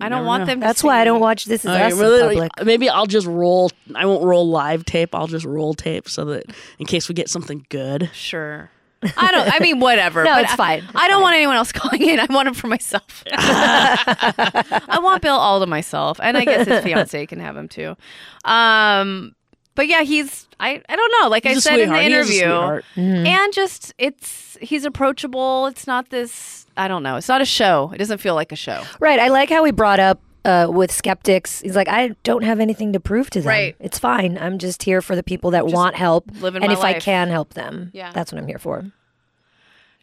I 0.00 0.08
don't 0.08 0.24
want 0.26 0.42
know. 0.42 0.46
them. 0.46 0.60
To 0.60 0.66
that's 0.66 0.82
why 0.84 1.00
i 1.00 1.04
don't 1.04 1.20
watch 1.20 1.44
this 1.44 1.64
is 1.64 1.70
All 1.70 1.76
right, 1.76 1.92
us 1.92 2.00
in 2.00 2.20
public 2.28 2.52
maybe 2.64 2.88
I'll 2.88 3.06
just 3.06 3.26
roll. 3.26 3.70
I 3.94 4.06
won't 4.06 4.24
roll 4.24 4.48
live 4.48 4.84
tape. 4.84 5.14
I'll 5.14 5.26
just 5.26 5.44
roll 5.44 5.74
tape 5.74 6.08
so 6.08 6.24
that 6.26 6.44
in 6.78 6.86
case 6.86 7.08
we 7.08 7.14
get 7.14 7.28
something 7.30 7.66
good. 7.68 8.10
Sure. 8.12 8.70
I 9.16 9.30
don't. 9.30 9.48
I 9.54 9.60
mean, 9.60 9.78
whatever. 9.78 10.24
No, 10.28 10.34
but 10.34 10.42
it's 10.44 10.52
I- 10.54 10.56
fine. 10.56 10.84
I, 10.94 11.06
don't 11.06 11.22
want 11.22 11.36
anyone 11.36 11.54
else 11.56 11.70
calling 11.80 12.02
in. 12.02 12.18
I 12.18 12.26
want 12.30 12.48
it 12.48 12.56
for 12.56 12.66
myself. 12.66 13.22
I 13.32 14.98
want 15.02 15.22
Bill 15.22 15.36
all 15.36 15.60
to 15.60 15.66
myself, 15.66 16.18
and 16.22 16.36
I 16.36 16.44
guess 16.44 16.66
his 16.66 16.82
fiance 16.82 17.26
can 17.26 17.40
have 17.40 17.56
him 17.56 17.68
too. 17.68 17.96
Um, 18.44 19.34
but 19.74 19.86
yeah, 19.86 20.02
he's. 20.02 20.48
I. 20.60 20.82
I 20.88 20.96
don't 20.96 21.12
know. 21.22 21.28
Like 21.28 21.44
He's 21.44 21.54
I 21.54 21.58
a 21.58 21.60
said 21.60 21.80
in 21.80 21.90
the 21.90 21.94
sweetheart. 21.94 22.02
He 22.02 22.06
is 22.06 22.12
a 22.12 22.16
interview, 22.16 22.38
sweetheart. 22.40 22.84
and 22.96 23.52
just 23.52 23.94
it's 23.98 24.58
he's 24.60 24.84
approachable. 24.84 25.66
It's 25.66 25.86
not 25.86 26.10
this. 26.10 26.66
I 26.78 26.88
don't 26.88 27.02
know. 27.02 27.16
It's 27.16 27.28
not 27.28 27.40
a 27.42 27.46
show. 27.46 27.90
It 27.94 27.98
doesn't 27.98 28.18
feel 28.18 28.34
like 28.34 28.52
a 28.52 28.56
show. 28.56 28.82
right 29.00 29.18
i 29.18 29.28
like 29.28 29.48
how 29.50 29.64
he 29.64 29.72
brought 29.72 30.00
up 30.00 30.20
uh, 30.44 30.66
with 30.70 30.90
skeptics 30.90 31.60
he's 31.60 31.76
like 31.76 31.88
i 31.88 32.08
don't 32.22 32.42
have 32.44 32.58
anything 32.60 32.92
to 32.94 33.00
prove 33.00 33.28
to 33.30 33.40
them 33.40 33.48
Right. 33.48 33.76
it's 33.80 33.98
fine 33.98 34.38
i'm 34.38 34.56
just 34.58 34.82
here 34.84 35.02
for 35.02 35.14
the 35.16 35.22
people 35.22 35.50
that 35.50 35.66
want 35.66 35.94
help 35.96 36.24
living 36.40 36.62
and 36.62 36.72
my 36.72 36.78
if 36.78 36.84
i 36.84 36.94
can 36.98 37.28
help 37.28 37.52
them 37.54 37.90
Yeah. 37.92 38.12
that's 38.12 38.32
what 38.32 38.40
i'm 38.40 38.46
here 38.46 38.58
for 38.58 38.90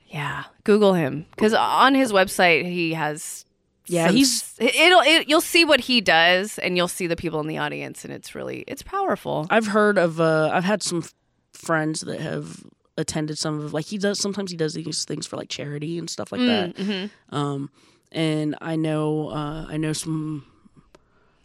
Yeah, 0.08 0.44
Google 0.64 0.94
him 0.94 1.26
because 1.32 1.54
on 1.54 1.96
his 1.96 2.12
website 2.12 2.66
he 2.66 2.94
has. 2.94 3.46
Yeah, 3.88 4.08
some 4.08 4.16
he's- 4.16 4.56
it'll 4.60 5.02
it, 5.02 5.28
you'll 5.30 5.42
see 5.42 5.64
what 5.66 5.80
he 5.82 6.02
does 6.02 6.58
and 6.60 6.76
you'll 6.78 6.88
see 6.88 7.06
the 7.08 7.16
people 7.16 7.40
in 7.40 7.48
the 7.48 7.58
audience 7.58 8.04
and 8.06 8.14
it's 8.14 8.34
really 8.36 8.64
it's 8.68 8.82
powerful. 8.84 9.46
I've 9.50 9.68
heard 9.68 9.98
of. 9.98 10.20
Uh, 10.20 10.50
I've 10.54 10.64
had 10.64 10.82
some 10.84 11.00
f- 11.04 11.14
friends 11.54 12.02
that 12.02 12.20
have 12.20 12.64
attended 12.98 13.38
some 13.38 13.60
of 13.60 13.74
like 13.74 13.86
he 13.86 13.98
does. 13.98 14.20
Sometimes 14.20 14.52
he 14.52 14.58
does 14.58 14.74
these 14.74 15.06
things 15.06 15.26
for 15.28 15.36
like 15.38 15.50
charity 15.50 15.98
and 15.98 16.10
stuff 16.10 16.32
like 16.32 16.42
that. 16.42 16.76
Mm-hmm. 16.76 17.36
Um, 17.36 17.70
and 18.12 18.56
I 18.62 18.76
know 18.76 19.30
uh, 19.30 19.66
I 19.68 19.78
know 19.78 19.94
some. 19.94 20.46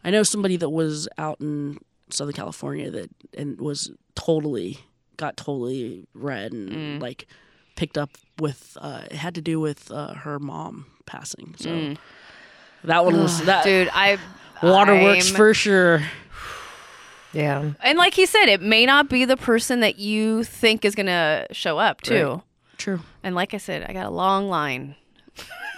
I 0.04 0.10
know 0.10 0.22
somebody 0.22 0.56
that 0.56 0.70
was 0.70 1.08
out 1.18 1.40
in 1.40 1.78
Southern 2.10 2.34
California 2.34 2.90
that 2.90 3.10
and 3.36 3.60
was 3.60 3.90
totally 4.14 4.78
got 5.16 5.36
totally 5.36 6.06
red 6.14 6.52
and 6.52 6.70
Mm. 6.70 7.02
like 7.02 7.26
picked 7.76 7.98
up 7.98 8.10
with 8.38 8.76
uh, 8.80 9.02
it 9.10 9.16
had 9.16 9.34
to 9.34 9.42
do 9.42 9.60
with 9.60 9.90
uh, 9.90 10.14
her 10.14 10.38
mom 10.38 10.86
passing. 11.06 11.54
So 11.58 11.94
that 12.84 13.04
one 13.04 13.18
was 13.20 13.44
that 13.44 13.64
Dude, 13.64 13.90
I 13.92 14.18
waterworks 14.62 15.28
for 15.28 15.52
sure. 15.52 16.02
Yeah 17.32 17.72
And 17.82 17.96
like 17.98 18.14
he 18.14 18.26
said, 18.26 18.46
it 18.46 18.60
may 18.60 18.86
not 18.86 19.08
be 19.08 19.24
the 19.24 19.36
person 19.36 19.80
that 19.80 19.98
you 19.98 20.44
think 20.44 20.84
is 20.84 20.94
gonna 20.94 21.46
show 21.52 21.78
up 21.78 22.00
too. 22.00 22.26
Right. 22.28 22.40
True. 22.78 23.00
And 23.22 23.34
like 23.34 23.52
I 23.54 23.58
said, 23.58 23.84
I 23.88 23.92
got 23.92 24.06
a 24.06 24.10
long 24.10 24.48
line. 24.48 24.94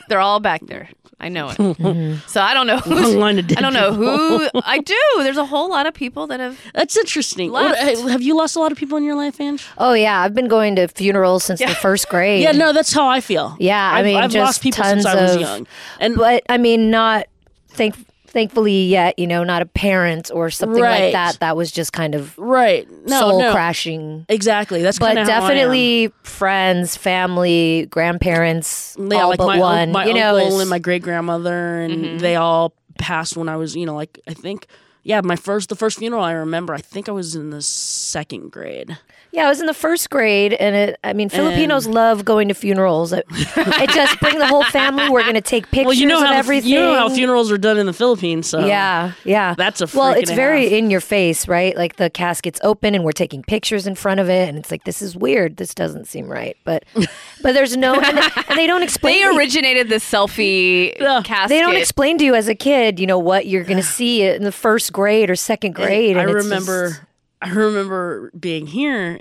They're 0.09 0.21
all 0.21 0.41
back 0.41 0.61
there. 0.67 0.89
I 1.21 1.29
know 1.29 1.49
it. 1.51 1.57
Mm-hmm. 1.59 2.27
So 2.27 2.41
I 2.41 2.53
don't 2.55 2.67
know 2.67 2.81
Long 2.87 3.03
who's. 3.03 3.15
line 3.15 3.39
of 3.39 3.47
dead 3.47 3.59
I 3.59 3.61
don't 3.61 3.73
know 3.75 3.91
people. 3.91 4.39
who. 4.39 4.51
I 4.65 4.79
do. 4.79 4.97
There's 5.19 5.37
a 5.37 5.45
whole 5.45 5.69
lot 5.71 5.87
of 5.87 5.95
people 5.95 6.27
that 6.29 6.41
have. 6.41 6.59
That's 6.75 6.97
interesting. 6.97 7.53
What- 7.53 7.65
Left. 7.77 7.81
hey, 7.81 8.11
have 8.11 8.23
you 8.23 8.37
lost 8.37 8.57
a 8.57 8.61
lot 8.61 8.73
of 8.73 8.79
people 8.79 8.99
in 8.99 9.05
your 9.05 9.15
life, 9.15 9.41
Ange? 9.41 9.65
Oh 9.79 9.93
yeah, 9.95 10.21
I've 10.21 10.35
been 10.35 10.49
going 10.49 10.75
to 10.77 10.89
funerals 10.89 11.45
since 11.45 11.61
the 11.61 11.69
first 11.77 12.09
grade. 12.09 12.43
Yeah, 12.43 12.53
no, 12.53 12.73
that's 12.73 12.93
how 12.93 13.07
I 13.09 13.21
feel. 13.21 13.57
Yeah, 13.61 13.91
I 13.93 13.99
I've, 14.01 14.05
mean, 14.05 14.17
I've 14.17 14.31
just 14.33 14.45
lost 14.47 14.63
people 14.63 14.83
since 14.85 15.05
tons 15.05 15.07
I 15.17 15.23
was 15.23 15.35
of- 15.37 15.41
young, 15.41 15.67
and 16.01 16.17
but 16.17 16.43
I 16.49 16.59
mean, 16.59 16.91
not 16.91 17.27
thank 17.69 17.95
thankfully 18.33 18.85
yet. 18.85 19.19
You 19.19 19.27
know, 19.27 19.45
not 19.45 19.63
a 19.63 19.67
parent 19.67 20.31
or 20.35 20.51
something 20.51 20.83
Right. 20.83 21.05
like 21.05 21.13
that. 21.13 21.41
That 21.41 21.57
was 21.57 21.71
just 21.71 21.93
kind 21.93 22.15
of 22.15 22.37
right, 22.39 22.89
no, 23.07 23.21
soul 23.21 23.39
no, 23.41 23.53
crashing. 23.53 24.27
exactly. 24.29 24.83
That's 24.83 24.99
But 24.99 25.15
definitely 25.15 26.13
friends, 26.25 26.97
family, 26.97 27.87
grandparents, 27.91 28.97
yeah, 28.99 29.23
all 29.23 29.29
like 29.29 29.39
but 29.39 29.47
my, 29.47 29.55
un- 29.55 29.61
one. 29.61 29.93
my 29.93 30.07
you 30.07 30.15
know, 30.15 30.37
uncle 30.37 30.61
and 30.61 30.71
my 30.71 30.79
great 30.79 31.03
grandmother, 31.03 31.81
and 31.81 31.93
mm-hmm. 32.05 32.19
they 32.19 32.37
all 32.37 32.75
passed 32.99 33.37
when 33.37 33.49
I 33.49 33.57
was, 33.57 33.77
you 33.77 33.87
know, 33.87 33.95
like 33.95 34.19
I 34.27 34.35
think, 34.35 34.67
yeah, 35.03 35.21
my 35.21 35.37
first 35.37 35.69
the 35.69 35.77
first 35.77 35.99
funeral 35.99 36.23
I 36.23 36.33
remember. 36.33 36.75
I 36.75 36.81
think 36.81 37.09
I 37.09 37.13
was 37.13 37.35
in 37.35 37.51
the 37.51 37.63
second 37.63 38.53
grade. 38.53 38.99
Yeah, 39.33 39.47
I 39.47 39.49
was 39.49 39.61
in 39.61 39.67
the 39.67 39.73
first 39.75 40.11
grade, 40.11 40.53
and 40.53 40.77
it, 40.77 41.01
I 41.03 41.15
mean, 41.15 41.31
Filipinos 41.31 41.87
love 41.87 42.23
going 42.23 42.49
to 42.49 42.55
funerals. 42.55 43.15
It, 43.15 43.25
it 43.31 43.89
just 43.91 44.21
bring 44.21 44.39
the 44.39 44.47
whole 44.47 44.63
family. 44.65 45.09
We're 45.09 45.23
going 45.23 45.37
to 45.37 45.41
take 45.41 45.71
pictures 45.71 45.85
Well, 45.87 45.95
you 45.95 46.05
know 46.07 46.21
of 46.21 46.27
how 46.27 46.35
everything. 46.35 46.71
you 46.71 46.79
know 46.79 46.95
how 46.95 47.09
funerals 47.09 47.51
are 47.51 47.57
done 47.57 47.79
in 47.79 47.87
the 47.87 47.95
Philippines, 47.95 48.47
so 48.47 48.67
Yeah, 48.67 49.13
yeah. 49.25 49.55
That's 49.57 49.81
a 49.81 49.89
well. 49.97 50.13
It's 50.13 50.31
very 50.31 50.65
half. 50.65 50.73
in 50.73 50.91
your 50.91 51.01
face, 51.01 51.49
right? 51.49 51.75
Like 51.75 51.97
the 51.97 52.11
casket's 52.11 52.61
open, 52.63 52.95
and 52.95 53.05
we're 53.05 53.13
taking 53.13 53.43
pictures 53.43 53.87
in 53.87 53.95
front 53.95 54.21
of 54.21 54.29
it, 54.29 54.51
and 54.51 54.59
it's 54.59 54.71
like 54.71 54.85
this 54.85 55.01
is 55.01 55.17
weird. 55.17 55.57
This 55.57 55.75
doesn't 55.75 56.07
seem 56.09 56.29
right, 56.29 56.57
but 56.65 56.85
but 57.43 57.53
there's 57.55 57.75
no, 57.75 57.95
and, 57.95 58.19
and 58.19 58.59
they 58.59 58.67
don't 58.67 58.83
explain. 58.83 59.17
They 59.17 59.37
originated 59.37 59.89
the 59.89 59.97
selfie 59.97 60.95
casket. 61.25 61.49
They 61.49 61.61
don't 61.61 61.77
explain 61.77 62.19
to 62.19 62.25
you 62.25 62.35
as 62.35 62.49
a 62.49 62.55
kid, 62.55 63.01
you 63.01 63.07
know, 63.07 63.19
what 63.19 63.47
you're 63.47 63.65
going 63.65 63.79
to 63.79 63.83
see 63.83 64.23
in 64.25 64.43
the 64.45 64.53
first 64.53 64.92
grade 64.93 65.31
or 65.31 65.37
second 65.37 65.75
grade. 65.75 66.17
I 66.17 66.23
and 66.23 66.31
it's 66.31 66.45
remember, 66.45 66.89
just- 66.91 67.01
I 67.41 67.51
remember 67.51 68.31
being 68.39 68.67
here, 68.67 69.21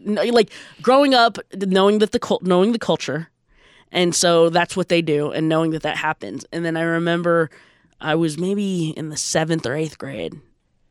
like 0.00 0.50
growing 0.80 1.14
up, 1.14 1.38
knowing 1.54 1.98
that 1.98 2.12
the 2.12 2.38
knowing 2.42 2.72
the 2.72 2.78
culture, 2.78 3.28
and 3.92 4.14
so 4.14 4.48
that's 4.48 4.76
what 4.76 4.88
they 4.88 5.02
do, 5.02 5.30
and 5.30 5.48
knowing 5.48 5.72
that 5.72 5.82
that 5.82 5.96
happens. 5.96 6.44
And 6.52 6.64
then 6.64 6.76
I 6.76 6.82
remember, 6.82 7.50
I 8.00 8.14
was 8.14 8.38
maybe 8.38 8.90
in 8.96 9.08
the 9.08 9.16
seventh 9.16 9.66
or 9.66 9.74
eighth 9.74 9.98
grade. 9.98 10.40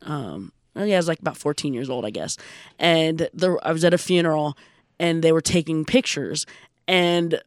Um, 0.03 0.51
oh, 0.75 0.83
yeah, 0.83 0.95
I 0.95 0.99
was 0.99 1.07
like 1.07 1.19
about 1.19 1.37
fourteen 1.37 1.73
years 1.73 1.89
old, 1.89 2.05
I 2.05 2.09
guess, 2.11 2.37
and 2.77 3.29
there, 3.33 3.65
I 3.65 3.71
was 3.71 3.83
at 3.83 3.93
a 3.93 3.97
funeral, 3.97 4.57
and 4.99 5.23
they 5.23 5.31
were 5.31 5.41
taking 5.41 5.85
pictures, 5.85 6.45
and 6.87 7.41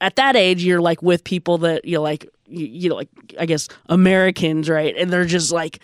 at 0.00 0.16
that 0.16 0.34
age, 0.34 0.64
you're 0.64 0.80
like 0.80 1.00
with 1.02 1.22
people 1.22 1.58
that 1.58 1.84
you're 1.84 2.00
like, 2.00 2.26
you, 2.48 2.66
you 2.66 2.88
know, 2.88 2.96
like 2.96 3.08
I 3.38 3.46
guess 3.46 3.68
Americans, 3.88 4.68
right? 4.68 4.96
And 4.96 5.12
they're 5.12 5.24
just 5.24 5.52
like, 5.52 5.78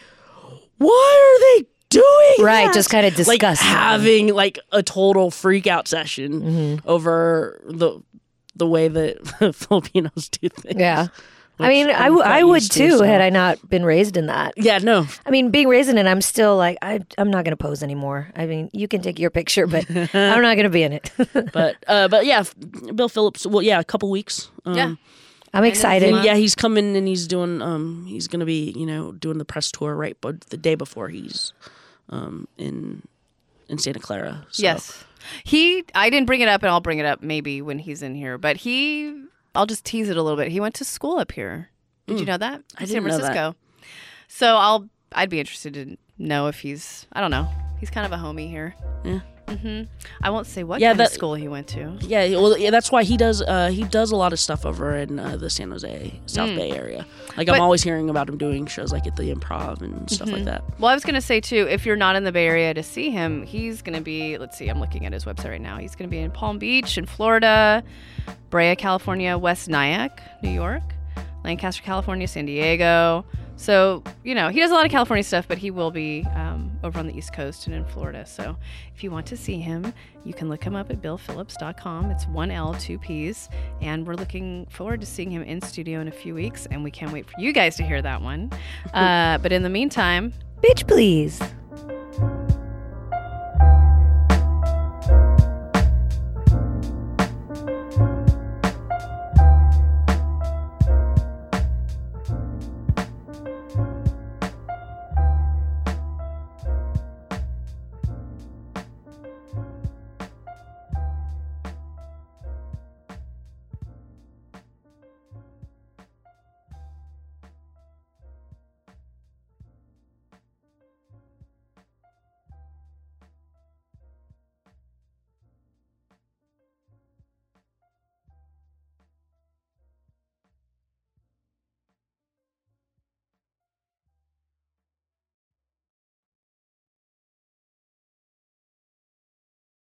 why 0.78 1.36
are 1.36 1.60
they 1.60 1.68
doing 1.90 2.44
Right, 2.46 2.66
that?" 2.66 2.74
just 2.74 2.90
kinda 2.90 3.08
like 3.08 3.16
disgusting. 3.16 3.68
having 3.68 4.34
like 4.34 4.58
a 4.72 4.82
total 4.82 5.30
freak 5.30 5.66
out 5.66 5.86
session 5.88 6.42
Mm-hmm. 6.42 6.88
over 6.88 7.60
the 7.68 8.00
the 8.56 8.66
way 8.66 8.88
that 8.88 9.26
Filipinos 9.54 10.28
do 10.30 10.48
things. 10.48 10.80
yeah. 10.80 11.06
I 11.60 11.68
mean, 11.68 11.88
I, 11.88 11.92
I'm 11.92 12.02
w- 12.12 12.22
quite 12.22 12.38
I 12.38 12.44
would 12.44 12.62
used 12.62 12.72
to, 12.72 12.78
too 12.78 12.98
so- 12.98 13.04
had 13.04 13.20
I 13.20 13.30
not 13.30 13.68
been 13.68 13.84
raised 13.84 14.16
in 14.16 14.26
that. 14.26 14.54
Yeah, 14.56 14.78
no, 14.78 15.06
I 15.26 15.30
mean, 15.30 15.50
being 15.50 15.66
raised 15.66 15.88
in 15.90 15.98
it, 15.98 16.06
I'm 16.06 16.20
still 16.20 16.56
like, 16.56 16.78
I, 16.82 17.00
I'm 17.18 17.30
not 17.32 17.44
going 17.44 17.50
to 17.50 17.56
pose 17.56 17.82
anymore. 17.82 18.30
I 18.36 18.46
mean, 18.46 18.70
you 18.72 18.86
can 18.86 19.00
take 19.02 19.18
your 19.18 19.30
picture, 19.30 19.66
but 19.66 19.84
I'm 20.14 20.40
not 20.42 20.54
going 20.54 20.64
to 20.64 20.70
be 20.70 20.84
in 20.84 20.92
it. 20.92 21.10
but 21.52 21.74
uh, 21.88 22.06
but 22.06 22.26
yeah, 22.26 22.44
Bill 22.94 23.08
Philipps. 23.08 23.44
Well, 23.44 23.62
yeah, 23.62 23.80
a 23.80 23.84
couple 23.84 24.08
weeks. 24.08 24.50
Um, 24.64 24.74
Yeah. 24.76 24.94
I'm 25.54 25.64
excited. 25.64 26.14
And 26.14 26.24
yeah, 26.24 26.36
he's 26.36 26.54
coming 26.54 26.96
and 26.96 27.08
he's 27.08 27.26
doing. 27.26 27.62
Um, 27.62 28.04
he's 28.06 28.28
gonna 28.28 28.44
be 28.44 28.72
you 28.76 28.86
know 28.86 29.12
doing 29.12 29.38
the 29.38 29.44
press 29.44 29.70
tour 29.72 29.94
right, 29.94 30.16
but 30.20 30.40
the 30.50 30.56
day 30.56 30.74
before 30.74 31.08
he's, 31.08 31.52
um, 32.10 32.46
in 32.58 33.02
in 33.68 33.78
Santa 33.78 33.98
Clara. 33.98 34.46
So. 34.50 34.62
Yes. 34.62 35.04
He 35.44 35.84
I 35.94 36.10
didn't 36.10 36.26
bring 36.26 36.40
it 36.40 36.48
up 36.48 36.62
and 36.62 36.70
I'll 36.70 36.80
bring 36.80 36.98
it 36.98 37.06
up 37.06 37.22
maybe 37.22 37.60
when 37.60 37.78
he's 37.78 38.02
in 38.02 38.14
here, 38.14 38.38
but 38.38 38.56
he 38.58 39.24
I'll 39.54 39.66
just 39.66 39.84
tease 39.84 40.08
it 40.08 40.16
a 40.16 40.22
little 40.22 40.36
bit. 40.38 40.48
He 40.48 40.60
went 40.60 40.74
to 40.76 40.84
school 40.84 41.18
up 41.18 41.32
here. 41.32 41.70
Did 42.06 42.20
you 42.20 42.26
know 42.26 42.38
that? 42.38 42.60
Mm. 42.60 42.64
I 42.78 42.82
In 42.84 42.88
didn't 42.88 43.04
know 43.04 43.10
San 43.10 43.20
that. 43.20 43.26
Francisco. 43.32 43.56
So 44.28 44.56
I'll 44.56 44.88
I'd 45.12 45.28
be 45.28 45.40
interested 45.40 45.74
to 45.74 45.96
know 46.18 46.46
if 46.46 46.60
he's 46.60 47.06
I 47.12 47.20
don't 47.20 47.30
know. 47.30 47.48
He's 47.80 47.90
kind 47.90 48.06
of 48.06 48.12
a 48.12 48.22
homie 48.22 48.48
here. 48.48 48.74
Yeah. 49.04 49.20
Hmm 49.56 49.82
I 50.22 50.30
won't 50.30 50.46
say 50.46 50.62
what 50.64 50.80
Yeah, 50.80 50.92
that- 50.94 51.12
school 51.12 51.34
he 51.34 51.48
went 51.48 51.66
to. 51.68 51.96
Yeah, 52.00 52.28
well, 52.36 52.56
yeah, 52.58 52.70
that's 52.70 52.90
why 52.92 53.02
he 53.04 53.16
does. 53.16 53.40
Uh, 53.42 53.68
he 53.70 53.84
does 53.84 54.10
a 54.10 54.16
lot 54.16 54.32
of 54.32 54.38
stuff 54.40 54.66
over 54.66 54.96
in 54.96 55.18
uh, 55.18 55.36
the 55.36 55.48
San 55.50 55.70
Jose, 55.70 56.20
South 56.26 56.54
Bay 56.56 56.70
area. 56.72 57.06
Like 57.36 57.46
But- 57.46 57.56
I'm 57.56 57.62
always 57.62 57.82
hearing 57.82 58.10
about 58.10 58.28
him 58.28 58.36
doing 58.38 58.66
shows 58.66 58.92
like 58.92 59.06
at 59.06 59.16
the 59.16 59.32
Improv 59.34 59.80
and 59.82 60.10
stuff 60.10 60.30
like 60.30 60.44
that. 60.44 60.62
Well, 60.78 60.90
I 60.90 60.94
was 60.94 61.04
going 61.04 61.14
to 61.14 61.20
say 61.20 61.40
too, 61.40 61.66
if 61.70 61.86
you're 61.86 61.96
not 61.96 62.16
in 62.16 62.24
the 62.24 62.32
Bay 62.32 62.46
Area 62.46 62.74
to 62.74 62.82
see 62.82 63.10
him, 63.10 63.44
he's 63.44 63.82
going 63.82 63.96
to 63.96 64.02
be, 64.02 64.38
let's 64.38 64.56
see, 64.58 64.68
I'm 64.68 64.80
looking 64.80 65.06
at 65.06 65.12
his 65.12 65.24
website 65.24 65.50
right 65.50 65.60
now. 65.60 65.78
He's 65.78 65.94
going 65.94 66.08
to 66.08 66.14
be 66.14 66.18
in 66.20 66.30
Palm 66.30 66.58
Beach 66.58 66.98
in 66.98 67.06
Florida, 67.06 67.82
Brea, 68.50 68.74
California, 68.76 69.36
West 69.38 69.68
Nyack, 69.68 70.20
New 70.42 70.50
York, 70.50 70.82
Lancaster, 71.44 71.82
California, 71.82 72.26
San 72.28 72.46
Diego, 72.46 73.24
So, 73.56 74.02
you 74.24 74.34
know, 74.34 74.48
he 74.50 74.60
does 74.60 74.70
a 74.70 74.74
lot 74.74 74.84
of 74.86 74.90
California 74.92 75.22
stuff, 75.24 75.46
but 75.48 75.58
he 75.58 75.70
will 75.70 75.90
be 75.90 76.24
um, 76.34 76.67
over 76.82 76.98
on 76.98 77.06
the 77.06 77.16
East 77.16 77.32
Coast 77.32 77.66
and 77.66 77.74
in 77.74 77.84
Florida. 77.84 78.24
So, 78.26 78.56
if 78.94 79.04
you 79.04 79.10
want 79.10 79.26
to 79.26 79.36
see 79.36 79.58
him, 79.58 79.92
you 80.24 80.34
can 80.34 80.48
look 80.48 80.62
him 80.62 80.76
up 80.76 80.90
at 80.90 81.00
billphilipps.com. 81.00 82.10
It's 82.10 82.26
one 82.26 82.50
L, 82.50 82.74
two 82.74 82.98
P's. 82.98 83.48
And 83.80 84.06
we're 84.06 84.14
looking 84.14 84.66
forward 84.66 85.00
to 85.00 85.06
seeing 85.06 85.30
him 85.30 85.42
in 85.42 85.60
studio 85.60 86.00
in 86.00 86.08
a 86.08 86.12
few 86.12 86.34
weeks. 86.34 86.66
And 86.66 86.84
we 86.84 86.90
can't 86.90 87.12
wait 87.12 87.26
for 87.26 87.40
you 87.40 87.52
guys 87.52 87.76
to 87.76 87.82
hear 87.82 88.02
that 88.02 88.22
one. 88.22 88.50
Uh, 88.94 89.38
but 89.38 89.52
in 89.52 89.62
the 89.62 89.68
meantime, 89.68 90.32
Bitch, 90.62 90.86
please. 90.86 91.40